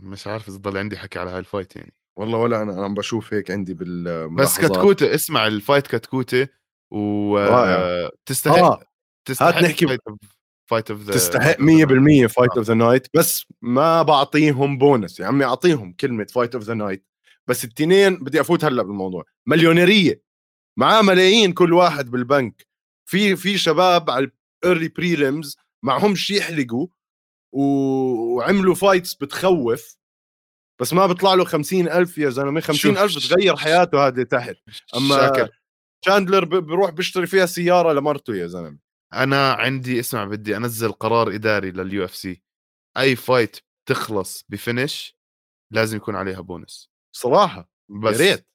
مش 0.00 0.26
عارف 0.26 0.48
إذا 0.48 0.56
ضل 0.56 0.78
عندي 0.78 0.96
حكي 0.96 1.18
على 1.18 1.30
هاي 1.30 1.38
ال 1.38 1.44
fight 1.44 1.76
يعني. 1.76 1.94
والله 2.18 2.38
ولا 2.38 2.62
أنا 2.62 2.84
عم 2.84 2.94
بشوف 2.94 3.34
هيك 3.34 3.50
عندي 3.50 3.74
بال 3.74 4.28
بس 4.34 4.60
كتكوتة 4.60 5.14
اسمع 5.14 5.46
ال 5.46 5.53
fight 5.53 5.86
كتكوتة 5.86 6.48
و 6.90 7.38
تستحق 8.26 8.58
آه. 8.58 8.84
تستحق 9.24 9.62
نحكي 9.62 9.98
fight 10.70 10.90
of 10.90 11.00
the 11.02 11.12
تستحق 11.12 11.56
100% 11.56 12.26
fight 12.26 12.56
of 12.56 12.66
the 12.66 12.74
night 12.74 13.06
بس 13.16 13.46
ما 13.62 14.02
بعطيهم 14.02 14.78
بونس 14.78 15.20
يا 15.20 15.26
عمي 15.26 15.44
أعطيهم 15.44 15.92
كلمة 15.92 16.24
fight 16.24 16.54
of 16.54 16.64
the 16.64 16.74
night 16.74 17.07
بس 17.48 17.64
التنين 17.64 18.16
بدي 18.16 18.40
أفوت 18.40 18.64
هلأ 18.64 18.82
بالموضوع. 18.82 19.24
مليونيرية. 19.46 20.22
معاه 20.78 21.02
ملايين 21.02 21.52
كل 21.52 21.72
واحد 21.72 22.10
بالبنك. 22.10 22.66
في 23.08 23.36
في 23.36 23.58
شباب 23.58 24.10
على 24.10 24.30
ال 24.64 24.68
early 24.68 24.88
prelims 24.88 25.56
معهمش 25.84 26.30
يحلقوا 26.30 26.86
وعملوا 27.52 28.74
fights 28.74 29.14
بتخوف. 29.14 29.98
بس 30.80 30.92
ما 30.92 31.06
بيطلع 31.06 31.34
له 31.34 31.44
خمسين 31.44 31.88
ألف 31.88 32.18
يا 32.18 32.30
زلمة. 32.30 32.60
خمسين 32.60 32.98
ألف 32.98 33.16
بتغير 33.16 33.56
حياته 33.56 34.06
هذا 34.06 34.22
تحت 34.22 34.56
أما 34.96 35.16
شاكر. 35.16 35.50
شاندلر 36.04 36.44
بروح 36.44 36.90
بيشتري 36.90 37.26
فيها 37.26 37.46
سيارة 37.46 37.92
لمرته 37.92 38.34
يا 38.34 38.46
زلمة. 38.46 38.78
أنا 39.14 39.52
عندي 39.52 40.00
اسمع 40.00 40.24
بدي 40.24 40.56
أنزل 40.56 40.92
قرار 40.92 41.34
إداري 41.34 41.70
لل 41.70 42.04
UFC 42.04 42.42
أي 42.96 43.16
fight 43.16 43.56
تخلص 43.88 44.44
ب 44.48 44.58
finish 44.58 45.18
لازم 45.72 45.96
يكون 45.96 46.16
عليها 46.16 46.40
بونس. 46.40 46.90
صراحة 47.18 47.70
بس. 47.88 48.20
يا 48.20 48.30
ريت. 48.30 48.46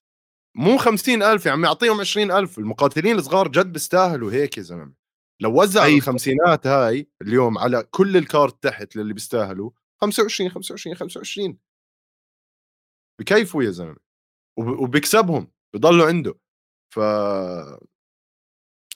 مو 0.55 0.77
خمسين 0.77 1.23
ألف 1.23 1.45
يا 1.45 1.51
عمي 1.51 1.67
أعطيهم 1.67 1.99
عشرين 1.99 2.31
ألف. 2.31 2.59
المقاتلين 2.59 3.15
الصغار 3.19 3.47
جد 3.47 3.73
بيستاهلوا 3.73 4.31
هيك 4.31 4.57
يا 4.57 4.63
زلمة. 4.63 4.93
لو 5.41 5.61
وزع 5.61 5.85
أي 5.85 5.97
الخمسينات 5.97 6.67
هاي 6.67 7.07
اليوم 7.21 7.57
على 7.57 7.83
كل 7.91 8.17
ال 8.17 8.27
card 8.27 8.63
تحت 8.63 8.95
للي 8.95 9.13
بيستاهلوا 9.13 9.71
25 10.01 10.49
25 10.49 10.95
25 10.95 11.57
بكيفوا 13.19 13.63
يا 13.63 13.71
زلمة. 13.71 13.97
وبيكسبهم 14.57 15.51
بضلوا 15.73 16.07
عنده. 16.07 16.39
ف 16.93 16.99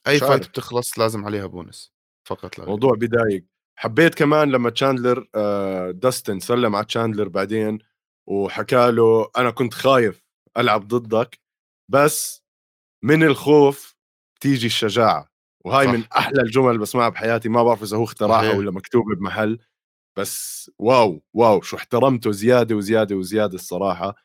أي 0.07 0.19
fight 0.19 0.49
بتخلص 0.49 0.99
لازم 0.99 1.25
عليها 1.25 1.45
بونس 1.45 1.93
فقط 2.27 2.59
لا 2.59 2.65
موضوع 2.65 2.93
بضايق 2.93 3.45
حبيت 3.79 4.15
كمان 4.15 4.51
لما 4.51 4.69
تشاندلر 4.69 5.27
آه، 5.35 5.91
داستن 5.91 6.39
سلم 6.39 6.75
على 6.75 6.85
تشاندلر 6.85 7.27
بعدين 7.27 7.79
وحكى 8.27 8.91
له 8.91 9.29
أنا 9.37 9.51
كنت 9.51 9.73
خايف 9.73 10.23
ألعب 10.57 10.87
ضدك 10.87 11.39
بس 11.89 12.43
من 13.03 13.23
الخوف 13.23 13.95
تيجي 14.41 14.67
الشجاعة 14.67 15.29
وهاي 15.65 15.85
صح. 15.85 15.91
من 15.91 16.03
أحلى 16.17 16.41
الجمل 16.41 16.67
اللي 16.69 16.79
بسمعها 16.79 17.09
بحياتي 17.09 17.49
ما 17.49 17.63
بعرف 17.63 17.83
إذا 17.83 17.97
هو 17.97 18.03
اخترعها 18.03 18.53
ولا 18.53 18.71
مكتوبة 18.71 19.15
بمحل 19.15 19.59
بس 20.17 20.71
wow 20.79 21.21
wow 21.33 21.61
شو 21.61 21.77
احترمته 21.77 22.31
زيادة 22.31 22.75
وزيادة 22.75 23.15
وزيادة 23.15 23.55
الصراحة. 23.55 24.15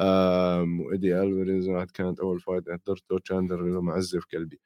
وإيدي 0.00 1.22
الفاريز 1.22 1.68
كانت 1.94 2.20
أول 2.20 2.40
fight 2.40 2.64
حضرته 2.70 3.18
تشاندلر 3.24 3.80
معزة 3.80 4.20
في 4.20 4.36
قلبي. 4.36 4.60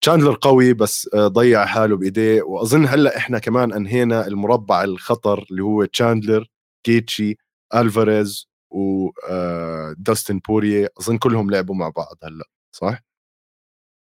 تشاندلر 0.00 0.38
قوي 0.42 0.72
بس 0.72 1.08
آه، 1.14 1.26
ضيع 1.28 1.66
حاله 1.66 1.96
بإيديه 1.96 2.42
وأظن 2.42 2.86
هلأ 2.86 3.16
إحنا 3.16 3.38
كمان 3.38 3.72
أنهينا 3.72 4.26
المربع 4.26 4.84
الخطر 4.84 5.46
اللي 5.50 5.62
هو 5.62 5.84
تشاندلر 5.84 6.46
كيتشي 6.86 7.38
ألفاريز 7.74 8.48
وداستن 8.70 10.34
آه، 10.34 10.40
بوريه 10.48 10.88
أظن 11.00 11.18
كلهم 11.18 11.50
لعبوا 11.50 11.74
مع 11.74 11.88
بعض 11.88 12.16
هلأ 12.22 12.44
صح؟ 12.76 13.02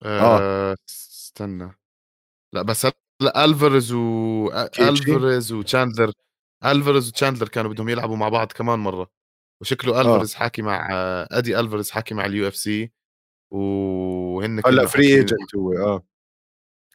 آه, 0.04 0.38
آه 0.40 0.76
استنى. 0.88 1.72
لأ 2.54 2.62
بس 2.62 2.86
لا 3.22 3.44
ألفاريز 3.44 3.92
و 3.92 4.48
ألفاريز 4.80 5.52
وتشاندلر 5.52 6.12
ألفاريز 6.64 7.08
وتشاندلر 7.08 7.48
كانوا 7.48 7.70
بدهم 7.72 7.88
يلعبوا 7.88 8.16
مع 8.16 8.28
بعض 8.28 8.52
كمان 8.52 8.78
مرة 8.78 9.10
وشكله 9.60 10.00
ألفاريز 10.00 10.34
آه. 10.34 10.38
حاكي 10.38 10.62
مع 10.62 10.88
أدي 11.30 11.60
ألفاريز 11.60 11.90
حاكي 11.90 12.14
مع 12.14 12.26
ال 12.26 12.48
UFC 12.48 12.92
وهن 13.50 14.62
هلأ 14.66 14.86
free 14.86 15.14
agent 15.14 15.54
هو 15.56 15.72
آه. 15.72 16.02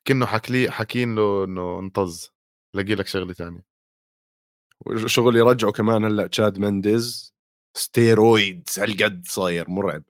كانه 0.05 0.25
حكي 0.25 0.71
حاكين 0.71 1.15
له 1.15 1.43
إنه 1.43 1.79
انطز. 1.79 2.31
لاقي 2.75 2.95
لك 2.95 3.07
شغلة 3.07 3.33
ثانية 3.33 3.70
شغل 5.05 5.35
يرجعوا 5.35 5.71
كمان 5.71 6.05
هلأ 6.05 6.27
تشاد 6.27 6.59
مندز 6.59 7.33
steroids 7.77 8.79
هالقد 8.79 9.27
صاير 9.27 9.69
مرعب. 9.69 10.03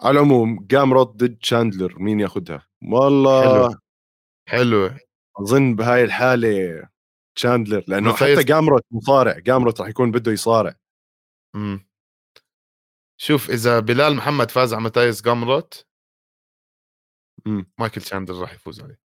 على 0.00 0.10
العموم 0.10 0.66
جامروت 0.66 1.16
ضد 1.16 1.38
شاندلر 1.42 1.98
مين 1.98 2.20
ياخذها 2.20 2.66
والله 2.82 3.68
حلو. 3.68 3.80
حلو. 4.48 4.90
أظن 5.40 5.76
بهاي 5.76 6.04
الحالة 6.04 6.88
شاندلر 7.38 7.84
لأنه 7.88 8.12
حتى 8.12 8.44
جامروت 8.44 8.84
مصارع 8.90 9.38
جامروت 9.38 9.80
راح 9.80 9.88
يكون 9.88 10.10
بده 10.10 10.32
يصارع. 10.32 10.74
امم 11.54 11.86
شوف 13.20 13.50
إذا 13.50 13.80
بلال 13.80 14.16
محمد 14.16 14.50
فاز 14.50 14.74
على 14.74 14.82
ماتايس 14.82 15.22
جامروت 15.22 15.86
مايكل 17.78 18.02
شاندلر 18.02 18.40
راح 18.40 18.54
يفوز 18.54 18.80
عليه. 18.80 19.00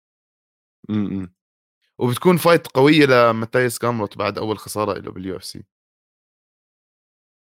امم 0.89 1.36
وبتكون 1.99 2.37
fight 2.37 2.67
قوية 2.67 3.05
لماتايس 3.05 3.81
جامروت 3.81 4.17
بعد 4.17 4.37
أول 4.37 4.57
خسارة 4.57 4.93
له 4.99 5.11
بال 5.11 5.35
UFC 5.35 5.63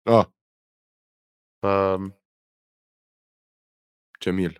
آه. 0.07 0.33
ف 1.63 1.65
جميل. 4.25 4.59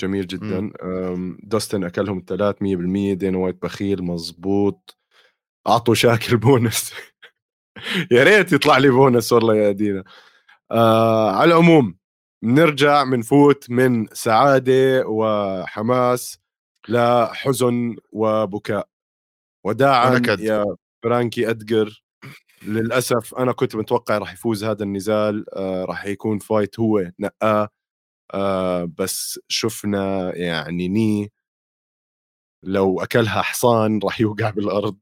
جميل 0.00 0.26
جدا. 0.26 0.72
داستن 1.42 1.84
أكلهم 1.84 2.18
الثلاث 2.18 2.56
100% 2.62 3.14
دينا 3.14 3.38
وايت 3.38 3.62
بخيل 3.62 4.02
مزبوط 4.04 4.98
أعطوا 5.68 5.94
شاكر 5.94 6.36
بونس 6.46 6.92
يا 8.10 8.24
ريت 8.24 8.52
يطلع 8.52 8.78
لي 8.78 8.88
بونس 8.90 9.32
والله 9.32 9.56
يا 9.56 9.72
دينا. 9.72 10.04
آه 10.70 11.30
على 11.30 11.44
العموم 11.54 11.98
بنرجع 12.44 13.04
بنفوت 13.04 13.70
من 13.70 14.06
سعادة 14.12 15.04
وحماس 15.08 16.38
لحزن 16.88 17.96
وبكاء. 18.12 18.88
وداعا. 19.66 20.22
يا 20.38 20.76
فرانكي 21.04 21.50
أدجر. 21.50 22.02
للأسف 22.62 23.34
أنا 23.34 23.52
كنت 23.52 23.76
متوقع 23.76 24.18
راح 24.18 24.32
يفوز 24.32 24.64
هذا 24.64 24.82
النزال 24.82 25.54
آه 25.54 25.84
راح 25.84 26.06
يكون 26.06 26.38
fight 26.38 26.80
هو 26.80 27.10
نقاه 27.18 27.68
آه 28.34 28.84
بس 28.98 29.40
شفنا 29.48 30.36
يعني 30.36 30.88
knee 30.88 31.32
لو 32.62 33.00
أكلها 33.00 33.42
حصان 33.42 34.00
راح 34.04 34.20
يوقع 34.20 34.50
بالأرض. 34.50 34.98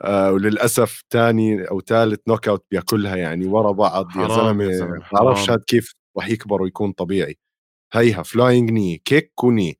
آه 0.00 0.32
وللأسف 0.32 1.04
ثاني 1.10 1.64
أو 1.64 1.80
ثالث 1.80 2.20
knockout 2.28 2.66
بياكلها 2.70 3.16
يعني 3.16 3.46
ورا 3.46 3.72
بعض. 3.72 4.16
يا 4.16 4.28
زلمة 4.28 4.66
ما 4.66 5.08
بعرفش. 5.12 5.50
هاد 5.50 5.64
كيف 5.64 5.94
راح 6.16 6.28
يكبر 6.28 6.62
ويكون 6.62 6.92
طبيعي. 6.92 7.38
هيها 7.92 8.22
flying 8.22 8.70
knee 8.70 8.98
kick 8.98 9.44
و 9.44 9.50
knee. 9.50 9.78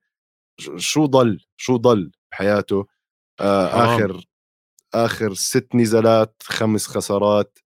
شو 0.77 1.07
ضل؟ 1.07 1.41
شو 1.57 1.77
ضل 1.77 2.13
بحياته؟ 2.33 2.94
آه. 3.41 3.97
آخر 3.97 4.25
آخر 4.95 5.35
ست 5.35 5.75
نزالات 5.75 6.43
خمس 6.43 6.87
خسارات. 6.87 7.59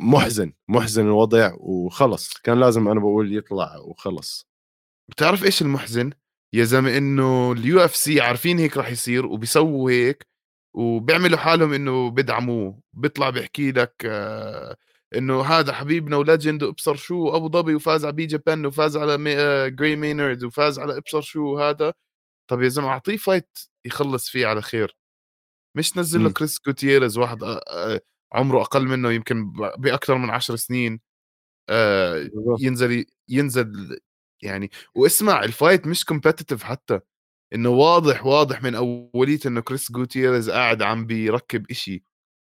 محزن 0.00 0.52
محزن 0.68 1.06
الوضع 1.06 1.52
وخلص. 1.58 2.32
كان 2.38 2.60
لازم 2.60 2.88
أنا 2.88 3.00
بقول 3.00 3.36
يطلع 3.36 3.76
وخلص. 3.78 4.48
بتعرف 5.08 5.44
إيش 5.44 5.62
المحزن؟ 5.62 6.10
يا 6.54 6.64
زلمة 6.64 6.98
إنه 6.98 7.52
ال 7.52 7.80
UFC 7.84 8.20
عارفين 8.20 8.58
هيك 8.58 8.76
رح 8.76 8.90
يصير 8.90 9.26
وبيسووا 9.26 9.90
هيك 9.90 10.26
وبيعملوا 10.74 11.38
حالهم 11.38 11.72
إنه 11.72 12.10
بدعموه 12.10 12.80
بيطلع 12.92 13.30
بيحكي 13.30 13.72
لك 13.72 13.94
آه 14.06 14.76
إنه 15.16 15.42
هذا 15.42 15.72
حبيبنا 15.72 16.16
و 16.16 16.23
legend 16.23 16.62
وإبصر 16.62 16.94
شو 16.96 17.36
أبو 17.36 17.48
ظبي 17.48 17.74
وفاز 17.74 18.04
على 18.04 18.12
بي 18.14 18.26
جي 18.26 18.46
بن 18.46 18.66
وفاز 18.66 18.96
على 18.96 19.18
مي 19.18 19.36
آه 19.38 19.68
جراي 19.68 19.96
مينرد 19.96 20.44
وفاز 20.44 20.78
على 20.78 20.96
إبصر 20.96 21.20
شو 21.20 21.58
هذا 21.58 21.92
طب 22.50 22.62
يا 22.62 22.68
زلمة 22.68 22.88
أعطيه 22.88 23.16
fight 23.16 23.58
يخلص 23.86 24.28
فيه 24.28 24.46
على 24.46 24.62
خير 24.62 24.96
مش 25.76 25.96
نزل 25.98 26.20
له 26.20 26.26
مم. 26.28 26.32
كريس 26.34 26.58
جوتيريز 26.66 27.18
واحد 27.18 27.42
آه 27.42 27.60
آه 27.70 28.00
عمره 28.32 28.60
أقل 28.62 28.84
منه 28.86 29.10
يمكن 29.12 29.52
باكثر 29.78 30.18
من 30.18 30.30
عشر 30.30 30.56
سنين 30.56 31.00
آه. 31.70 32.30
ينزل 32.60 33.04
ينزل 33.28 33.98
يعني 34.42 34.70
واسمع 34.94 35.44
ال 35.44 35.51
fight 35.51 35.86
مش 35.86 36.04
competitive 36.04 36.62
حتى 36.62 37.00
إنه 37.54 37.68
واضح 37.68 38.26
واضح 38.26 38.62
من 38.62 38.74
اوليته 38.74 39.48
إنه 39.48 39.60
كريس 39.60 39.92
جوتيريز 39.92 40.50
قاعد 40.50 40.82
عم 40.82 41.06
بيركب 41.06 41.70
إشي 41.70 42.04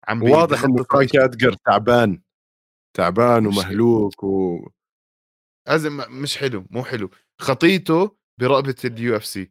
عم 0.08 0.20
بي- 0.20 0.30
واضح 0.30 0.64
إنه 0.64 0.86
لإشي. 0.94 1.24
أدجر 1.24 1.52
تعبان 1.66 2.22
تعبان 2.96 3.46
ومهلوك 3.46 4.24
و 4.24 4.58
لازم 5.68 6.00
مش 6.10 6.36
حلو 6.38 6.66
مو 6.70 6.84
حلو 6.84 7.10
خطيته 7.40 8.16
برقبة 8.40 8.74
ال 8.84 9.16
UFC 9.16 9.50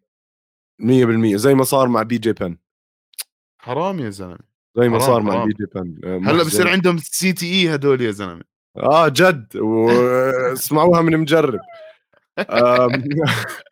100% 0.79 1.35
زي 1.35 1.53
ما 1.55 1.63
صار 1.63 1.87
مع 1.87 2.03
بي 2.03 2.17
جي 2.17 2.33
بن. 2.33 2.57
حرام 3.61 3.99
يا 3.99 4.09
زلمة. 4.09 4.37
زي 4.77 4.89
ما 4.89 4.99
صار 4.99 5.21
مع. 5.21 5.45
بي 5.45 5.53
جي 5.53 5.65
بن. 5.75 5.95
آه، 6.03 6.17
هلأ. 6.17 6.43
بصير 6.43 6.67
عندهم 6.67 6.97
CTE 6.97 7.75
هدول 7.75 8.01
يا 8.01 8.11
زلمة. 8.11 8.43
آه 8.77 9.07
جد. 9.07 9.55
واسمعوها 9.57 11.01
من 11.01 11.17
مجرب. 11.17 11.59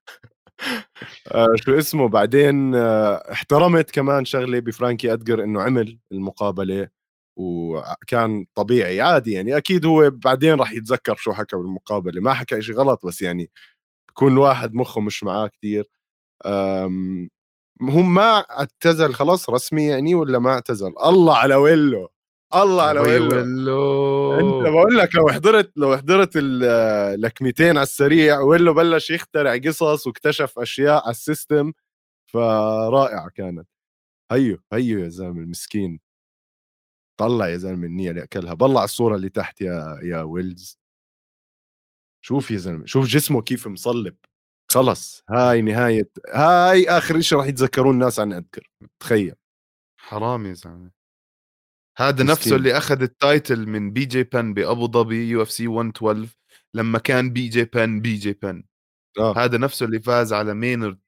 آه، 1.32 1.48
شو 1.56 1.78
اسمه؟ 1.78 2.08
بعدين 2.10 2.76
آه، 2.76 3.32
احترمت 3.32 3.92
كمان 3.92 4.26
شغلة 4.26 4.60
بفرانكي 4.60 5.14
أدجر 5.14 5.44
إنه 5.44 5.62
عمل 5.62 6.00
المقابلة 6.12 6.88
وكان 7.38 8.46
طبيعي 8.56 9.02
عادي 9.02 9.32
يعني. 9.32 9.58
أكيد 9.58 9.86
هو 9.86 10.10
بعدين 10.10 10.54
راح 10.54 10.72
يتذكر 10.74 11.16
شو 11.16 11.34
حكى 11.34 11.56
بالمقابلة. 11.58 12.22
ما 12.22 12.34
حكى 12.34 12.62
شيء 12.62 12.76
غلط 12.76 13.06
بس 13.06 13.22
يعني 13.22 13.50
بكون 14.10 14.34
الواحد 14.34 14.74
مخه 14.76 15.02
مش 15.02 15.24
معاه 15.24 15.48
كثير 15.48 15.90
هم 17.82 18.14
ما 18.14 18.40
اعتزل 18.40 19.14
خلاص 19.14 19.50
رسمي 19.50 19.86
يعني 19.86 20.16
ولا 20.16 20.40
ما 20.40 20.50
اعتزل؟ 20.50 20.94
الله 21.06 21.38
على 21.38 21.56
ويلو 21.56 22.10
الله 22.56 22.84
على 22.84 23.00
وي 23.00 23.20
ويلو. 23.20 23.38
ولو. 23.38 24.34
انت 24.34 24.68
بقول 24.74 24.98
لك 24.98 25.16
لو 25.16 25.30
حضرت 25.30 25.72
لو 25.76 25.98
حضرت 25.98 26.32
اللكمتين 26.36 27.70
على 27.70 27.84
السريع 27.84 28.40
ويلو 28.40 28.74
بلش 28.74 29.10
يخترع 29.12 29.58
قصص 29.58 30.08
واكتشف 30.08 30.60
أشياء 30.60 31.04
على 31.04 31.12
ال 31.12 31.21
system 31.21 31.74
فرائعة 32.26 33.30
كانت. 33.30 33.68
هيو 34.32 34.60
هيو 34.74 35.00
يا 35.00 35.10
زلمة 35.10 35.42
المسكين. 35.42 36.00
طلع 37.18 37.48
يا 37.50 37.58
زلمة 37.58 37.86
ال 37.86 37.90
knee 37.90 38.10
اللي 38.10 38.24
أكلها. 38.24 38.54
بلع 38.54 38.84
الصورة 38.84 39.16
اللي 39.16 39.30
تحت 39.30 39.62
يا 39.62 40.00
يا 40.04 40.22
ويلي. 40.22 40.80
شوف 42.22 42.52
يا 42.52 42.58
زلمة 42.58 42.86
شوف 42.86 43.06
جسمه 43.06 43.42
كيف 43.42 43.68
مصلب. 43.68 44.16
خلص 44.72 45.24
هاي 45.30 45.62
نهاية 45.62 46.10
هاي 46.34 46.90
آخر 46.90 47.22
شيء 47.22 47.38
راح 47.38 47.48
يتذكرون 47.48 47.94
الناس 47.94 48.20
عن 48.20 48.34
ادجر 48.34 48.70
تخيل 49.00 49.36
حرام 49.98 50.46
يا 50.46 50.54
زلمة 50.54 50.92
هذا. 51.98 52.24
نفسه 52.24 52.56
اللي 52.56 52.78
أخذ 52.78 53.02
ال 53.02 53.13
title 53.13 53.68
من 53.70 53.92
بي 53.92 54.06
جي 54.06 54.24
بن 54.24 54.54
بأبو 54.54 54.88
ظبي 54.88 55.30
UFC 55.30 55.68
112 55.68 56.28
لما 56.74 57.00
كان 57.00 57.30
بي 57.34 57.48
جي 57.48 57.64
بن 57.64 58.02
بي 58.02 58.16
جي 58.16 58.34
بن 58.34 58.64
آه. 59.20 59.38
هذا 59.38 59.58
نفسه 59.58 59.86
اللي 59.86 60.00
فاز 60.02 60.34
على 60.34 60.54
مينرد. 60.54 61.00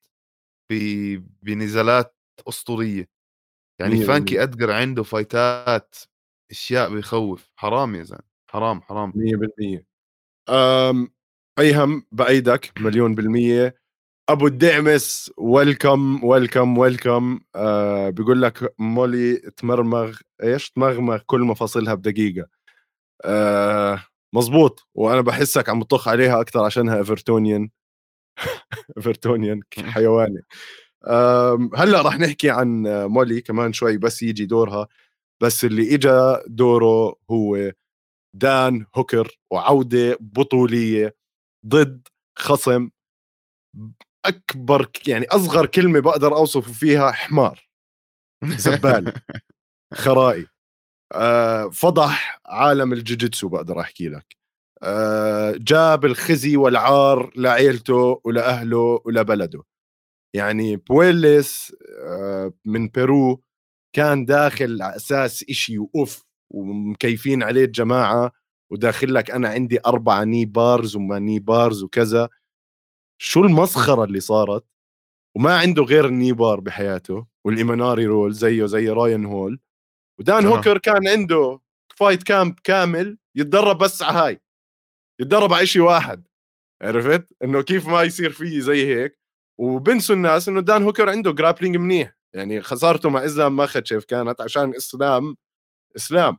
بنزالات 1.42 2.16
أسطورية 2.50 3.10
يعني 3.80 3.96
مية 3.96 4.06
بالمية. 4.08 4.44
ادجر 4.44 4.72
عنده 4.72 5.04
فايتات 5.04 5.96
أشياء 6.52 6.94
بيخوف 6.94 7.50
حرام 7.56 7.96
يا 7.96 8.04
زلمة 8.04 8.22
حرام 8.52 8.82
حرام 8.82 9.14
100% 9.16 9.86
أم 10.50 11.12
أيهم 11.60 12.04
بأيدك 12.12 12.72
مليون 12.80 13.16
بالمية. 13.16 13.76
أبو 14.30 14.48
الدعمس 14.48 15.32
welcome 15.38 16.24
welcome 16.26 16.78
welcome 16.78 17.40
آه 17.56 18.10
بيقول 18.10 18.42
لك 18.42 18.74
مولي 18.80 19.38
تمرمغ 19.38 20.18
إيش؟ 20.44 20.72
تمغمغ 20.72 21.18
كل 21.28 21.42
مفاصلها 21.42 21.94
بدقيقة. 21.94 22.48
آه 23.26 24.04
مزبوط 24.34 24.88
وأنا 24.96 25.22
بحسك 25.22 25.70
عم 25.70 25.84
تطخ 25.84 26.08
عليها 26.10 26.42
أكثر 26.42 26.66
عشانها 26.66 26.98
Evertonian 26.98 27.70
Evertonian 28.98 29.62
حيواني. 29.96 30.42
أم، 31.08 31.72
هلأ 31.76 32.02
راح 32.02 32.20
نحكي 32.20 32.50
عن 32.52 32.84
مولي 33.08 33.42
كمان 33.42 33.74
شوي 33.74 33.98
بس 33.98 34.24
يجي 34.24 34.46
دورها. 34.48 34.88
بس 35.42 35.66
اللي 35.66 35.96
اجى 35.96 36.10
دوره 36.48 37.16
هو 37.32 37.72
دان 38.36 38.86
هوكر 38.98 39.40
وعودة 39.52 40.18
بطولية. 40.22 41.16
ضد 41.68 42.08
خصم 42.38 42.90
أكبر 44.26 44.90
يعني 45.08 45.26
أصغر 45.26 45.66
كلمة 45.66 46.00
بقدر 46.00 46.36
اوصفه 46.36 46.74
فيها 46.74 47.12
حمار 47.12 47.70
زبال. 48.46 49.14
خرائي. 49.94 50.48
آه 51.14 51.70
فضح 51.70 52.42
عالم 52.46 52.94
الجوجيتسو 52.94 53.50
بقدر 53.50 53.80
أحكي 53.82 54.10
لك. 54.10 54.38
آه 54.84 55.56
جاب 55.58 56.06
الخزي 56.06 56.58
والعار 56.58 57.32
لعيلته 57.36 58.22
ولأهله 58.24 59.02
ولبلده. 59.06 59.64
يعني 60.36 60.76
بويلس 60.78 61.76
آه 62.00 62.54
من 62.66 62.88
بيرو 62.88 63.42
كان 63.96 64.26
داخل 64.26 64.82
على 64.82 64.96
أساس 64.96 65.46
إشي 65.50 65.80
وأوف 65.80 66.26
ومكيفين 66.54 67.44
عليه 67.44 67.66
الجماعة. 67.66 68.32
وداخل 68.72 69.14
لك 69.14 69.32
أنا 69.32 69.50
عندي 69.50 69.80
اربعه 69.86 70.24
knee 70.24 70.46
bars 70.46 70.96
وما 70.96 71.20
knee 71.20 71.40
bars 71.40 71.84
وكذا. 71.84 72.30
شو 73.22 73.42
المسخرة 73.44 74.04
اللي 74.04 74.20
صارت؟ 74.20 74.66
وما 75.36 75.58
عنده 75.58 75.84
غير 75.84 76.06
ال 76.06 76.11
knee 76.11 76.32
bar 76.34 76.60
بحياته 76.60 77.28
وال 77.46 77.59
Imanari 77.59 78.06
roll 78.06 78.34
زيه 78.34 78.66
زي 78.66 78.90
راين 78.90 79.26
هول. 79.26 79.60
ودان 80.20 80.46
آه. 80.46 80.50
هوكر 80.50 80.78
كان 80.78 81.08
عنده 81.08 81.60
fight 81.96 82.24
camp 82.24 82.60
كامل 82.64 83.18
يتدرب 83.36 83.78
بس 83.78 84.02
على 84.04 84.18
هاي 84.18 84.42
يتدرب 85.22 85.54
على 85.54 85.66
شيء 85.66 85.82
واحد. 85.82 86.28
عرفت؟ 86.82 87.28
إنه 87.44 87.62
كيف 87.62 87.88
ما 87.88 88.04
يصير 88.04 88.32
فيه 88.32 88.60
زي 88.60 88.96
هيك. 88.96 89.20
وبنسوا 89.60 90.16
الناس 90.16 90.50
إنه 90.50 90.62
دان 90.62 90.84
هوكر 90.84 91.10
عنده 91.10 91.32
grappling 91.32 91.78
منيح. 91.78 92.16
يعني 92.36 92.62
خسارته 92.62 93.10
مع 93.10 93.26
إسلام 93.26 93.56
ماخاتشيف 93.56 94.06
كانت 94.06 94.42
عشان 94.42 94.76
إسلام 94.76 95.38
إسلام. 95.96 96.38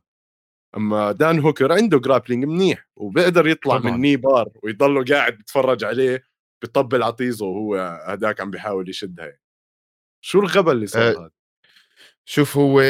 أما 0.77 1.13
دان 1.13 1.39
هوكر 1.41 1.73
عنده 1.73 1.99
grappling 1.99 2.45
منيح 2.45 2.89
وبيقدر 2.97 3.47
يطلع 3.47 3.79
طبعاً. 3.79 3.91
من 3.91 4.01
knee 4.01 4.17
bar 4.17 4.49
ويضله 4.63 5.05
قاعد 5.05 5.37
بيتفرج 5.37 5.85
عليه 5.85 6.23
بيطبل 6.63 7.03
عطيزه 7.03 7.47
وهو 7.47 8.01
هداك 8.07 8.41
عم 8.41 8.51
بيحاول 8.51 8.89
يشدها 8.89 9.39
شو 10.21 10.41
الغبا 10.41 10.73
اللي 10.73 10.87
صار 10.87 11.03
آه، 11.03 11.11
هذا؟ 11.11 11.31
شوف 12.25 12.57
هو 12.57 12.81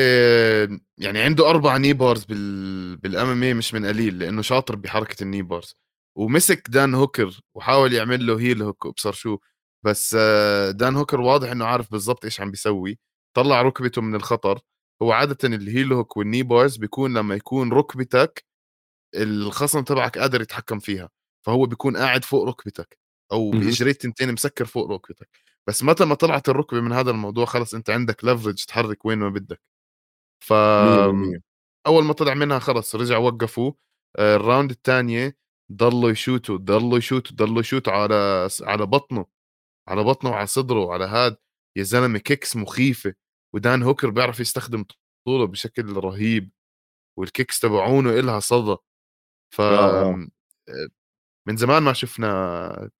يعني 0.99 1.21
عنده 1.21 1.51
أربع 1.51 1.77
knee 1.77 1.93
bars 1.93 2.25
بال 2.25 2.97
بال 2.97 3.43
MMA 3.43 3.57
مش 3.59 3.75
من 3.75 3.87
قليل 3.87 4.19
لأنه 4.19 4.43
شاطر 4.43 4.77
بحركة 4.77 5.23
ال 5.23 5.27
knee 5.27 5.43
bars 5.43 5.77
ومسك 6.19 6.69
دان 6.71 6.95
هوكر 6.95 7.41
وحاول 7.55 7.93
يعمل 7.93 8.27
له 8.27 8.39
heel 8.39 8.63
hook 8.63 8.85
وابصر 8.85 9.13
شو. 9.13 9.39
بس 9.83 10.17
آه، 10.19 10.71
دان 10.71 10.97
هوكر 10.97 11.21
واضح 11.21 11.51
إنه 11.51 11.65
عارف 11.65 11.91
بالضبط 11.91 12.25
إيش 12.25 12.41
عم 12.41 12.51
بيسوي. 12.51 12.99
طلع 13.37 13.63
ركبته 13.63 14.03
من 14.03 14.15
الخطر. 14.15 14.61
هو 15.03 15.13
عاده 15.13 15.39
ال 15.45 15.54
heel 15.54 15.93
hook 15.93 16.17
وال 16.17 16.25
knee 16.25 16.43
bars 16.43 16.77
بيكون 16.77 17.19
لما 17.19 17.35
يكون 17.35 17.73
ركبتك 17.73 18.45
الخصم 19.17 19.85
تبعك 19.85 20.19
قادر 20.19 20.41
يتحكم 20.43 20.79
فيها 20.79 21.11
فهو 21.47 21.67
بيكون 21.67 21.97
قاعد 21.97 22.25
فوق 22.25 22.45
ركبتك 22.49 22.99
أو 23.33 23.51
باجريه 23.51 23.93
تنتين 23.93 24.33
مسكر 24.33 24.65
فوق 24.67 24.91
ركبتك 24.91 25.29
بس 25.69 25.83
متى 25.83 26.05
ما 26.05 26.15
طلعت 26.15 26.49
الركبه 26.49 26.81
من 26.81 26.93
هذا 26.93 27.11
الموضوع 27.11 27.45
خلص 27.45 27.75
أنت 27.75 27.91
عندك 27.91 28.25
leverage 28.25 28.65
تحرك 28.65 29.05
وين 29.07 29.19
ما 29.19 29.29
بدك. 29.29 29.61
ف 30.41 30.53
أول 31.87 32.05
ما 32.05 32.13
طلع 32.13 32.35
منها 32.35 32.59
خلص 32.59 32.95
رجع 32.97 33.19
وقفوا. 33.19 33.73
آه، 34.19 34.37
ال 34.37 34.42
round 34.42 34.71
الثانية 34.71 35.37
ضلوا 35.73 36.11
يشوتوا 36.11 36.57
ضلوا 36.59 36.99
يشوتوا 36.99 37.37
ضلوا 37.37 37.61
يشوتوا 37.61 37.93
على 37.93 38.49
على 38.63 38.87
بطنه 38.87 39.27
على 39.89 40.05
بطنه 40.05 40.31
وعلى 40.31 40.47
صدره 40.47 40.81
وعلى 40.81 41.05
هاد. 41.05 41.37
يا 41.77 41.83
زلمة 41.83 42.19
kicks 42.19 42.57
مخيفة. 42.57 43.15
ودان 43.57 43.83
هوكر 43.83 44.11
بيعرف 44.11 44.41
يستخدم 44.41 44.85
طوله 45.27 45.47
بشكل 45.47 45.93
رهيب 45.93 46.51
وال 47.19 47.31
kicks 47.31 47.61
تبعونه 47.61 48.11
إلها 48.11 48.41
صدى. 48.41 48.77
ف 49.55 49.61
آه. 49.61 50.11
آه. 50.11 50.27
من 51.49 51.57
زمان 51.57 51.83
ما 51.83 51.93
شفنا 51.93 52.91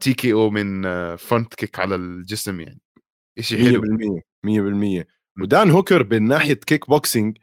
TKO 0.00 0.50
من 0.50 0.82
front 1.16 1.54
kick 1.54 1.78
على 1.78 1.94
الجسم 1.94 2.60
يعني. 2.60 2.80
شيء 3.40 3.64
حلو. 3.64 3.82
100% 4.44 5.02
100% 5.02 5.04
ودان 5.42 5.70
هوكر 5.70 6.04
من 6.10 6.28
ناحية 6.28 6.54
كيك 6.54 6.88
بوكسينج 6.88 7.38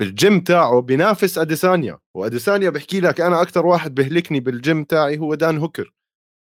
بالجيم 0.00 0.40
تاعه 0.40 0.80
بينافس 0.80 1.38
أديسانيا 1.38 1.98
وأديسانيا 2.14 2.70
بحكي 2.70 3.00
لك 3.00 3.20
أنا 3.20 3.42
أكثر 3.42 3.66
واحد 3.66 3.94
بهلكني 3.94 4.40
بالجيم 4.40 4.84
تاعي 4.84 5.18
هو 5.18 5.34
دان 5.34 5.58
هوكر. 5.58 5.92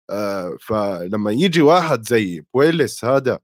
آه 0.09 0.57
فلما 0.61 1.31
يجي 1.31 1.61
واحد 1.61 2.01
زي 2.03 2.45
بويلس 2.53 3.05
هذا 3.05 3.39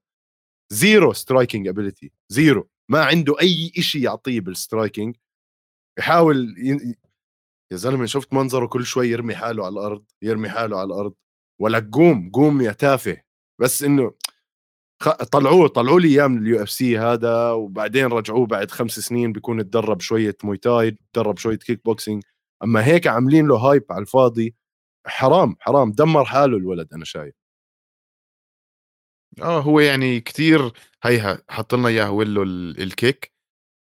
zero 0.72 1.12
striking 1.12 1.68
ability 1.68 2.12
zero 2.28 2.68
ما 2.88 3.04
عنده 3.04 3.40
أي 3.40 3.72
شيء 3.82 4.02
يعطيه 4.02 4.40
بال 4.40 4.55
striking 4.55 5.16
يحاول 5.98 6.54
ي... 6.58 6.94
يا 7.72 7.76
زلمة 7.76 8.06
شفت 8.06 8.32
منظره 8.34 8.66
كل 8.66 8.84
شوي 8.86 9.08
يرمي 9.08 9.34
حاله 9.34 9.66
على 9.66 9.72
الأرض 9.72 10.04
يرمي 10.22 10.48
حاله 10.48 10.78
على 10.78 10.86
الأرض. 10.86 11.14
ولا 11.60 11.90
قوم 11.92 12.30
قوم 12.30 12.60
يا 12.60 12.72
تافه. 12.72 13.22
بس 13.60 13.82
إنه 13.82 14.12
طلعوه 15.32 15.68
طلعوا 15.68 16.00
لي 16.00 16.08
إياه 16.08 16.26
من 16.26 16.38
ال 16.42 16.62
UFC 16.62 16.98
هذا 16.98 17.50
وبعدين 17.52 18.06
رجعوه 18.06 18.46
بعد 18.46 18.70
خمس 18.70 19.00
سنين 19.00 19.32
بيكون 19.32 19.64
تدرب 19.64 20.00
شوية 20.00 20.36
Muay 20.44 20.71
Thai 20.71 20.98
تدرب 21.12 21.38
شوية 21.38 21.58
كيك 21.58 21.84
بوكسينج 21.84 22.22
أما 22.64 22.84
هيك 22.86 23.06
عاملين 23.06 23.48
له 23.48 23.56
hype 23.56 23.84
على 23.90 24.02
الفاضي. 24.02 24.54
حرام 25.06 25.56
حرام. 25.60 25.92
دمر 25.92 26.24
حاله 26.24 26.56
الولد 26.56 26.94
أنا 26.94 27.04
شايف. 27.04 27.34
آه 29.40 29.60
هو 29.60 29.80
يعني 29.80 30.20
كثير 30.20 30.72
هيها 31.04 31.42
حط 31.50 31.74
لنا 31.74 31.88
اياه 31.88 32.10
ويلو 32.10 32.42
الكيك. 32.42 33.32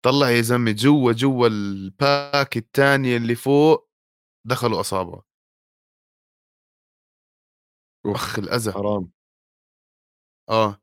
طلع 0.05 0.29
يا 0.29 0.41
زلمة 0.41 0.71
جوا 0.71 1.11
جوا 1.11 1.47
الباك 1.47 2.57
الثانية 2.57 3.17
اللي 3.17 3.35
فوق 3.35 3.89
دخلوا 4.47 4.79
أصابعه. 4.79 5.23
أخ 8.05 8.39
الاذى 8.39 8.71
حرام. 8.71 9.11
آه 10.49 10.81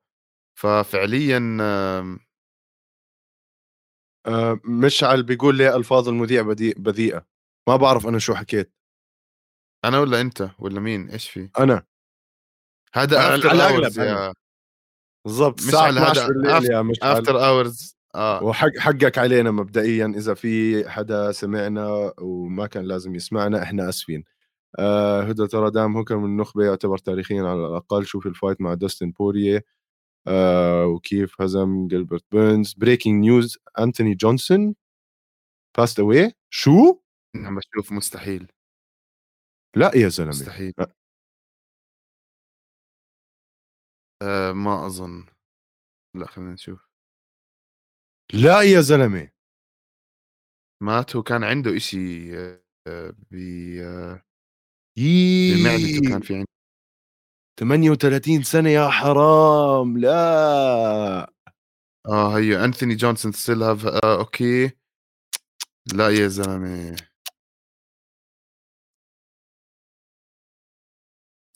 ففعليا 0.58 1.58
آه 4.26 4.60
مشعل 4.64 5.22
بيقول 5.22 5.58
لي 5.58 5.76
ألفاظ 5.76 6.08
المذيع 6.08 6.42
بذيئة. 6.76 7.26
ما 7.68 7.76
بعرف 7.76 8.06
أنا 8.06 8.18
شو 8.18 8.34
حكيت. 8.34 8.74
أنا 9.84 10.00
ولا 10.00 10.20
أنت 10.20 10.50
ولا 10.58 10.80
مين؟ 10.80 11.10
إيش 11.10 11.30
في؟ 11.30 11.50
أنا. 11.58 11.86
هذا 12.94 13.34
hours 13.34 13.98
يا 13.98 14.34
بالضبط 15.24 15.58
الساعة 15.60 15.90
12 15.90 16.32
بالليل 16.32 16.72
يا 16.72 16.82
مشعل 16.82 17.12
افتر 17.12 17.46
اورز 17.46 17.96
آه. 18.14 18.42
وحق 18.44 18.78
حقك 18.78 19.18
علينا 19.18 19.50
مبدئيا 19.50 20.06
إذا 20.16 20.34
في 20.34 20.84
حدا 20.88 21.32
سمعنا 21.32 22.12
وما 22.20 22.66
كان 22.66 22.84
لازم 22.84 23.14
يسمعنا 23.14 23.62
إحنا 23.62 23.88
آسفين. 23.88 24.24
آه 24.78 25.22
هدى 25.22 25.46
ترى 25.46 25.70
دان 25.70 25.96
هوكر 25.96 26.16
من 26.16 26.24
النخبة 26.24 26.64
يعتبر 26.64 26.98
تاريخيا 26.98 27.42
على 27.42 27.66
الأقل 27.66 28.06
شوف 28.06 28.26
ال 28.26 28.32
fight 28.32 28.60
مع 28.60 28.74
دوستن 28.74 29.10
بوارييه 29.10 29.64
آه 30.26 30.86
وكيف 30.86 31.42
هزم 31.42 31.88
جيلبرت 31.88 32.24
بيرنز. 32.32 32.74
breaking 32.74 33.14
news 33.20 33.58
أنتوني 33.78 34.14
جونسون 34.14 34.74
passed 35.78 36.00
away 36.00 36.32
شو؟ 36.50 37.00
عم 37.36 37.56
بشوف 37.56 37.92
مستحيل. 37.92 38.52
لا 39.76 39.90
يا 39.96 40.08
زلمة. 40.08 40.30
مستحيل. 40.30 40.72
آه 44.24 44.52
ما 44.52 44.86
أظن. 44.86 45.26
لا 46.16 46.26
خلينا 46.26 46.52
نشوف. 46.52 46.88
لا 48.32 48.62
يا 48.62 48.80
زلمة. 48.80 49.30
مات 50.82 51.16
وكان 51.16 51.44
عنده 51.44 51.76
إشي 51.76 52.36
آه، 52.38 53.14
ب 53.30 53.34
بمعدته 54.98 56.10
كان 56.10 56.20
في 56.20 56.34
عنده 56.34 56.46
38 57.60 58.42
سنه 58.42 58.70
يا 58.70 58.88
حرام 58.88 59.98
لا 59.98 61.32
آه 62.06 62.38
هي 62.38 62.64
انثوني 62.64 62.94
جونسون 62.94 63.32
still 63.32 63.62
have 63.62 63.86
آه 63.86 64.18
okay 64.18 64.70
لا 65.94 66.08
يا 66.10 66.28
زلمه 66.28 66.96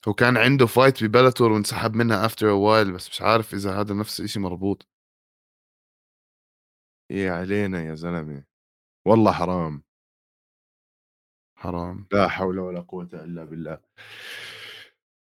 هو 0.09 0.15
كان 0.15 0.37
عنده 0.37 0.67
fight 0.67 1.05
ببلاتور 1.05 1.53
وانسحب 1.53 1.95
منها 1.95 2.27
after 2.27 2.47
while 2.47 2.93
بس 2.93 3.09
مش 3.11 3.23
عارف 3.23 3.55
إذا 3.55 3.81
هذا 3.81 3.95
نفس 3.95 4.21
الشيء 4.21 4.43
مربوط. 4.43 4.89
يا 7.11 7.33
علينا 7.33 7.83
يا 7.85 7.95
زلمة. 7.95 8.45
والله 9.07 9.33
حرام. 9.33 9.83
حرام. 11.57 12.07
لا 12.13 12.29
حول 12.29 12.59
ولا 12.59 12.81
قوة 12.81 13.09
إلا 13.13 13.45
بالله. 13.45 13.81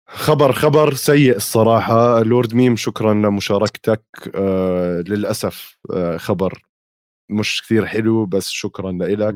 خبر 0.08 0.52
خبر 0.54 0.94
سيء 0.94 1.36
الصراحة. 1.36 2.24
لورد 2.24 2.54
ميم 2.54 2.76
شكرا 2.76 3.14
لمشاركتك. 3.14 4.04
آه 4.36 5.02
للأسف 5.02 5.78
آه 5.94 6.18
خبر 6.18 6.71
مش 7.32 7.62
كثير 7.64 7.86
حلو 7.86 8.26
بس 8.26 8.50
شكرا 8.50 8.92
لك 8.92 9.36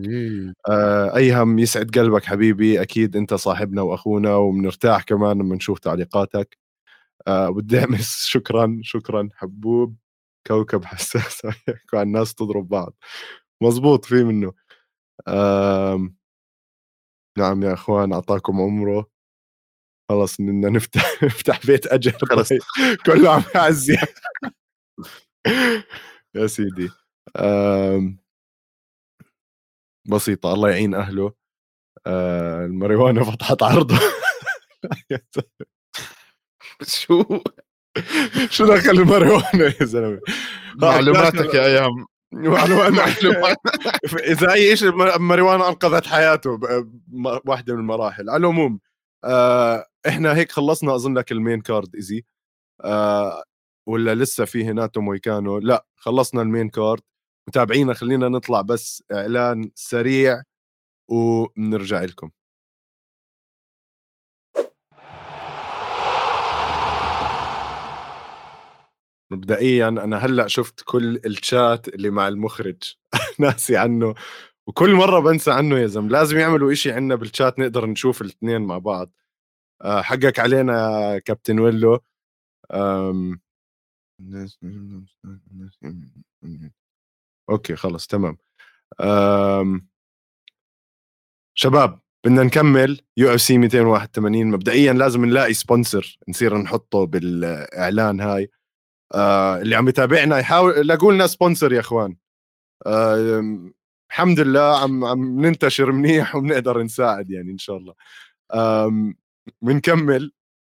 آه 0.70 1.16
أيهم 1.18 1.60
يسعد 1.60 1.92
قلبك 2.00 2.26
حبيبي 2.26 2.82
أكيد 2.82 3.16
أنت 3.18 3.34
صاحبنا 3.34 3.82
وأخونا 3.82 4.36
وبنرتاح 4.36 5.04
كمان 5.04 5.40
لما 5.40 5.56
نشوف 5.56 5.80
تعليقاتك. 5.80 6.58
آه 7.28 7.50
والدعمس 7.50 8.26
شكرا 8.34 8.80
شكرا 8.84 9.30
حبوب 9.36 9.98
كوكب 10.48 10.86
حساس 10.86 11.42
الناس 11.96 12.36
تضرب 12.36 12.68
بعض. 12.70 12.96
مزبوط 13.64 14.06
في 14.06 14.24
منه. 14.24 14.54
آه 15.28 16.10
نعم 17.38 17.64
يا 17.64 17.74
إخوان 17.74 18.14
أعطاكم 18.14 18.62
عمره. 18.62 19.08
خلص 20.10 20.42
بدنا 20.42 20.70
نفتح 20.70 21.24
نفتح 21.24 21.66
بيت 21.68 21.88
أجر. 21.88 22.12
خلص 22.30 22.50
كله 23.06 23.32
عم 23.34 23.44
يعزي. 23.56 23.98
يا 26.36 26.48
سيدي. 26.48 26.90
بسيطة 30.08 30.54
الله 30.54 30.70
يعين 30.70 30.96
أهله. 30.96 31.34
آه، 32.08 32.66
الماريوانا 32.66 33.24
فتحت 33.32 33.64
عرضه. 33.64 34.00
شو؟ 36.88 37.24
شو 38.50 38.66
دخل 38.66 38.90
الماريوانا 38.90 39.74
يا 39.82 39.86
زلمة؟ 39.86 40.20
معلوماتك 40.76 41.54
يا 41.54 41.66
أيام. 41.66 42.06
معلومات 42.34 43.18
إذا 44.34 44.54
أي 44.54 44.78
شيء 44.78 45.20
ماريوانا 45.20 45.70
أنقذت 45.70 46.08
حياته 46.08 46.60
واحدة 47.46 47.74
من 47.74 47.80
المراحل. 47.80 48.30
على 48.30 48.38
العموم 48.40 48.80
آه 49.24 49.86
إحنا 50.08 50.36
هيك 50.36 50.52
خلصنا 50.52 50.96
أظن 50.96 51.18
لك 51.18 51.32
ال 51.32 51.38
main 51.38 51.62
card 51.62 51.96
إيزي. 51.96 52.26
آه 52.84 53.44
ولا 53.88 54.16
لسه 54.16 54.46
في 54.46 54.66
هناتو 54.66 55.02
مويكانو؟ 55.02 55.58
لا 55.58 55.86
خلصنا 55.96 56.42
ال 56.42 56.47
main 56.47 56.70
card. 56.70 57.02
متابعينا 57.48 57.94
خلينا 57.94 58.30
نطلع 58.30 58.62
بس 58.62 59.04
إعلان 59.12 59.72
سريع 59.76 60.44
ونرجع 61.10 62.04
لكم. 62.04 62.32
مبدئيا 69.32 69.88
أنا 69.88 70.18
هلأ 70.18 70.48
شفت 70.48 70.82
كل 70.86 71.16
الشات 71.26 71.88
اللي 71.88 72.10
مع 72.10 72.28
المخرج. 72.28 72.84
ناسي 73.40 73.78
عنه. 73.78 74.16
وكل 74.68 74.96
مرة 74.96 75.20
بنسى 75.20 75.52
عنه 75.52 75.78
يا 75.80 75.88
زلمة. 75.88 76.10
لازم 76.10 76.38
يعملوا 76.38 76.72
إشي 76.72 76.92
عندنا 76.92 77.16
بالشات 77.16 77.60
نقدر 77.60 77.86
نشوف 77.86 78.22
الاثنين 78.22 78.62
مع 78.62 78.78
بعض. 78.78 79.12
آه، 79.82 80.02
حقك 80.02 80.40
علينا 80.40 80.74
يا 81.14 81.20
كابتن 81.20 81.60
ويلو. 81.60 82.00
okay 87.50 87.76
خلص 87.76 88.08
تمام. 88.08 88.38
شباب 91.58 92.00
بدنا 92.26 92.44
نكمل 92.44 93.02
UFC 93.18 93.58
281 93.58 94.46
مبدئيا 94.48 94.94
لازم 94.94 95.26
نلاقي 95.26 95.54
sponsor 95.54 96.18
نصير 96.30 96.58
نحطه 96.58 97.06
بالإعلان 97.06 98.22
هاي. 98.22 98.52
آه 99.14 99.58
اللي 99.62 99.76
عم 99.76 99.90
يتابعنا 99.90 100.40
يحاول 100.40 100.88
لاقوا 100.88 101.14
لنا 101.14 101.28
sponsor 101.28 101.74
يا 101.74 101.80
إخوان. 101.80 102.18
آه 102.88 103.44
الحمد 104.10 104.40
لله 104.40 104.84
عم 104.84 105.06
عم 105.06 105.46
ننتشر 105.46 105.92
منيح 105.92 106.36
وبنقدر 106.36 106.84
نساعد 106.84 107.32
يعني 107.32 107.52
إن 107.52 107.58
شاء 107.58 107.78
الله. 107.78 107.94
بنكمل. 109.62 110.32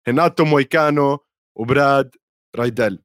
هناتو 0.08 0.46
مويكانو 0.46 1.20
وبراد 1.56 2.16
رايدل. 2.56 3.00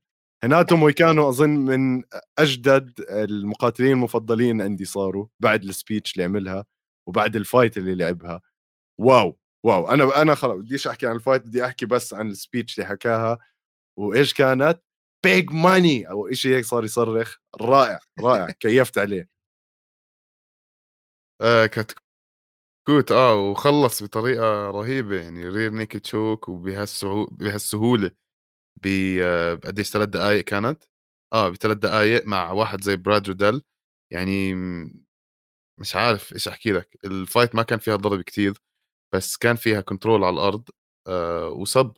هناتو 0.44 0.76
مويكانو 0.76 1.28
أظن 1.28 1.50
من 1.50 2.02
أجدد 2.38 2.92
المقاتلين 3.10 3.92
المفضلين 3.92 4.62
عندي 4.62 4.84
صاروا 4.84 5.26
بعد 5.40 5.64
ال 5.64 5.71
speech 5.71 6.12
اللي 6.12 6.24
عملها 6.24 6.64
وبعد 7.08 7.36
ال 7.36 7.43
fight 7.43 7.76
اللي 7.78 7.94
لعبها. 7.94 8.40
wow 9.00 9.38
wow 9.66 9.88
أنا 9.90 10.22
أنا 10.22 10.34
خلص 10.34 10.54
بديش 10.62 10.86
أحكي 10.88 11.06
عن 11.06 11.16
ال 11.16 11.20
fight؟ 11.20 11.42
بدي 11.46 11.66
أحكي 11.66 11.86
بس 11.86 12.14
عن 12.14 12.30
ال 12.30 12.37
speech 12.37 12.78
اللي 12.78 12.88
حكاها 12.90 13.38
وإيش 13.98 14.34
كانت. 14.34 14.80
big 15.24 15.52
money 15.52 16.10
أو 16.10 16.32
شيء 16.32 16.56
هيك 16.56 16.64
صار 16.66 16.84
يصرخ. 16.84 17.36
رائع 17.62 18.00
رائع. 18.20 18.50
كيفت 18.60 18.98
عليه. 18.98 19.28
آه 21.40 21.66
كانت 21.66 21.92
كوت 22.86 23.12
آه 23.12 23.36
وخلص 23.36 24.02
بطريقة 24.02 24.70
رهيبة 24.70 25.16
يعني 25.22 25.48
rear 25.48 25.70
naked 25.72 25.96
choke 25.98 26.48
وبهالسهوله 26.48 28.10
بقديش 28.84 29.90
ثلاث 29.90 30.08
دقائق 30.08 30.44
كانت؟ 30.44 30.84
آه 31.32 31.48
بثلاث 31.48 31.76
دقائق 31.78 32.26
مع 32.26 32.50
واحد 32.52 32.82
زي 32.82 32.96
براد 32.96 33.28
رايدل 33.28 33.62
يعني 34.12 34.54
مش 35.80 35.96
عارف 35.96 36.32
إيش 36.32 36.48
أحكي 36.48 36.72
لك. 36.72 36.98
ال 37.04 37.12
fight 37.12 37.54
ما 37.54 37.62
كان 37.62 37.78
فيها 37.78 37.96
ضرب 37.96 38.20
كتير 38.22 38.54
بس 39.14 39.36
كان 39.36 39.56
فيها 39.56 39.80
control 39.80 40.24
على 40.24 40.34
الأرض 40.34 40.68
آه 41.08 41.48
و 41.48 41.57
sub. 41.57 41.92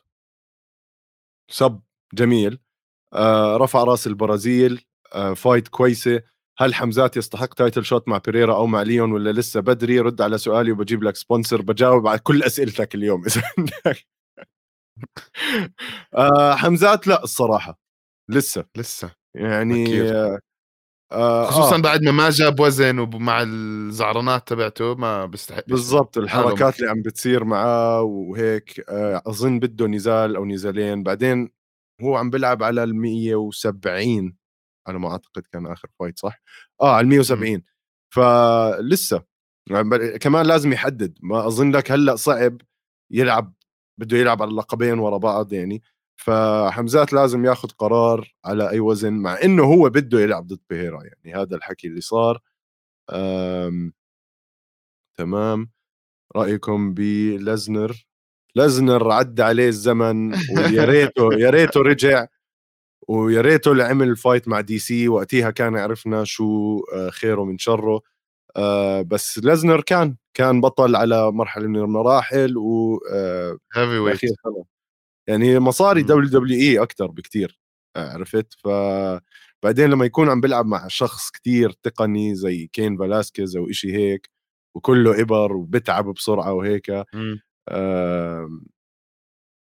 sub. 1.50 1.82
جميل. 2.14 2.58
آه 3.14 3.56
رفع 3.56 3.84
رأس 3.84 4.06
البرازيل 4.06 4.84
آه 5.14 5.34
fight 5.34 5.68
كويسة. 5.68 6.22
هل 6.58 6.74
حمزات 6.74 7.16
يستحق 7.16 7.54
title 7.54 7.84
shot 7.84 8.08
مع 8.08 8.18
بيريرا 8.18 8.56
أو 8.56 8.66
مع 8.66 8.82
ليون 8.82 9.12
ولا 9.12 9.32
لسه 9.32 9.60
بدري؟ 9.60 10.00
رد 10.00 10.20
على 10.22 10.38
سؤالي 10.38 10.72
وبجيب 10.72 11.02
لك 11.04 11.16
sponsor 11.16 11.62
بجاوب 11.62 12.06
على 12.08 12.18
كل 12.18 12.42
أسئلتك 12.42 12.94
اليوم 12.94 13.24
إذا 13.26 13.42
عندك 13.58 14.06
آه 16.14 16.54
حمزات 16.54 17.06
لا 17.06 17.22
الصراحة 17.24 17.78
لسه 18.30 18.64
لسه 18.76 19.10
يعني 19.36 20.02
آه 21.12 21.46
خصوصا 21.46 21.76
آه. 21.76 21.80
بعد 21.80 22.02
ما 22.02 22.10
ما 22.12 22.30
جاب 22.30 22.60
وزن 22.60 22.98
ومع 22.98 23.42
الزعرانات 23.42 24.48
تبعته 24.48 24.94
ما 24.94 25.26
بيستحق 25.26 25.64
بالضبط 25.68 26.18
الحركات 26.18 26.78
اللي 26.80 26.90
عم 26.90 27.02
بتصير 27.02 27.44
معاه 27.44 28.02
وهيك 28.02 28.90
آه 28.90 29.22
أظن 29.26 29.58
بده 29.58 29.86
نزال 29.86 30.36
أو 30.36 30.44
نزالين. 30.44 31.02
بعدين 31.02 31.50
هو 32.02 32.16
عم 32.16 32.30
بيلعب 32.30 32.62
على 32.62 32.84
ال 32.84 32.96
170 32.96 34.36
على 34.88 34.98
ما 34.98 35.10
أعتقد 35.12 35.42
كان 35.52 35.66
آخر 35.66 35.88
فايت 36.00 36.18
صح؟ 36.18 36.42
آه 36.82 36.94
على 36.96 37.06
170 37.06 37.62
فلسه 38.14 39.22
يعني 39.70 40.18
كمان 40.18 40.46
لازم 40.46 40.72
يحدد. 40.72 41.18
ما 41.22 41.46
أظن 41.46 41.70
لك 41.76 41.92
هلأ 41.92 42.16
صعب 42.16 42.60
يلعب 43.12 43.54
بده 43.98 44.16
يلعب 44.16 44.42
على 44.42 44.50
اللقبين 44.50 44.98
ورا 44.98 45.16
بعض 45.18 45.52
يعني. 45.52 45.82
فحمزات 46.16 47.12
لازم 47.12 47.44
ياخذ 47.44 47.68
قرار 47.68 48.34
على 48.44 48.70
أي 48.70 48.80
وزن 48.80 49.12
مع 49.12 49.38
إنه 49.44 49.64
هو 49.64 49.90
بده 49.90 50.20
يلعب 50.20 50.46
ضد 50.46 50.60
بيهيرا 50.70 51.02
يعني 51.04 51.42
هذا 51.42 51.56
الحكي 51.56 51.88
اللي 51.88 52.00
صار. 52.00 52.40
تمام. 55.16 55.70
رأيكم 56.36 56.94
بلزنر؟ 56.94 58.06
لزنر 58.56 59.12
عدى 59.12 59.42
عليه 59.42 59.68
الزمن 59.68 60.34
ويا 60.34 60.84
ريته 60.94 61.34
يا 61.34 61.50
ريته 61.50 61.80
رجع 61.82 62.26
ويا 63.08 63.40
ريته 63.40 63.72
اللي 63.72 63.84
عمل 63.84 64.08
ال 64.08 64.15
fight 64.15 64.48
مع 64.48 64.60
DC 64.60 65.08
وقتها 65.08 65.50
كان 65.50 65.76
عرفنا 65.76 66.24
شو 66.24 66.80
آه، 66.94 67.10
خيره 67.10 67.44
من 67.44 67.58
شره. 67.58 68.00
آه، 68.56 69.02
بس 69.02 69.38
لزنر 69.38 69.80
كان 69.80 70.16
كان 70.34 70.60
بطل 70.60 70.96
على 70.96 71.32
مرحلة 71.32 71.66
من 71.68 71.76
المراحل 71.76 72.56
و 72.58 73.00
heavyweight. 73.74 74.20
يعني 75.28 75.58
مصاري 75.58 76.02
WWE 76.02 76.82
أكثر 76.82 77.06
بكثير 77.06 77.60
عرفت؟ 77.96 78.54
ف 78.64 78.68
بعدين 79.64 79.90
لما 79.90 80.04
يكون 80.04 80.28
عم 80.30 80.40
بيلعب 80.40 80.66
مع 80.66 80.88
شخص 80.88 81.30
كتير 81.30 81.70
تقني 81.72 82.34
زي 82.34 82.66
كين 82.72 82.98
فالاسكيز 82.98 83.56
أو 83.56 83.70
إشي 83.70 83.92
هيك 83.94 84.30
وكله 84.76 85.20
إبر 85.22 85.52
وبتعب 85.56 86.04
بسرعة 86.14 86.52
وهيك 86.52 86.90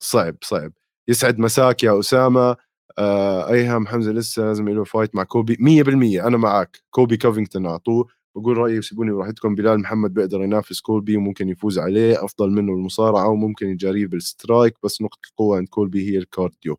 صعب 0.04 0.38
صعب. 0.44 0.74
يسعد 1.08 1.40
مساك 1.40 1.84
يا 1.84 2.00
أسامة 2.00 2.56
آه 2.98 3.50
أيهم 3.52 3.88
حمزة 3.88 4.12
لسه 4.12 4.44
لازم 4.46 4.70
له 4.70 4.84
fight 4.84 5.16
مع 5.16 5.24
كولبي 5.24 5.58
100% 5.60 6.28
أنا 6.28 6.38
معك 6.38 6.80
كولبي 6.92 7.18
كوفينغتون 7.18 7.66
أعطوه. 7.66 8.08
بقول 8.36 8.58
رأيي 8.58 8.82
سيبوني 8.82 9.12
براحتكم. 9.12 9.56
بلال 9.56 9.80
محمد 9.80 10.14
بيقدر 10.14 10.42
ينافس 10.42 10.82
كولبي 10.82 11.18
وممكن 11.18 11.50
يفوز 11.50 11.80
عليه. 11.80 12.26
أفضل 12.26 12.52
منه 12.52 12.74
بالمصارعه 12.74 13.30
وممكن 13.30 13.68
يجاريه 13.68 14.08
بال 14.08 14.25
strike 14.25 14.76
بس 14.84 15.02
نقطة 15.02 15.28
القوة 15.30 15.58
عند 15.58 15.68
كولبي 15.68 16.12
هي 16.12 16.18
ال 16.18 16.25
cardio. 16.25 16.78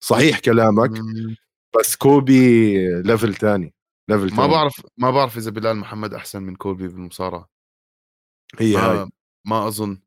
صحيح 0.00 0.38
كلامك 0.38 0.90
بس 1.78 1.96
كولبي 1.96 3.02
level 3.02 3.34
ثاني 3.34 3.74
level 4.08 4.34
ما 4.34 4.46
بعرف 4.46 4.86
ما 4.96 5.10
بعرف 5.10 5.36
إذا 5.36 5.50
بلال 5.50 5.76
محمد 5.76 6.14
أحسن 6.14 6.42
من 6.42 6.56
كولبي 6.56 6.88
بالمصارعة. 6.88 7.48
هي 8.58 8.74
ما 8.74 8.80
هاي. 8.80 9.08
ما 9.46 9.68
أظن. 9.68 10.00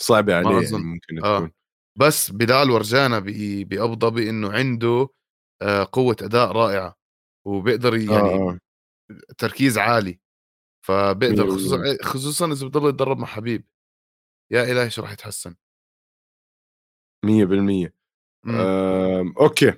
صعبة 0.00 0.34
عليه 0.34 0.48
ما 0.48 0.58
أظن. 0.58 0.74
يعني 0.74 0.84
ممكن 0.84 1.24
آه. 1.24 1.38
تكون. 1.38 1.50
بس 1.96 2.30
بلال 2.30 2.70
ورجانا 2.70 3.18
بابو 3.64 3.94
ظبي 3.94 4.30
إنه 4.30 4.52
عنده 4.52 5.08
آه، 5.62 5.88
قوة 5.92 6.16
أداء 6.22 6.52
رائعة 6.52 6.96
وبيقدر 7.44 7.96
يعني 7.96 8.34
آه. 8.34 8.50
آه. 8.50 8.58
تركيز 9.38 9.78
عالي. 9.78 10.18
فبيقدر 10.84 11.50
خصوصا 11.50 11.96
خصوصا 12.02 12.52
إذا 12.52 12.66
بضل 12.66 12.88
يتدرب 12.88 13.18
مع 13.18 13.26
حبيب. 13.26 13.64
يا 14.52 14.72
إلهي 14.72 14.90
شو 14.90 15.02
راح 15.02 15.12
يتحسن. 15.12 15.54
100% 17.26 17.94
آه، 18.50 19.32
okay. 19.40 19.72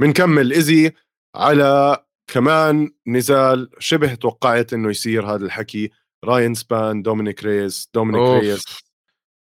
بنكمل 0.00 0.52
ايزي 0.52 0.92
على 1.36 1.96
كمان 2.26 2.92
نزال 3.06 3.70
شبه 3.78 4.14
توقعت 4.14 4.72
إنه 4.72 4.90
يصير 4.90 5.26
هذا 5.26 5.44
الحكي. 5.44 5.90
راين 6.24 6.54
سبان 6.54 7.02
دومينيك 7.02 7.44
ريس. 7.44 7.90
دومينيك 7.94 8.20
أوف. 8.20 8.42
ريس. 8.42 8.64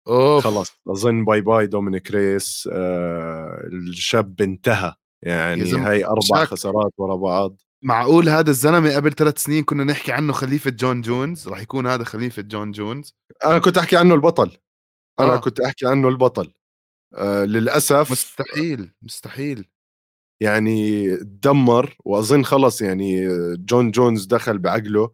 أوف. 0.08 0.44
خلص 0.44 0.72
أظن 0.88 1.26
bye 1.26 1.42
bye 1.42 1.68
دومينيك 1.68 2.12
ريس. 2.12 2.70
آه 2.72 3.62
الشاب 3.66 4.42
انتهى. 4.42 4.94
يعني 5.22 5.72
هاي 5.72 6.06
أربع 6.06 6.46
خسارات 6.46 6.92
ورا 6.98 7.16
بعض. 7.16 7.62
معقول 7.82 8.30
هذا 8.30 8.50
الزلمة 8.50 8.96
قبل 8.96 9.14
ثلاث 9.14 9.38
سنين 9.44 9.64
كنا 9.64 9.84
نحكي 9.84 10.12
عنه 10.12 10.34
خليفة 10.34 10.72
جون 10.72 11.02
جونز؟ 11.02 11.48
راح 11.48 11.62
يكون 11.62 11.88
هذا 11.88 12.04
خليفة 12.04 12.42
جون 12.42 12.72
جونز. 12.72 13.16
أنا 13.46 13.60
كنت 13.60 13.78
أحكي 13.78 13.98
عنه 13.98 14.14
البطل. 14.14 14.58
أنا 15.20 15.34
آه. 15.34 15.38
كنت 15.38 15.60
أحكي 15.60 15.88
عنه 15.88 16.08
البطل. 16.08 16.54
آه 17.16 17.46
للأسف 17.46 18.12
مستحيل 18.12 18.92
مستحيل. 19.02 19.70
يعني 20.42 21.08
دمر 21.18 21.98
وأظن 22.06 22.44
خلص 22.46 22.82
يعني 22.82 23.28
جون 23.56 23.92
جونز 23.92 24.26
دخل 24.26 24.58
بعقله 24.60 25.12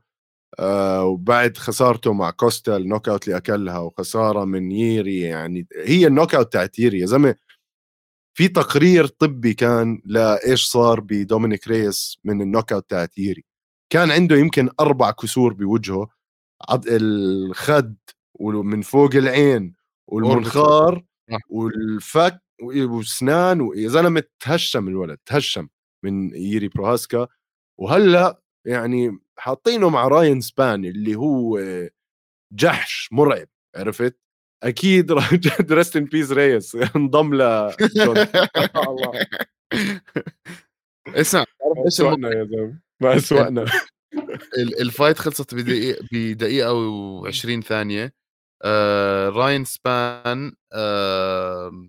آه 0.59 1.05
وبعد 1.05 1.57
خسارته 1.57 2.14
مع 2.14 2.32
كوستا 2.32 2.78
ال 2.78 2.83
knock 2.83 3.10
out 3.10 3.28
اللي 3.28 3.38
اكلها 3.38 3.80
وخسارة 3.80 4.45
من 4.45 4.72
ييري 4.72 5.20
يعني 5.22 5.68
هي 5.86 6.07
ال 6.08 6.12
knock 6.12 6.36
out 6.36 6.54
تاعت 6.53 6.80
ييري 6.80 6.99
يا 6.99 7.05
زلمة. 7.05 7.36
في 8.38 8.48
تقرير 8.48 9.08
طبي 9.08 9.54
كان 9.54 10.02
لإيش 10.06 10.66
صار 10.66 11.00
بدومينيك 11.00 11.68
ريس 11.68 12.18
من 12.24 12.42
ال 12.41 12.47
knock 12.47 12.74
out 12.74 12.89
تاعت 12.90 13.18
ييري 13.18 13.46
كان 13.90 14.12
عنده 14.12 14.36
يمكن 14.36 14.70
أربع 14.80 15.12
كسور 15.12 15.54
بوجهه 15.54 16.10
الخد 16.88 17.96
ومن 18.34 18.82
فوق 18.82 19.16
العين 19.16 19.76
والمنخار 20.08 21.04
والفك 21.50 22.42
والسنان 22.64 23.62
ويا 23.62 23.90
زلمه 23.90 24.24
تهشم 24.40 24.88
الولد 24.88 25.18
تهشم 25.26 25.68
من 26.04 26.36
ييري 26.36 26.68
بروهاسكا. 26.68 27.28
وهلأ 27.80 28.42
يعني 28.66 29.20
حاطينه 29.38 29.90
مع 29.90 30.08
راين 30.08 30.42
سبان 30.42 30.86
اللي 30.86 31.16
هو 31.16 31.60
جحش 32.54 33.10
مرعب 33.12 33.48
عرفت؟ 33.76 34.23
أكيد 34.64 35.11
rest 35.72 35.96
in 35.96 36.06
peace 36.06 36.32
ريس. 36.32 36.76
انضم 36.95 37.34
ل 37.34 37.41
الله. 37.41 39.26
اسمع 41.07 41.45
إيش 41.86 41.99
يا 41.99 42.16
زلمة. 42.45 42.80
ما 43.01 43.18
أسوأنا. 43.18 43.66
ال 44.82 44.88
fight 44.88 45.18
خلصت 45.20 45.55
بدقيقه 45.55 46.07
بدقيقة 46.11 46.74
و20 47.24 47.59
ثانية. 47.64 48.14
آه 48.66 49.30
راين 49.30 49.66
سبان 49.66 50.53
آه 50.74 51.88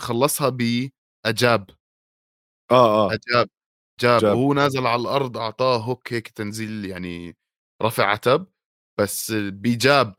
خلصها 0.00 0.48
ب 0.48 0.72
a 0.72 0.97
jab 0.97 1.70
آه 2.70 3.10
آه. 3.10 3.14
a 3.14 3.21
jab. 3.21 3.48
jab, 4.00 4.20
jab. 4.20 4.36
وهو 4.36 4.52
نازل 4.54 4.86
على 4.86 5.02
الأرض 5.02 5.36
أعطاه 5.38 5.76
هوك 5.78 6.12
هيك 6.12 6.28
تنزيل 6.28 6.84
يعني 6.84 7.36
رفع 7.82 8.06
عتب. 8.06 8.46
بس 9.00 9.32
ب 9.32 9.48
jab. 9.48 10.14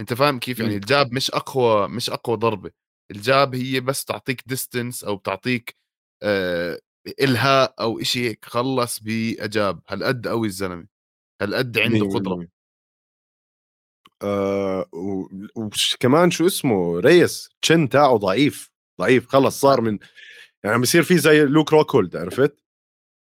أنت 0.00 0.14
فاهم 0.14 0.38
كيف؟ 0.38 0.58
يعني 0.58 0.70
إمم. 0.70 0.80
ال 0.80 0.88
jab 0.88 1.12
مش 1.12 1.30
أقوى 1.30 1.88
مش 1.88 2.10
أقوى 2.10 2.36
ضربة. 2.36 2.70
ال 3.10 3.21
jab 3.21 3.54
هي 3.54 3.80
بس 3.80 4.04
تعطيك 4.04 4.42
distance 4.46 5.04
أو 5.04 5.16
بتعطيك 5.16 5.76
آه 6.22 6.80
إلهاء 7.20 7.74
أو 7.80 8.00
إشي 8.00 8.28
هيك 8.28 8.44
خلص 8.44 9.00
ب 9.00 9.13
a 9.13 9.27
jab. 9.27 9.80
هالقد 9.88 10.28
قوي 10.28 10.46
الزلمة. 10.46 10.86
هالقد 11.42 11.78
عنده 11.78 12.08
قدرة. 12.08 12.48
آه 14.22 14.86
وكمان 15.56 16.30
شو 16.30 16.46
اسمه؟ 16.46 17.00
ريس. 17.00 17.50
chin 17.62 17.88
تاعه 17.88 18.16
ضعيف 18.16 18.70
ضعيف. 19.00 19.26
خلص 19.28 19.60
صار 19.60 19.80
من 19.80 19.98
يعني 20.64 20.74
عم 20.74 20.80
بيصير 20.80 21.02
فيه 21.02 21.16
زي 21.16 21.44
لوك 21.44 21.72
روكولد 21.72 22.16
عرفت؟ 22.16 22.62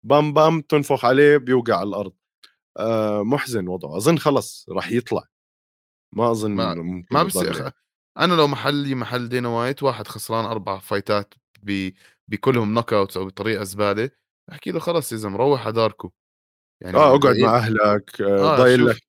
بام 0.03 0.33
بام 0.33 0.61
تنفخ 0.61 1.05
عليه 1.05 1.37
بيوقع 1.37 1.75
على 1.75 1.89
الأرض. 1.89 2.13
آه 2.77 3.23
محزن 3.23 3.67
وضعه. 3.67 3.97
أظن 3.97 4.17
خلص 4.17 4.65
راح 4.69 4.91
يطلع. 4.91 5.34
ما 6.13 6.31
أظن 6.31 6.51
ما, 6.51 7.03
ما 7.11 7.23
بصير 7.23 7.71
أنا 8.19 8.33
لو 8.33 8.47
محلي 8.47 8.95
محل 8.95 9.29
دانا 9.29 9.49
وايت 9.49 9.83
واحد 9.83 10.07
خسران 10.07 10.45
أربع 10.45 10.79
فايتات 10.79 11.33
بكلهم 12.27 12.73
knock 12.73 12.93
out 12.93 13.17
أو 13.17 13.25
بطريقة 13.25 13.63
زبالة 13.63 14.09
أحكي 14.51 14.71
له 14.71 14.79
خلص 14.79 15.11
يا 15.11 15.17
زلمة 15.17 15.37
روح 15.37 15.65
على 15.65 15.73
داركو. 15.75 16.11
يعني 16.81 16.97
آه 16.97 17.15
أقعد 17.15 17.37
مع 17.37 17.57
أهلك 17.57 18.21
آه 18.21 18.57
ضايل 18.57 18.85
لك 18.85 19.01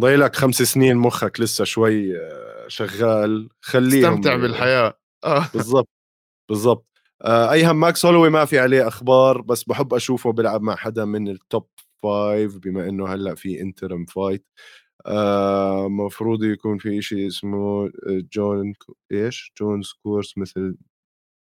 ضايل 0.00 0.20
لك 0.20 0.36
خمس 0.36 0.62
سنين 0.62 0.96
مخك 0.96 1.40
لسه 1.40 1.64
شوي 1.64 2.20
آه 2.20 2.68
شغال 2.68 3.48
خليهم 3.60 4.12
استمتع 4.12 4.36
بالحياة. 4.36 4.98
آه. 5.24 5.48
بالضبط 5.54 5.88
بالضبط. 6.48 6.86
آه 7.22 7.52
ايهم 7.52 7.80
ماكس 7.80 8.06
هولوي 8.06 8.30
ما 8.30 8.44
في 8.44 8.58
عليه 8.58 8.88
أخبار 8.88 9.40
بس 9.40 9.64
بحب 9.64 9.94
أشوفه 9.94 10.32
بيلعب 10.32 10.62
مع 10.62 10.76
حدا 10.76 11.04
من 11.04 11.28
ال 11.28 11.38
top 11.38 11.68
five 12.02 12.58
بما 12.58 12.88
إنه 12.88 13.08
هلأ 13.08 13.34
في 13.34 13.60
interim 13.60 14.04
fight 14.04 14.46
آه 14.50 14.87
مفروض 15.88 16.44
يكون 16.44 16.78
في 16.78 17.02
شيء 17.02 17.26
اسمه 17.26 17.86
آه، 17.86 17.90
جون 18.32 18.74
إيش؟ 19.12 19.52
جونز 19.60 19.92
curse 20.02 20.38
مثل 20.38 20.76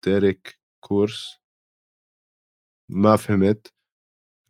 دريك 0.04 0.58
curse. 0.80 1.38
ما 2.88 3.16
فهمت. 3.16 3.72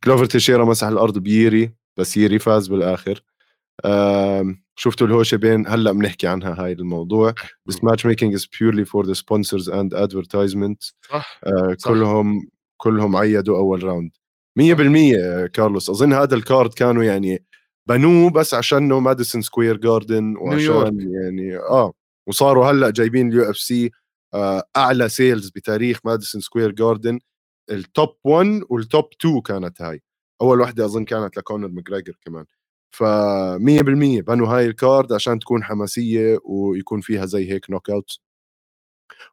جلوفر 0.05 0.25
تيشيرا 0.27 0.65
مسح 0.65 0.87
الأرض 0.87 1.19
بيري 1.19 1.75
بس 1.99 2.17
ييري 2.17 2.39
فاز 2.39 2.69
بالآخر. 2.69 3.25
شفتوا 4.77 5.07
الهوشة 5.07 5.37
بين 5.37 5.67
هلأ 5.67 5.93
بنحكي 5.93 6.27
عنها 6.27 6.65
هاي 6.65 6.73
الموضوع. 6.73 7.35
Is 7.71 7.75
purely 8.47 8.85
for 8.85 9.05
the 9.07 9.15
sponsors 9.15 9.69
and 9.69 9.95
advertisements. 9.95 10.95
صح, 11.11 11.41
آه 11.47 11.77
صح. 11.79 11.91
كلهم 11.91 12.49
كلهم 12.77 13.17
عيدوا 13.17 13.59
أول 13.59 13.85
round 13.85 14.11
100% 14.59 15.47
كارلوس. 15.47 15.91
أظن 15.91 16.13
هذا 16.13 16.35
ال 16.35 16.43
card 16.43 16.75
كانوا 16.75 17.05
يعني 17.05 17.45
بنوه 17.89 18.31
بس 18.31 18.55
عشانه 18.55 19.01
ماديسون 19.01 19.43
سكوير 19.43 19.77
جاردن 19.77 20.37
وعشان 20.37 21.11
يعني 21.11 21.57
آه 21.57 21.93
وصاروا 22.29 22.67
هلأ 22.67 22.91
جايبين 22.91 23.29
ال 23.29 23.51
UFC 23.51 23.91
أعلى 24.77 25.09
sales 25.09 25.51
بتاريخ 25.51 26.01
ماديسون 26.05 26.41
سكوير 26.41 26.71
جاردن. 26.71 27.19
ال 27.71 27.82
top 27.82 28.17
1 28.25 28.63
وال 28.71 28.86
top 28.86 29.09
2 29.21 29.41
كانت 29.41 29.83
هاي. 29.83 30.03
أول 30.43 30.61
وحدة 30.61 30.85
أظن 30.85 31.05
كانت 31.05 31.37
لكونر 31.37 31.69
ماجريجر 31.69 32.17
كمان. 32.25 32.45
ف 32.95 33.03
100% 33.03 34.23
بنوا 34.23 34.49
هاي 34.49 34.67
ال 34.67 34.76
card 34.76 35.13
عشان 35.13 35.39
تكون 35.39 35.65
حماسية 35.65 36.39
ويكون 36.45 37.01
فيها 37.01 37.27
زي 37.27 37.51
هيك 37.53 37.71
knock 37.71 37.91
out 37.91 38.19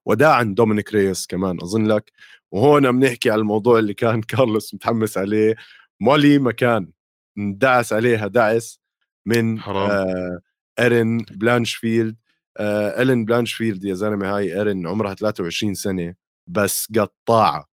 وداعا 0.05 0.43
دومينيك 0.43 0.93
ريس 0.93 1.27
كمان 1.27 1.57
أظن 1.61 1.85
لك. 1.87 2.11
وهون 2.51 2.99
بنحكي 2.99 3.29
على 3.31 3.39
الموضوع 3.41 3.79
اللي 3.79 3.93
كان 3.93 4.21
كارلوس 4.31 4.73
متحمس 4.73 5.17
عليه. 5.17 5.55
مولي 6.01 6.39
مكان. 6.39 6.91
اندعس 7.37 7.93
عليها 7.93 8.27
دعس 8.27 8.79
من 9.25 9.59
حرام. 9.59 9.91
آه 9.91 10.39
ايرن 10.79 11.17
بلانشفيلد. 11.17 12.17
آه 12.59 13.01
إيرن 13.01 13.25
بلانشفيلد 13.25 13.85
يا 13.85 13.93
زلمة 13.93 14.37
هاي 14.37 14.55
ايرن 14.55 14.87
عمرها 14.87 15.13
23 15.13 15.73
سنة 15.73 16.15
بس 16.49 16.87
قطاعة 16.95 17.65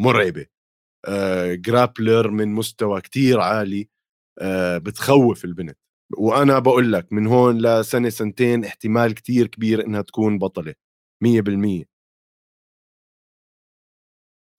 مرعبة. 0.00 0.46
آه 1.08 1.54
grappler 1.54 2.30
من 2.30 2.48
مستوى 2.48 3.00
كتير 3.00 3.40
عالي 3.40 3.88
آه 4.40 4.78
بتخوف 4.78 5.44
البنت. 5.44 5.78
وأنا 6.18 6.58
بقول 6.58 6.92
لك 6.92 7.12
من 7.12 7.26
هون 7.26 7.58
لسنة 7.58 8.08
سنتين 8.08 8.64
احتمال 8.64 9.14
كتير 9.14 9.46
كبير 9.46 9.86
إنها 9.86 10.02
تكون 10.02 10.38
بطلة 10.38 10.74
100% 11.24 11.84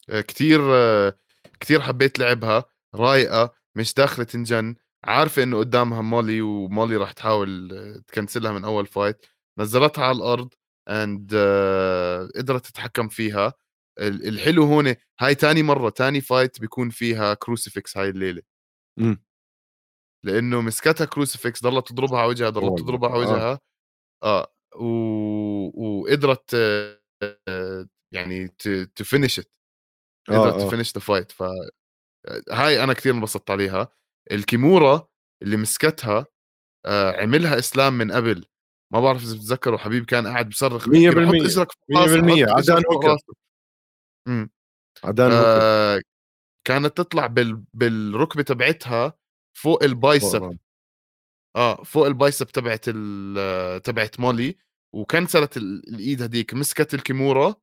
آه، 0.10 0.22
كتير 0.22 0.62
كتير 1.60 1.82
حبيت 1.82 2.20
لعبها 2.20 2.66
رايقه 2.96 3.54
مش 3.78 3.94
داخلة 3.94 4.26
تنجن. 4.26 4.76
عارفة 5.04 5.44
إنه 5.44 5.58
قدامها 5.60 6.02
مولي 6.02 6.42
ومولي 6.42 6.96
راح 6.96 7.12
تحاول 7.12 8.04
تكنسلها 8.08 8.52
من 8.52 8.66
أول 8.66 8.86
fight 8.86 9.26
نزلتها 9.60 10.06
على 10.06 10.18
الأرض 10.18 10.54
and 10.89 11.32
uh, 11.32 12.38
قدرت 12.38 12.66
تتحكم 12.66 13.08
فيها. 13.08 13.54
الحلو 14.00 14.64
هون 14.64 14.96
هاي 15.20 15.36
تاني 15.36 15.64
مرة 15.64 15.90
تاني 15.90 16.22
fight 16.22 16.62
بيكون 16.62 16.90
فيها 16.90 17.34
crucifix 17.34 17.98
هاي 17.98 18.10
الليلة. 18.10 18.42
امم 19.00 19.24
لأنه 20.26 20.62
مسكتها 20.62 21.06
crucifix 21.06 21.64
ضلت 21.64 21.88
تضربها 21.88 22.20
على 22.20 22.30
وجهها 22.30 22.50
ضلت 22.50 22.80
تضربها 22.80 23.10
على 23.10 23.20
آه. 23.20 23.22
وجهها. 23.22 23.60
آه, 24.24 24.42
آه. 24.42 24.54
و... 24.76 26.02
وقدرت 26.02 26.52
آه 26.54 27.88
يعني 28.14 28.48
تفنش 28.96 29.40
قدرت 30.30 30.54
آه. 30.54 30.68
تفنش 30.68 30.94
the 30.94 31.02
fight 31.02 31.32
ف 31.32 31.44
هاي 32.52 32.84
أنا 32.84 32.94
كثير 32.94 33.14
انبسطت 33.14 33.52
عليها. 33.52 33.88
ال 34.32 34.42
kimura 34.42 35.08
اللي 35.44 35.58
مسكتها 35.58 36.26
آه 36.86 37.22
عملها 37.22 37.60
إسلام 37.60 37.94
من 37.94 38.12
قبل. 38.12 38.46
ما 38.94 39.00
بعرف 39.00 39.24
إذا 39.24 39.36
بتتذكروا 39.36 39.78
حبيب 39.78 40.06
كان 40.06 40.28
قاعد 40.28 40.50
بصرخ 40.50 40.88
100% 40.88 40.90
100% 40.90 40.94
على 42.50 42.70
دان 42.70 42.84
هوكر. 42.92 43.18
على 45.04 45.20
دان 45.20 45.32
آه 45.34 46.02
كانت 46.68 46.98
تطلع 46.98 47.28
بال... 47.28 47.64
بالركبة 47.74 48.44
تبعتها 48.44 49.14
فوق 49.58 49.84
ال 49.84 49.94
bicep. 49.94 50.58
آه 51.56 51.84
فوق 51.84 52.06
ال 52.06 52.12
bicep 52.12 52.48
تبعت 52.48 52.86
ال... 52.88 53.82
تبعت 53.82 54.20
مولي. 54.20 54.58
وكنسلت 54.96 55.58
الإيد 55.58 56.22
هديك. 56.22 56.54
مسكت 56.54 56.94
ال 56.94 57.02
kimura 57.02 57.56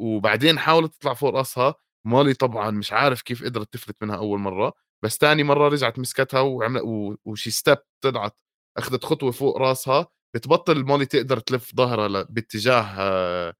وبعدين 0.00 0.58
حاولت 0.58 0.94
تطلع 0.94 1.14
فوق 1.14 1.34
راسها. 1.34 1.74
مولي 2.06 2.34
طبعا 2.34 2.70
مش 2.70 2.92
عارف 2.92 3.22
كيف 3.22 3.44
قدرت 3.44 3.72
تفلت 3.72 3.96
منها 4.02 4.16
أول 4.16 4.38
مرة 4.38 4.72
بس 5.04 5.16
ثاني 5.16 5.42
مرة 5.44 5.68
رجعت 5.68 5.98
مسكتها 5.98 6.40
وعملت 6.40 6.82
وشي 7.24 7.50
step 7.50 7.78
طلعت 8.00 8.40
أخذت 8.78 9.04
خطوة 9.04 9.30
فوق 9.30 9.58
راسها 9.58 10.06
بتبطل 10.34 10.84
مولي 10.84 11.06
تقدر 11.06 11.38
تلف 11.38 11.76
ظهرها 11.76 12.22
باتجاه 12.22 12.82
آه، 12.98 13.54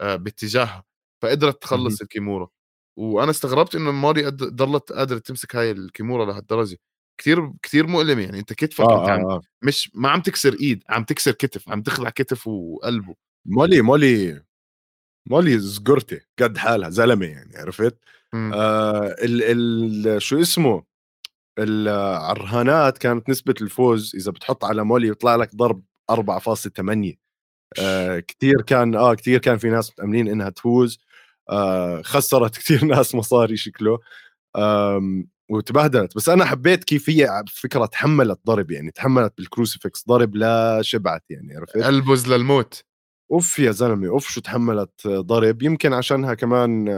آه، 0.00 0.16
باتجاهها 0.16 0.84
فقدرت 1.22 1.62
تخلص 1.62 2.00
ال 2.00 2.06
kimura. 2.06 2.48
وأنا 2.98 3.30
استغربت 3.30 3.74
إنه 3.74 3.90
مولي 3.92 4.22
ضلت 4.30 4.92
قادره 4.92 5.18
تمسك 5.18 5.56
هاي 5.56 5.70
ال 5.70 5.78
kimura 5.78 6.24
لهالدرجة. 6.26 6.78
كثير 7.20 7.52
كثير 7.62 7.86
مؤلمة 7.86 8.22
يعني 8.22 8.38
أنت 8.38 8.52
كتفك 8.52 8.80
آه 8.84 9.00
انت 9.02 9.10
عم 9.10 9.30
آه. 9.30 9.40
مش 9.62 9.90
ما 9.94 10.08
عم 10.10 10.20
تكسر 10.20 10.56
إيد 10.60 10.84
عم 10.88 11.04
تكسر 11.04 11.32
كتف 11.32 11.68
عم 11.68 11.82
تخلع 11.82 12.10
كتف 12.10 12.46
وقلبه. 12.46 13.14
مولي 13.46 13.82
مولي 13.82 14.42
مولي 15.26 15.58
زقرتي 15.58 16.20
قد 16.38 16.58
حالها 16.58 16.90
زلمة 16.90 17.26
يعني 17.26 17.56
عرفت؟ 17.56 17.98
آه 18.54 19.06
ال 19.22 19.42
ال 20.06 20.22
شو 20.22 20.40
اسمه؟ 20.40 20.84
الرهانات 21.58 22.98
كانت 22.98 23.28
نسبة 23.30 23.54
الفوز 23.60 24.12
إذا 24.16 24.30
بتحط 24.32 24.64
على 24.64 24.84
مولي 24.84 25.08
يطلع 25.08 25.36
لك 25.36 25.54
ضرب 25.56 25.82
4.8 26.12 27.16
آه 27.80 28.18
كثير 28.20 28.62
كان 28.62 28.94
آه 28.94 29.14
كثير 29.14 29.38
كان 29.40 29.58
في 29.58 29.68
ناس 29.70 29.90
متأملين 29.90 30.28
إنها 30.28 30.50
تفوز. 30.50 30.98
آه 31.50 32.02
خسرت 32.02 32.56
كثير 32.58 32.84
ناس 32.84 33.14
مصاري 33.14 33.56
شكله. 33.56 33.98
وتبهدلت. 35.50 36.16
بس 36.16 36.28
أنا 36.28 36.44
حبيت 36.44 36.84
كيف 36.84 37.10
هي 37.10 37.44
فكرة 37.48 37.86
تحملت 37.86 38.40
ضرب 38.46 38.70
يعني 38.70 38.90
تحملت 38.90 39.32
بال 39.38 39.51
crucifix 39.51 40.04
ضرب 40.08 40.36
لا 40.36 40.82
شبعت 40.82 41.24
يعني 41.30 41.56
عرفت؟ 41.56 41.76
البز 41.76 42.28
للموت. 42.32 42.84
أوف 43.32 43.58
يا 43.58 43.70
زلمة 43.70 44.08
أوف 44.08 44.28
شو 44.30 44.40
تحملت 44.40 45.06
ضرب. 45.08 45.62
يمكن 45.62 45.92
عشانها 45.92 46.34
كمان 46.34 46.88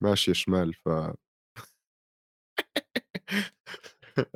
ماشية 0.00 0.32
شمال 0.32 0.74
ف 0.74 0.88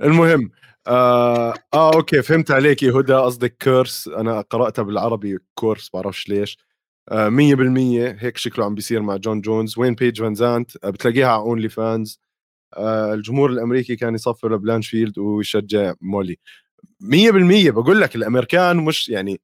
المهم 0.04 0.50
آه, 0.86 1.54
آه 1.74 1.94
okay 1.94 2.22
فهمت 2.22 2.50
عليك. 2.50 2.82
يا 2.82 2.92
هدى 2.92 3.12
قصدك 3.14 3.56
curse 3.64 4.08
أنا 4.08 4.40
قرأتها 4.40 4.82
بالعربي 4.82 5.38
curse 5.54 5.90
بعرفش 5.94 6.28
ليش. 6.28 6.58
آه 7.10 7.28
100% 7.28 8.16
هيك 8.20 8.36
شكله 8.38 8.64
عم 8.64 8.74
بيصير 8.74 9.02
مع 9.02 9.16
جون 9.16 9.40
جونز. 9.40 9.78
وين 9.78 9.94
بيج 9.94 10.20
فان 10.22 10.34
زانت؟ 10.34 10.84
آه 10.84 10.90
بتلاقيها 10.90 11.26
على 11.28 11.40
OnlyFans 11.42 12.20
آه 12.76 13.14
الجمهور 13.14 13.50
الأمريكي 13.50 13.96
كان 13.96 14.14
يصفر 14.16 14.54
لبلانشفيلد 14.56 15.18
ويشجع 15.18 15.94
مولي. 16.00 16.38
100% 17.02 17.70
بقول 17.70 18.00
لك 18.00 18.16
الأمريكان 18.16 18.76
مش 18.76 19.08
يعني 19.08 19.40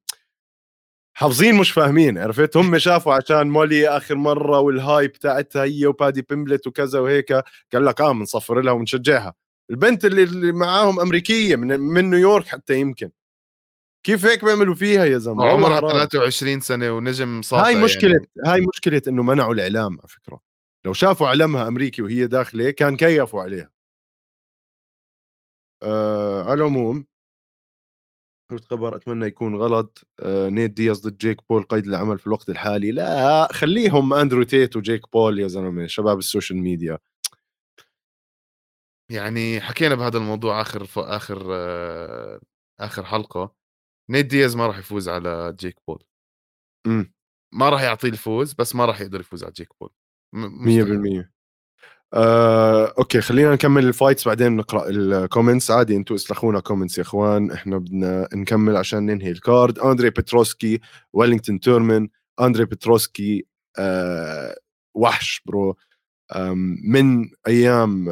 حافظين 1.17 1.55
مش 1.55 1.71
فاهمين 1.71 2.17
عرفت؟ 2.17 2.57
هم 2.57 2.77
شافوا 2.77 3.13
عشان 3.13 3.49
مولي 3.49 3.89
آخر 3.89 4.15
مرة 4.15 4.59
وال 4.59 4.76
hype 4.76 5.11
تاعتها 5.11 5.63
هي 5.63 5.85
وبادي 5.85 6.21
بيمبلت 6.21 6.67
وكذا 6.67 6.99
وهيك 6.99 7.33
قال 7.73 7.85
لك 7.85 8.01
آه 8.01 8.11
بنصفر 8.11 8.61
لها 8.61 8.73
ونشجعها 8.73 9.33
البنت 9.69 10.05
اللي, 10.05 10.23
اللي 10.23 10.51
معاهم 10.51 10.99
أمريكية 10.99 11.55
من 11.55 11.79
من 11.79 12.09
نيويورك 12.09 12.47
حتى 12.47 12.79
يمكن. 12.79 13.11
كيف 14.05 14.25
هيك 14.25 14.45
بيعملوا 14.45 14.75
فيها 14.75 15.05
يا 15.05 15.17
زلمة؟ 15.17 15.45
عمرها 15.45 15.79
23 15.79 16.59
سنة 16.59 16.91
ونجم 16.91 17.41
ساطع 17.41 17.65
هاي 17.65 17.75
مشكلة 17.75 18.11
يعني. 18.11 18.27
هاي 18.45 18.65
مشكلة 18.73 19.01
إنه 19.07 19.23
منعوا 19.23 19.53
الإعلام 19.53 19.99
على 19.99 20.07
فكرة. 20.07 20.39
لو 20.85 20.93
شافوا 20.93 21.27
علمها 21.27 21.67
أمريكي 21.67 22.01
وهي 22.01 22.27
داخلة 22.27 22.71
كان 22.71 22.97
كيفوا 22.97 23.41
عليها. 23.41 23.69
آه 25.83 26.43
على 26.43 26.53
العموم 26.53 27.05
خبر 28.61 28.95
أتمنى 28.95 29.25
يكون 29.25 29.55
غلط. 29.55 30.07
آه 30.19 30.49
نيت 30.49 30.71
دياز 30.71 31.07
ضد 31.07 31.17
جيك 31.17 31.41
بول 31.49 31.63
قيد 31.63 31.87
العمل 31.87 32.19
في 32.19 32.27
الوقت 32.27 32.49
الحالي. 32.49 32.91
لا 32.91 33.47
خليهم 33.53 34.13
أندرو 34.13 34.43
تيت 34.43 34.75
وجيك 34.75 35.11
بول 35.13 35.39
يا 35.39 35.47
زلمة 35.47 35.87
شباب 35.87 36.17
السوشيال 36.17 36.59
ميديا. 36.59 36.99
يعني 39.11 39.61
حكينا 39.61 39.95
بهذا 39.95 40.17
الموضوع 40.17 40.61
آخر 40.61 40.85
ف... 40.85 40.99
آخر 40.99 41.47
آه... 41.51 42.39
آخر 42.79 43.05
حلقة. 43.05 43.55
نيت 44.09 44.25
دياز 44.25 44.55
ما 44.55 44.67
راح 44.67 44.77
يفوز 44.77 45.09
على 45.09 45.55
جيك 45.59 45.75
بول. 45.87 46.03
امم 46.87 47.13
ما 47.53 47.69
راح 47.69 47.81
يعطيه 47.81 48.09
الفوز 48.09 48.53
بس 48.53 48.75
ما 48.75 48.85
راح 48.85 49.01
يقدر 49.01 49.19
يفوز 49.19 49.43
على 49.43 49.53
جيك 49.53 49.69
بول. 49.81 49.89
100% 50.35 51.32
آه، 52.13 52.93
okay 52.97 53.21
خلينا 53.21 53.53
نكمل 53.53 53.85
ال 53.87 53.93
fights 53.93 54.27
بعدين 54.27 54.55
نقرأ 54.55 54.89
ال 54.89 54.98
comments 54.98 55.71
عادي 55.71 55.95
أنتم 55.95 56.15
اسلخونا 56.15 56.59
comments 56.59 56.97
يا 56.97 57.03
إخوان. 57.03 57.51
إحنا 57.51 57.77
بدنا 57.77 58.27
نكمل 58.33 58.77
عشان 58.77 59.05
ننهي 59.05 59.31
ال 59.31 59.41
card 59.41 59.79
أندري 59.79 60.09
بتروسكي 60.09 60.79
ويلينغتون 61.13 61.59
تورمان 61.59 62.09
أندري 62.41 62.65
بتروسكي 62.65 63.45
آه 63.79 64.55
وحش 64.95 65.41
bro. 65.45 65.77
من 66.85 67.29
أيام 67.47 68.09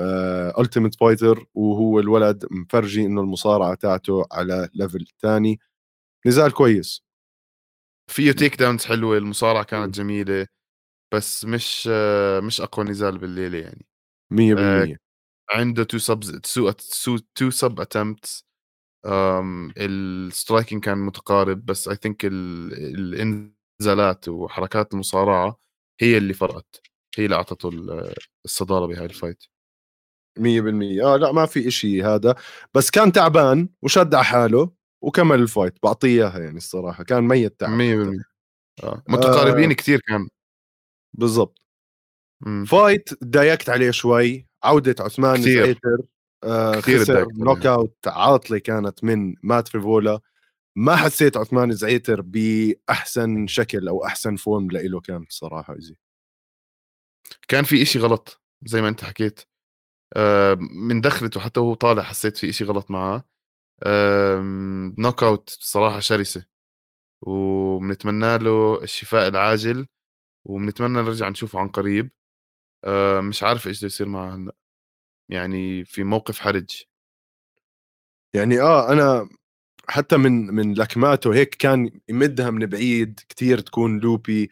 ال 0.59 0.68
TUF 0.68 0.93
آه 0.95 0.97
fighter 1.07 1.45
وهو 1.53 1.99
الولد 1.99 2.45
مفرجي 2.51 3.05
إنه 3.05 3.21
المصارعة 3.21 3.75
تاعته 3.75 4.25
على 4.31 4.69
level 4.75 5.05
ثاني 5.21 5.59
نزال 6.27 6.53
كويس. 6.53 7.03
فيه 8.11 8.31
takedowns 8.31 8.85
حلوة 8.85 9.17
المصارعة 9.17 9.63
كانت 9.63 9.95
جميلة 9.95 10.47
بس 11.13 11.45
مش 11.45 11.89
آه 11.91 12.39
مش 12.39 12.61
أقوى 12.61 12.85
نزال 12.85 13.17
بالليلة 13.17 13.57
يعني. 13.59 13.85
100% 14.31 14.97
عنده 15.51 15.83
two 15.83 15.97
sub 15.97 16.19
two 17.35 17.49
sub 17.51 17.79
attempts 17.79 18.45
ال 19.77 19.89
striking 19.89 20.83
كان 20.83 20.97
متقارب 20.97 21.65
بس 21.65 21.87
I 21.87 21.95
think 21.95 22.25
الإنزالات 22.25 24.27
وحركات 24.29 24.93
المصارعة 24.93 25.59
هي 26.01 26.17
اللي 26.17 26.33
فرقت. 26.33 26.81
هي 27.17 27.25
اللي 27.25 27.35
أعطته 27.35 27.69
الصدارة 28.45 28.85
بهاي 28.87 29.05
ال 29.05 29.12
fight 29.12 29.43
100% 30.39 31.03
آه 31.05 31.17
لا 31.17 31.31
ما 31.31 31.45
في 31.45 31.67
إشي 31.67 32.03
هذا. 32.03 32.35
بس 32.73 32.89
كان 32.91 33.11
تعبان 33.11 33.69
وشد 33.81 34.15
على 34.15 34.25
حاله 34.25 34.71
وكمل 35.03 35.39
الفايت 35.41 35.73
بعطيه 35.83 36.07
إياها 36.09 36.39
يعني 36.39 36.57
الصراحة. 36.57 37.03
كان 37.03 37.23
ميت 37.27 37.59
تعب 37.59 37.69
100% 37.71 38.23
آه. 38.83 39.03
متقاربين 39.09 39.69
آه. 39.71 39.75
كثير 39.75 39.99
كان. 40.07 40.29
بالضبط. 41.13 41.60
fight 42.67 43.13
تضايقت 43.13 43.69
عليه 43.69 43.91
شوي. 43.91 44.47
عودة 44.63 44.95
عثمان 44.99 45.41
كثير. 45.41 45.63
زعيتر 45.63 45.97
آه 46.43 46.79
خسر 46.79 47.27
knockout 47.33 48.07
عاطلة 48.07 48.57
كانت 48.57 49.03
من 49.03 49.35
مات 49.43 49.67
فيفولا 49.67 50.19
ما 50.75 50.95
حسيت 50.95 51.37
عثمان 51.37 51.71
زعيتر 51.71 52.21
بأحسن 52.21 53.47
شكل 53.47 53.87
أو 53.87 54.05
أحسن 54.05 54.35
form 54.35 54.71
لإله 54.71 54.99
كان 54.99 55.23
بصراحه 55.23 55.75
easy 55.75 55.95
كان 57.47 57.63
في 57.63 57.81
إشي 57.81 57.99
غلط 57.99 58.41
زي 58.63 58.81
ما 58.81 58.87
أنت 58.87 59.03
حكيت. 59.03 59.41
آه 60.15 60.57
من 60.59 61.01
دخلته 61.01 61.39
حتى 61.39 61.59
وهو 61.59 61.73
طالع 61.73 62.03
حسيت 62.03 62.37
في 62.37 62.49
إشي 62.49 62.63
غلط 62.63 62.91
معاه. 62.91 63.23
آه 63.83 64.41
نوك 64.97 65.23
أوت 65.23 65.57
صراحة 65.59 65.99
شرسة. 65.99 66.45
وبنتمنى 67.21 68.37
له 68.37 68.83
الشفاء 68.83 69.27
العاجل. 69.27 69.87
وبنتمنى 70.45 71.01
نرجع 71.01 71.29
نشوفه 71.29 71.59
عن 71.59 71.67
قريب. 71.67 72.11
آه 72.85 73.21
مش 73.21 73.43
عارف 73.43 73.67
إيش 73.67 73.83
يصير 73.83 74.07
معه 74.07 74.35
هلأ. 74.35 74.55
يعني 75.29 75.85
في 75.85 76.03
موقف 76.03 76.39
حرج. 76.39 76.83
يعني 78.35 78.61
آه 78.61 78.91
أنا 78.93 79.29
حتى 79.89 80.17
من 80.17 80.31
من 80.47 80.73
لكماته 80.73 81.33
هيك 81.35 81.55
كان 81.55 82.01
يمدها 82.09 82.49
من 82.51 82.65
بعيد 82.65 83.19
كتير 83.29 83.59
تكون 83.59 83.99
لوبي 83.99 84.51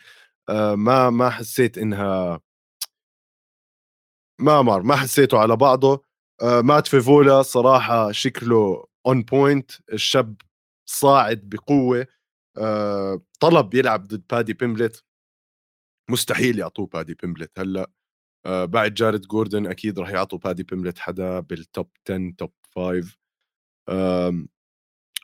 آه 0.49 0.75
ما 0.75 1.09
ما 1.09 1.29
حسيت 1.29 1.77
إنها 1.77 2.41
ما 4.39 4.61
مر 4.61 4.81
ما 4.83 4.95
حسيته 4.95 5.37
على 5.39 5.55
بعضه. 5.55 6.03
آه 6.41 6.61
مات 6.61 6.87
فيفولا 6.87 7.41
صراحة 7.41 8.11
شكله 8.11 8.85
on 9.07 9.23
point 9.23 9.71
الشاب 9.93 10.35
صاعد 10.85 11.39
بقوة. 11.49 12.07
آه 12.57 13.21
طلب 13.39 13.73
يلعب 13.75 14.07
ضد 14.07 14.23
بادي 14.31 14.53
بيمبلت. 14.53 15.03
مستحيل 16.09 16.59
يعطوه 16.59 16.87
بادي 16.87 17.13
بيمبلت 17.13 17.59
هلأ. 17.59 17.89
بعد 18.45 18.93
جارد 18.93 19.21
جوردن 19.21 19.67
أكيد 19.67 19.99
راح 19.99 20.09
يعطوا 20.09 20.37
بادي 20.37 20.63
بيملت 20.63 20.99
حدا 20.99 21.39
بال 21.39 21.59
top 21.59 21.89
10 22.09 22.33
top 22.37 22.51
5 22.75 23.17
آه 23.89 24.45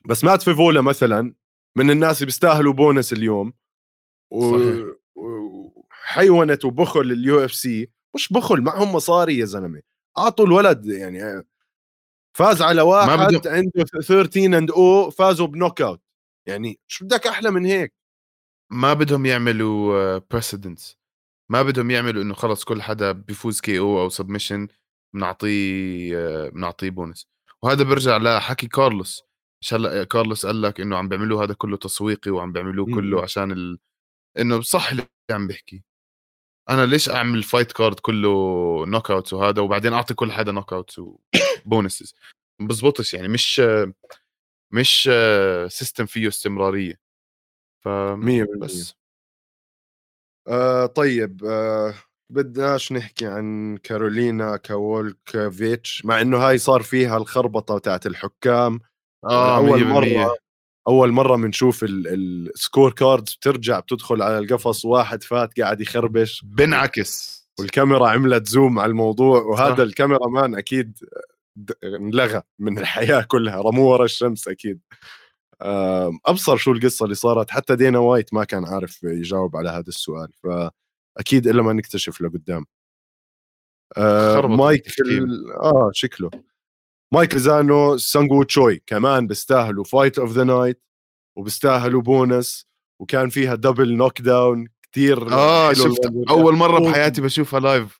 بس 0.05 0.23
مات 0.23 0.41
فيفولا 0.41 0.81
مثلا 0.81 1.33
من 1.77 1.91
الناس 1.91 2.17
اللي 2.17 2.25
بيستاهلوا 2.25 2.73
بونس 2.73 3.13
اليوم. 3.13 3.53
وحيونت 5.15 6.65
وبخل 6.65 7.01
ال 7.01 7.45
UFC 7.45 7.89
مش 8.15 8.33
بخل 8.33 8.61
معهم 8.61 8.95
مصاري 8.95 9.37
يا 9.37 9.45
زلمة. 9.45 9.81
أعطوا 10.17 10.45
الولد 10.45 10.85
يعني 10.85 11.45
فاز 12.37 12.61
على 12.61 12.81
واحد 12.81 13.09
ما 13.19 13.27
بدهم... 13.27 13.53
عنده 13.53 13.83
13 13.83 14.57
and 14.57 14.71
0 14.71 15.09
فازوا 15.09 15.47
ب 15.47 15.81
knockout. 15.81 16.01
يعني 16.47 16.79
شو 16.87 17.05
بدك 17.05 17.27
أحلى 17.27 17.51
من 17.51 17.65
هيك؟ 17.65 17.93
ما 18.71 18.93
بدهم 18.93 19.25
يعملوا 19.25 20.17
precedents 20.17 20.91
آه، 20.91 21.04
ما 21.49 21.63
بدهم 21.63 21.91
يعملوا 21.91 22.23
إنه 22.23 22.33
خلص 22.33 22.63
كل 22.63 22.81
حدا 22.81 23.11
بيفوز 23.11 23.61
KO 23.61 23.79
أو 23.79 24.01
submission 24.01 24.67
بنعطيه 25.13 26.49
بنعطيه 26.49 26.89
بونس 26.89 27.27
وهذا 27.61 27.83
برجع 27.83 28.17
لحكي 28.17 28.67
كارلوس. 28.67 29.23
مش 29.61 29.73
هلا 29.73 30.03
كارلوس 30.03 30.45
قال 30.45 30.61
لك 30.61 30.81
إنه 30.81 30.97
عم 30.97 31.09
بيعملوه 31.09 31.43
هذا 31.43 31.53
كله 31.53 31.77
تسويقي 31.77 32.31
وعم 32.31 32.51
بيعملوه 32.51 32.85
كله 32.85 33.21
عشان 33.23 33.51
ال... 33.51 33.79
إنه 34.39 34.61
صح 34.61 34.89
اللي 34.91 35.07
عم 35.31 35.47
بحكي 35.47 35.83
أنا 36.69 36.85
ليش 36.85 37.09
أعمل 37.09 37.43
fight 37.43 37.71
card 37.71 37.99
كله 37.99 38.29
knockouts 38.87 39.33
وهذا 39.33 39.61
وبعدين 39.61 39.93
أعطي 39.93 40.13
كل 40.13 40.31
حدا 40.31 40.51
knockouts 40.51 40.73
و 40.73 40.99
bonuses 40.99 42.15
بزبطش 42.61 43.13
يعني 43.13 43.27
مش 43.27 43.61
مش 44.73 45.09
system 45.67 46.05
فيه 46.05 46.27
استمرارية. 46.27 46.99
ف 47.83 47.87
بس. 48.59 48.95
آه 50.47 50.85
طيب 50.85 51.43
آه 51.45 51.93
بدناش 52.29 52.91
نحكي 52.91 53.25
عن 53.25 53.77
كارولينا 53.83 54.57
كاولكافيتش 54.57 56.05
مع 56.05 56.21
إنه 56.21 56.37
هاي 56.37 56.57
صار 56.57 56.81
فيها 56.81 57.17
الخربطة 57.17 57.77
تاعت 57.77 58.05
الحكام. 58.05 58.79
آه 59.23 59.57
أول 59.57 59.85
مرة 59.85 60.35
أول 60.87 61.11
مرة 61.11 61.35
بنشوف 61.35 61.83
ال 61.83 62.91
scorecards 62.91 63.33
بترجع 63.33 63.79
بتدخل 63.79 64.21
على 64.21 64.39
القفص 64.39 64.85
واحد 64.85 65.23
فات 65.23 65.59
قاعد 65.61 65.81
يخربش 65.81 66.41
بنعكس. 66.45 67.35
والكاميرا 67.59 68.07
عملت 68.07 68.47
zoom 68.47 68.79
على 68.79 68.89
الموضوع 68.89 69.41
وهذا 69.41 69.83
ال 69.83 70.27
cameraman 70.27 70.55
أكيد 70.55 70.97
انلغى 71.83 72.41
من 72.59 72.77
الحياة 72.77 73.21
كلها 73.21 73.61
رموه 73.61 73.91
ورا 73.91 74.05
الشمس 74.05 74.47
أكيد. 74.47 74.79
أبصر 76.25 76.57
شو 76.57 76.71
القصة 76.71 77.03
اللي 77.03 77.15
صارت. 77.15 77.51
حتى 77.51 77.75
دينا 77.75 77.99
وايت 77.99 78.33
ما 78.33 78.43
كان 78.43 78.65
عارف 78.65 79.03
يجاوب 79.03 79.55
على 79.57 79.69
هذا 79.69 79.87
السؤال 79.87 80.31
فأكيد 80.43 81.47
إلا 81.47 81.61
ما 81.61 81.73
نكتشف 81.73 82.21
لقدام. 82.21 82.65
آه 83.97 84.47
مايك 84.47 84.87
آه 85.61 85.89
شكله. 85.93 86.29
مايك 87.13 87.35
زانو 87.37 87.97
سانجو 87.97 88.43
تشوي 88.43 88.83
كمان 88.87 89.27
بيستاهلوا 89.27 89.83
fight 89.83 90.19
of 90.19 90.31
the 90.31 90.43
night 90.43 90.81
وبيستاهلوا 91.37 92.01
بونس 92.01 92.67
وكان 93.01 93.29
فيها 93.29 93.55
double 93.55 93.95
knockdown 93.95 94.67
كثير 94.91 95.33
آه 95.33 95.73
شفت 95.73 96.11
أول 96.29 96.55
مرة 96.55 96.79
بحياتي 96.79 97.21
بشوفها 97.21 97.59
live 97.59 97.99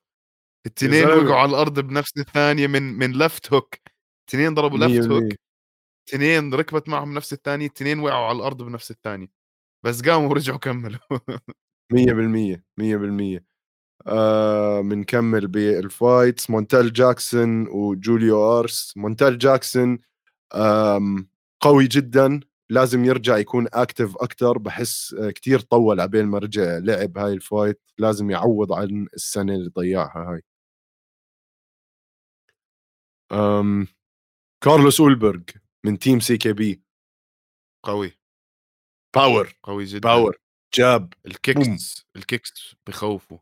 التنين 0.66 1.06
وقعوا 1.06 1.34
على 1.34 1.50
الأرض 1.50 1.80
بنفس 1.80 2.12
الثانية 2.18 2.66
من 2.66 2.82
من 2.82 3.12
left 3.12 3.52
hook 3.52 3.74
اثنين 4.28 4.54
ضربوا 4.54 4.78
left 4.78 5.10
hook 5.10 5.32
اثنين 6.08 6.54
ركبت 6.54 6.88
معهم 6.88 7.14
نفس 7.14 7.32
الثانية 7.32 7.66
اثنين 7.66 7.98
وقعوا 8.00 8.26
على 8.26 8.36
الأرض 8.36 8.62
بنفس 8.62 8.90
الثانية 8.90 9.28
بس 9.84 10.02
قاموا 10.02 10.28
ورجعوا 10.30 10.58
كملوا. 10.58 10.98
100% 11.92 12.64
100% 12.78 13.44
آه 14.06 14.80
بنكمل 14.80 15.46
بال 15.48 15.73
fights 15.73 16.50
مونتال 16.50 16.92
جاكسون 16.92 17.68
وجوليو 17.68 18.58
أرس. 18.60 18.94
مونتال 18.96 19.38
جاكسون 19.38 19.98
قوي 21.60 21.86
جدا. 21.86 22.40
لازم 22.70 23.04
يرجع 23.04 23.36
يكون 23.38 23.66
active 23.72 24.16
أكثر 24.16 24.58
بحس 24.58 25.14
آه، 25.14 25.30
كتير 25.30 25.60
طول 25.60 26.00
عبين 26.00 26.26
ما 26.26 26.38
رجع 26.38 26.78
لعب 26.78 27.18
هاي 27.18 27.32
ال 27.32 27.39
fight. 27.39 27.80
لازم 27.98 28.30
يعوض 28.30 28.72
عن 28.72 29.06
السنة 29.14 29.54
اللي 29.54 29.70
ضيعها 29.70 30.32
هاي. 30.32 30.42
أم 33.32 33.86
كارلوس 34.64 35.00
أولبرغ. 35.00 35.40
من 35.86 35.98
team 35.98 36.20
CKB. 36.20 36.82
قوي. 37.84 38.12
power 39.16 39.56
قوي 39.62 39.84
جدا. 39.84 40.00
power 40.08 40.36
jab 40.74 41.00
بوم. 41.00 41.32
ال 41.32 41.44
kicks 41.44 42.06
ال 42.16 42.26
kicks 42.26 42.76
بخوفوا 42.86 43.38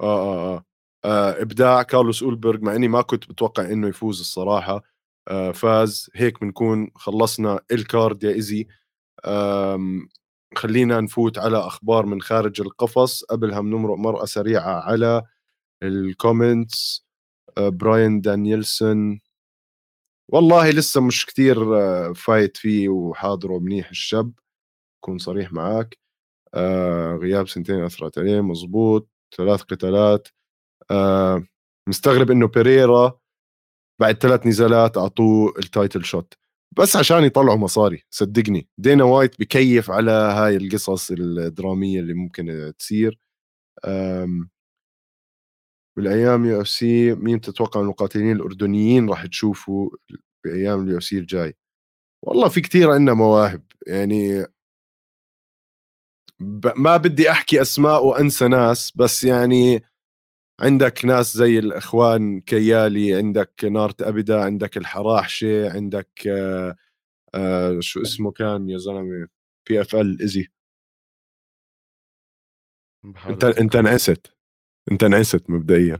آه, 0.00 0.04
آه, 0.04 0.54
آه. 0.56 0.64
آه 1.04 1.42
إبداع 1.42 1.82
كارلوس 1.82 2.22
أولبرغ 2.22 2.60
مع 2.60 2.74
إني 2.74 2.88
ما 2.88 3.02
كنت 3.02 3.30
متوقع 3.30 3.64
إنه 3.64 3.88
يفوز 3.88 4.20
الصراحة. 4.20 4.82
آه 5.28 5.52
فاز. 5.52 6.10
هيك 6.14 6.40
بنكون 6.40 6.90
خلصنا 6.94 7.60
ال 7.72 7.82
card 7.82 8.24
يا 8.24 8.30
ايزي 8.30 8.66
خلينا 10.56 11.00
نفوت 11.00 11.38
على 11.38 11.58
أخبار 11.58 12.06
من 12.06 12.22
خارج 12.22 12.60
القفص. 12.60 13.24
قبلها 13.24 13.60
بنمرق 13.60 13.96
مرقة 13.96 14.24
سريعة 14.24 14.80
على 14.80 15.22
ال 15.82 15.96
comments 15.96 17.06
آه 17.58 17.68
براين 17.68 18.20
دانييلسون 18.20 19.20
والله 20.28 20.70
لسه 20.70 21.00
مش 21.00 21.26
كتير 21.26 21.76
آه 21.80 22.12
فايت 22.12 22.56
فيه 22.56 22.88
وحاضره 22.88 23.58
منيح 23.58 23.90
الشاب. 23.90 24.32
كون 25.00 25.18
صريح 25.18 25.52
معك 25.52 25.98
آه 26.54 27.14
غياب 27.22 27.48
سنتين 27.48 27.84
اثرت 27.84 28.18
عليه 28.18 28.40
مزبوط 28.40 29.10
ثلاث 29.38 29.62
قتالات. 29.62 30.28
آه 30.92 31.44
مستغرب 31.88 32.30
إنه 32.30 32.48
بيريرا 32.48 33.20
بعد 34.00 34.14
ثلاث 34.22 34.46
نزالات 34.48 34.98
أعطوه 34.98 35.54
ال 35.60 35.67
title 35.67 36.04
shot 36.04 36.34
بس 36.78 36.96
عشان 36.96 37.24
يطلعوا 37.24 37.56
مصاري. 37.58 38.04
صدقني. 38.10 38.68
دينا 38.78 39.04
وايت 39.04 39.40
بكيف 39.40 39.90
على 39.90 40.10
هاي 40.12 40.56
القصص 40.56 41.10
الدرامية 41.12 42.00
اللي 42.00 42.14
ممكن 42.14 42.72
تصير. 42.78 43.18
بالأيام 45.96 46.44
UFC 46.44 47.14
مين 47.14 47.40
تتوقع 47.40 47.80
المقاتلين 47.80 48.32
الأردنيين 48.32 49.08
راح 49.10 49.26
تشوفوا 49.26 49.90
بأيام 50.44 50.82
ال 50.84 50.98
UFC 50.98 51.18
الجاي؟ 51.18 51.56
والله 52.22 52.48
في 52.48 52.60
كثير 52.60 52.90
عندنا 52.90 53.14
مواهب 53.14 53.62
يعني 53.86 54.46
ب- 56.40 56.72
ما 56.76 56.96
بدي 56.96 57.30
أحكي 57.30 57.60
أسماء 57.62 58.04
وأنسى 58.06 58.48
ناس 58.48 58.92
بس 58.96 59.24
يعني 59.24 59.82
عندك 60.60 61.04
ناس 61.04 61.34
زي 61.36 61.58
الإخوان 61.58 62.40
كيالي 62.40 63.14
عندك 63.14 63.64
نارت 63.64 64.02
ابدا 64.02 64.44
عندك 64.44 64.76
الحراحشة 64.76 65.72
عندك 65.72 66.08
آه 66.26 66.76
آه 67.34 67.80
شو 67.80 68.02
اسمه 68.02 68.30
كان 68.32 68.68
يا 68.68 68.78
زلمة؟ 68.78 69.28
PFL 69.68 70.20
ايزي 70.20 70.48
أنت. 73.30 73.44
أنت 73.44 73.76
انعست 73.76 74.33
أنت 74.92 75.04
انعست 75.04 75.50
مبدئيا. 75.50 75.98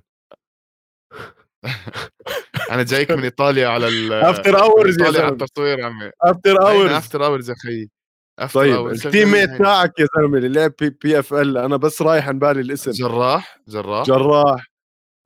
أنا 2.70 2.82
جايك 2.82 3.10
من 3.10 3.22
إيطاليا 3.22 3.68
على 3.68 3.88
ال 3.88 4.12
after 4.30 4.60
hours 4.62 5.00
يا 5.00 5.10
زلمة. 5.10 5.28
التصوير 5.28 5.84
عمي. 5.84 6.10
after 6.22 6.62
hours 6.62 6.90
after 6.92 7.26
hours 7.26 7.50
يا 7.50 7.54
خيي 7.54 7.90
طيب 8.54 8.86
ال 8.86 9.30
teammate 9.32 9.50
تاعك 9.58 10.00
يا 10.00 10.06
زلمة 10.16 10.38
اللي 10.38 10.48
لعب 10.48 10.72
بي, 10.80 10.90
PFL 10.90 11.58
أنا 11.58 11.76
بس 11.76 12.02
رايح 12.02 12.28
عن 12.28 12.38
بالي 12.38 12.60
الاسم. 12.60 12.90
جراح 12.90 13.58
جراح. 13.68 14.06
جراح. 14.06 14.66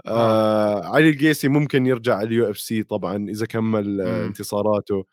آه. 0.07 0.85
علي 0.95 1.11
القيسي 1.11 1.49
ممكن 1.49 1.87
يرجع 1.87 2.15
على 2.17 2.27
ال 2.29 2.51
UFC 2.51 2.83
طبعا 2.83 3.27
إذا 3.31 3.47
كمل 3.47 4.01
آه. 4.01 4.27
انتصاراته. 4.27 5.05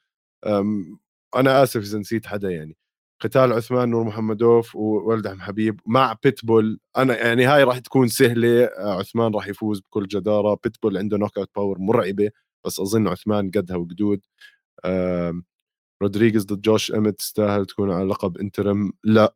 أنا 1.36 1.64
آسف 1.64 1.82
إذا 1.82 2.00
نسيت 2.00 2.26
حدا 2.28 2.50
يعني. 2.52 2.76
قتال 3.20 3.54
عثمان 3.54 3.90
نور 3.90 4.04
محمدوف 4.04 4.76
وولد 4.76 5.28
عم 5.28 5.42
حبيب 5.42 5.80
مع 5.86 6.16
بيتبول. 6.24 6.80
أنا 6.98 7.18
يعني 7.18 7.46
هاي 7.46 7.64
راح 7.64 7.80
تكون 7.80 8.08
سهلة. 8.08 8.66
آه، 8.66 9.00
عثمان 9.00 9.36
راح 9.36 9.48
يفوز 9.48 9.80
بكل 9.80 10.08
جدارة. 10.08 10.60
بيتبول 10.64 10.98
عنده 10.98 11.18
knockout 11.18 11.50
power 11.56 11.80
مرعبة 11.80 12.32
بس 12.66 12.80
أظن 12.80 13.08
عثمان 13.08 13.52
قدها 13.52 13.78
وقدود. 13.78 14.22
رودريغيز 16.02 16.46
ضد 16.46 16.62
جوش 16.62 16.92
إمت 16.92 17.20
تستاهل 17.20 17.66
تكون 17.66 17.92
على 17.92 18.08
لقب 18.08 18.38
انترم 18.38 18.94
لا. 19.04 19.36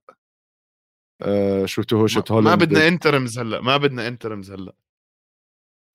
آه 1.22 1.66
شو 1.66 1.82
تهوشة 1.82 2.24
ما, 2.30 2.36
ما 2.42 2.50
هولند 2.50 2.64
بدنا 2.64 2.88
انترمز 2.88 3.40
هلا. 3.40 3.62
ما 3.62 3.78
بدنا 3.78 4.08
انترمز 4.08 4.52
هلا. 4.52 4.76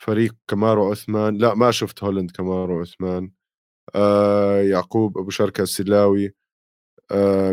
فريق 0.03 0.35
كمارو 0.49 0.91
عثمان. 0.91 1.37
لا 1.37 1.55
ما 1.55 1.70
شفت 1.70 2.05
هولند 2.05 2.30
كمارو 2.30 2.80
عثمان. 2.80 3.30
آه 3.95 4.62
يعقوب 4.62 5.18
أبو 5.18 5.30
شركة 5.30 5.62
السلاوي. 5.62 6.26
آه 6.26 6.44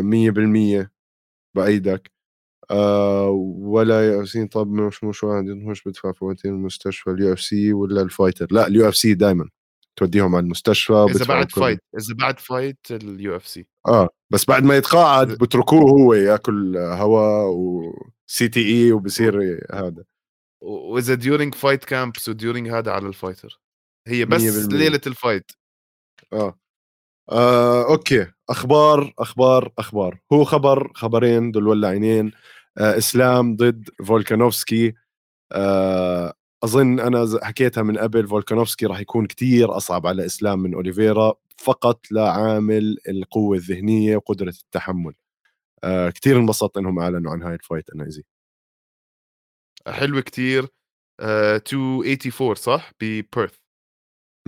مية 0.00 0.30
بالمية 0.30 0.92
بأيدك. 1.56 2.10
آه 2.70 3.28
ولا 3.58 4.24
سي 4.24 4.46
طب 4.46 4.70
مش 4.72 5.04
مش 5.04 5.24
واحد 5.24 5.44
مش 5.44 5.82
بدفع 5.84 6.12
فواتير 6.12 6.50
المستشفى 6.50 7.10
اليو 7.10 7.32
إف 7.32 7.40
سي 7.40 7.72
ولا 7.72 8.02
الفايتر؟ 8.02 8.46
لا 8.50 8.66
اليو 8.66 8.88
إف 8.88 8.96
سي 8.96 9.14
دائما 9.14 9.48
توديهم 9.96 10.34
على 10.34 10.44
المستشفى 10.44 10.92
إذا 11.10 11.24
بعد 11.24 11.46
كل- 11.46 11.60
fight 11.60 11.80
إذا 11.98 12.14
بعد 12.14 12.40
fight 12.40 12.78
ال 12.90 13.36
UFC. 13.36 13.66
آه 13.88 14.08
بس 14.30 14.44
بعد 14.44 14.64
ما 14.64 14.76
يتقاعد 14.76 15.28
بتركوه 15.28 15.80
هو 15.90 16.14
يأكل 16.14 16.76
هواء 16.76 17.48
و 17.50 18.48
CTE 18.48 18.92
وبصير 18.92 19.66
هذا. 19.72 20.04
وإذا 20.62 21.14
during 21.14 21.54
fight 21.54 21.84
camps 21.84 22.28
و 22.28 22.34
during 22.34 22.68
هذا 22.68 22.90
على 22.92 23.06
ال 23.06 23.12
fighter. 23.12 23.60
هي 24.08 24.24
بس. 24.24 24.42
ليلة 24.72 25.00
ال 25.06 25.12
fight. 25.12 25.50
آه. 26.32 26.58
آه 27.30 27.84
أوكي. 27.90 28.26
أخبار 28.50 29.12
أخبار 29.18 29.72
أخبار. 29.78 30.18
هو 30.32 30.44
خبر 30.44 30.92
خبرين 30.94 31.50
دول 31.52 31.68
ولا 31.68 31.88
عينين. 31.88 32.32
آه 32.78 32.98
إسلام 32.98 33.56
ضد 33.56 33.88
فولكانوفسكي. 34.06 34.94
آه 35.52 36.34
أظن 36.64 37.00
أنا 37.00 37.26
حكيتها 37.42 37.82
من 37.82 37.98
قبل 37.98 38.28
فولكانوفسكي 38.28 38.86
راح 38.86 39.00
يكون 39.00 39.26
كتير 39.26 39.76
أصعب 39.76 40.06
على 40.06 40.26
إسلام 40.26 40.58
من 40.60 40.74
أوليفيرا 40.74 41.34
فقط 41.58 42.00
لعامل 42.12 42.98
القوة 43.08 43.56
الذهنية 43.56 44.16
وقدرة 44.16 44.50
التحمل. 44.64 45.14
آه 45.84 46.10
كتير 46.10 46.38
انبسطت 46.38 46.76
إنهم 46.78 46.98
أعلنوا 46.98 47.32
عن 47.32 47.42
هاي 47.42 47.54
ال 47.54 47.60
fight 47.60 47.90
أنا 47.90 48.08
زي 48.10 48.24
حلوة 49.88 50.20
كتير. 50.20 50.68
آه 51.20 51.58
284 51.58 52.54
صح؟ 52.54 52.92
ببيرث 53.00 53.58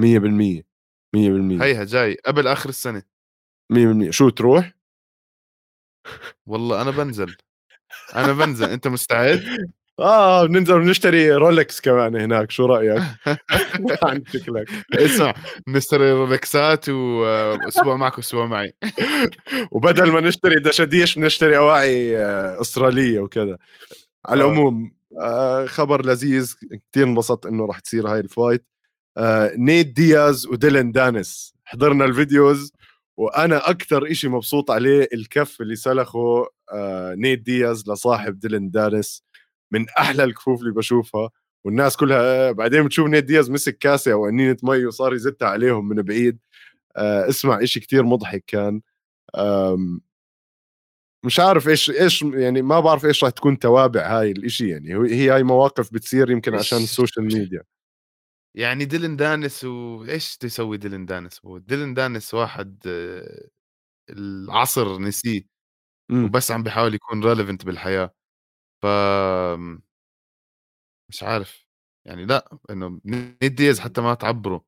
100% 0.01 0.74
100% 1.15 1.63
هيها 1.63 1.85
جاي 1.85 2.17
قبل 2.27 2.49
آخر 2.49 2.69
السنة. 2.69 3.03
100% 3.73 4.11
شو 4.11 4.29
تروح؟ 4.29 4.73
والله 6.47 6.83
أنا 6.83 6.91
بنزل. 6.91 7.37
أنا 8.15 8.33
بنزل. 8.33 8.71
أنت 8.71 8.89
مستعد؟ 8.89 9.43
آه 9.99 10.47
بننزل 10.47 10.81
بنشتري 10.81 11.33
رولكس 11.33 11.81
كمان 11.81 12.17
هناك. 12.17 12.51
شو 12.51 12.67
رأيك؟ 12.67 13.03
عن 14.03 14.25
شكلك. 14.33 14.69
اسمع 14.95 15.35
نشتري 15.69 16.13
رولكسات 16.13 16.89
واسبوع 16.89 17.97
معك 17.97 18.19
واسبوع 18.19 18.47
معي. 18.47 18.75
وبدل 19.73 20.13
ما 20.13 20.21
نشتري 20.21 20.61
دشاديش 20.61 21.19
بنشتري 21.19 21.57
أواعي 21.57 22.17
أسترالية 22.61 23.21
وكذا. 23.21 23.59
على 24.27 24.45
آه. 24.45 24.47
العموم 24.47 24.93
آه، 25.21 25.67
خبر 25.67 26.07
لذيذ. 26.07 26.55
كثير 26.93 27.05
انبسطت 27.07 27.47
إنه 27.47 27.67
راح 27.67 27.79
تصير 27.79 28.09
هاي 28.09 28.21
ال 28.21 28.27
fight. 28.27 28.65
نيت 29.59 29.87
دياز 29.87 30.47
وديلن 30.47 30.93
دانيس. 30.93 31.55
حضرنا 31.65 32.05
ال 32.05 32.15
videos 32.15 32.73
وأنا 33.17 33.71
أكثر 33.71 34.11
إشي 34.11 34.29
مبسوط 34.29 34.71
عليه 34.71 35.09
الكف 35.15 35.61
اللي 35.61 35.77
سلخه 35.77 36.47
آه، 36.73 37.15
نيت 37.15 37.41
دياز 37.41 37.91
لصاحب 37.91 38.39
ديلن 38.39 38.71
دانيس. 38.71 39.25
من 39.73 39.87
أحلى 39.99 40.25
الكفوف 40.25 40.61
اللي 40.61 40.73
بشوفها 40.73 41.31
والناس 41.65 41.97
كلها 41.97 42.49
آه، 42.49 42.53
بعدين 42.53 42.85
بتشوف 42.85 43.09
نيت 43.09 43.25
دياز 43.25 43.51
مسك 43.51 43.79
كاسة 43.79 44.13
أو 44.13 44.29
أنينة 44.29 44.57
مي 44.63 44.87
وصار 44.87 45.15
يزتها 45.15 45.49
عليهم 45.49 45.89
من 45.89 46.03
بعيد. 46.03 46.39
آه، 46.97 47.29
اسمع 47.29 47.63
إشي 47.63 47.81
كتير 47.81 48.03
مضحك 48.03 48.45
كان. 48.47 48.81
مش 51.25 51.41
عارف 51.41 51.69
إيش 51.69 51.91
إيش 51.91 52.23
يعني 52.23 52.63
ما 52.63 52.81
بعرف 52.81 53.05
إيش 53.07 53.25
راح 53.25 53.33
تكون 53.33 53.59
توابع 53.59 54.19
هاي 54.21 54.31
الإشي 54.31 54.69
يعني. 54.69 54.95
هي 55.15 55.31
هاي 55.31 55.43
مواقف 55.43 55.95
بتصير 55.95 56.31
يمكن 56.31 56.55
عشان 56.55 56.79
ال 56.79 56.86
social 56.86 57.27
media. 57.27 57.63
يعني 58.55 58.85
ديلن 58.85 59.17
دانيس 59.17 59.65
وايش 59.65 60.37
تسوي 60.37 60.77
ديلن 60.77 61.07
دانيس؟ 61.07 61.41
هو 61.47 61.59
ديلن 61.59 61.95
دانيس 61.95 62.35
واحد 62.35 62.79
العصر 64.11 64.99
نسيه 64.99 65.43
مم. 66.11 66.25
وبس 66.25 66.51
عم 66.53 66.65
بيحاول 66.65 66.95
يكون 66.95 67.25
relevant 67.25 67.67
بالحياة. 67.67 68.15
ف 68.83 68.87
مش 71.09 71.23
عارف 71.23 71.67
يعني 72.07 72.25
لأ 72.27 72.59
إنه 72.71 73.01
نيت 73.05 73.53
دياز 73.53 73.81
حتى 73.81 74.01
ما 74.01 74.15
تعبره. 74.15 74.65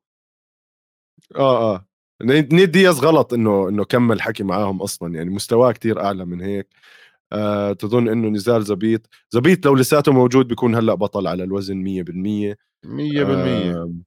آه 1.35 1.73
آه. 1.75 1.85
نيت 2.23 2.53
نيت 2.53 2.71
دياز 2.71 2.99
غلط 2.99 3.33
إنه 3.33 3.69
إنه 3.69 3.83
كمل 3.85 4.21
حكي 4.21 4.43
معاهم 4.43 4.81
أصلا 4.81 5.15
يعني 5.15 5.29
مستواه 5.29 5.71
كتير 5.71 6.01
أعلى 6.03 6.25
من 6.25 6.41
هيك. 6.41 6.67
آه 7.33 7.73
تظن 7.73 8.09
إنه 8.09 8.29
نزال 8.29 8.63
زبيط 8.63 9.09
زبيط 9.31 9.65
لو 9.65 9.75
لساته 9.75 10.11
موجود 10.13 10.47
بيكون 10.47 10.75
هلأ 10.75 10.93
بطل 10.95 11.27
على 11.27 11.43
الوزن 11.43 11.77
100% 11.77 12.57
100% 12.87 13.83
آم، 13.83 14.03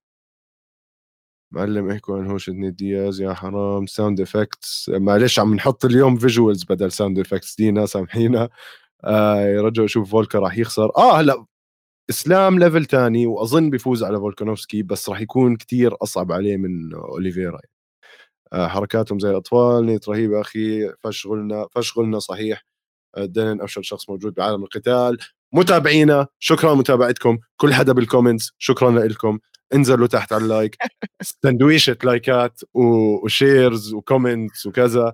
معلم 1.52 1.90
احكوا 1.90 2.16
عن 2.19 2.39
نيت 2.49 2.77
دياز 2.77 3.20
يا 3.20 3.35
حرام 3.35 3.86
sound 3.87 4.21
effects 4.21 4.89
معلش 4.94 5.39
عم 5.39 5.55
نحط 5.55 5.85
اليوم 5.85 6.16
visuals 6.17 6.65
بدل 6.65 6.93
sound 6.93 7.19
effects 7.19 7.57
دينا 7.57 7.86
سامحينا. 7.86 8.48
آه 9.05 9.40
يرجعوا 9.40 9.85
يشوف 9.86 10.11
فولكا 10.11 10.39
راح 10.39 10.59
يخسر. 10.59 10.90
آه 10.97 11.20
هلأ 11.20 11.47
إسلام 12.11 12.59
level 12.59 12.85
تاني 12.86 13.27
وأظن 13.27 13.70
بيفوز 13.70 14.05
على 14.05 14.19
فولكانوفسكي 14.19 14.82
بس 14.82 15.09
راح 15.11 15.20
يكون 15.20 15.57
كتير 15.57 15.97
أصعب 16.02 16.32
عليه 16.32 16.57
من 16.57 16.94
أوليفيرا. 16.94 17.61
آه، 18.52 18.69
حركاتهم 18.69 19.19
زي 19.20 19.31
الأطفال 19.31 19.86
نيت 19.86 20.09
رهيبه 20.09 20.40
أخي. 20.40 20.93
فشغلنا 21.01 21.69
فشغلنا 21.73 22.19
صحيح. 22.19 22.66
آه، 23.16 23.24
دين 23.27 23.62
أفشل 23.62 23.85
شخص 23.85 24.11
موجود 24.11 24.35
بعالم 24.35 24.65
القتال. 24.65 25.19
متابعينا 25.53 26.27
شكرا 26.39 26.75
متابعتكم 26.75 27.39
كل 27.57 27.75
حدا 27.75 27.93
بالكومنتس 27.93 28.53
شكرا 28.59 28.91
لكم 28.91 29.39
انزلوا 29.75 30.07
تحت 30.07 30.33
على 30.33 30.43
ال 30.43 30.48
like. 30.48 30.77
سندويشة 31.45 31.97
لايكات 32.05 32.61
و 32.75 32.92
shares 32.92 33.95
و 33.95 34.03
comments 34.03 34.67
وكذا. 34.67 35.13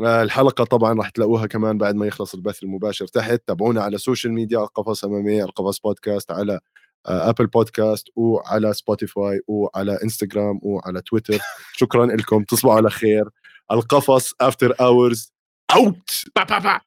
آه، 0.00 0.22
الحلقة 0.22 0.64
طبعا 0.64 0.94
راح 0.94 1.08
تلاقوها 1.10 1.46
كمان 1.46 1.78
بعد 1.78 1.94
ما 1.94 2.06
يخلص 2.06 2.34
البث 2.34 2.62
المباشر 2.62 3.06
تحت. 3.06 3.42
تابعونا 3.46 3.82
على 3.82 3.94
ال 3.96 4.01
social 4.01 4.32
media 4.32 4.58
القفص 4.58 5.04
MMA 5.04 5.44
القفص 5.44 5.80
بودكاست 5.80 6.30
على 6.30 6.60
ابل 7.06 7.46
بودكاست 7.46 8.08
وعلى 8.16 8.72
سبوتيفاي 8.72 9.40
وعلى 9.46 9.98
انستغرام 10.04 10.60
وعلى 10.62 11.02
تويتر 11.02 11.38
شكرا 11.72 12.06
لكم 12.06 12.44
تصبحوا 12.44 12.76
على 12.76 12.90
خير. 12.90 13.24
القفص 13.72 14.32
after 14.40 14.74
hours 14.80 15.32
اوت 15.76 16.10
با 16.36 16.44
با 16.44 16.58
با 16.58 16.80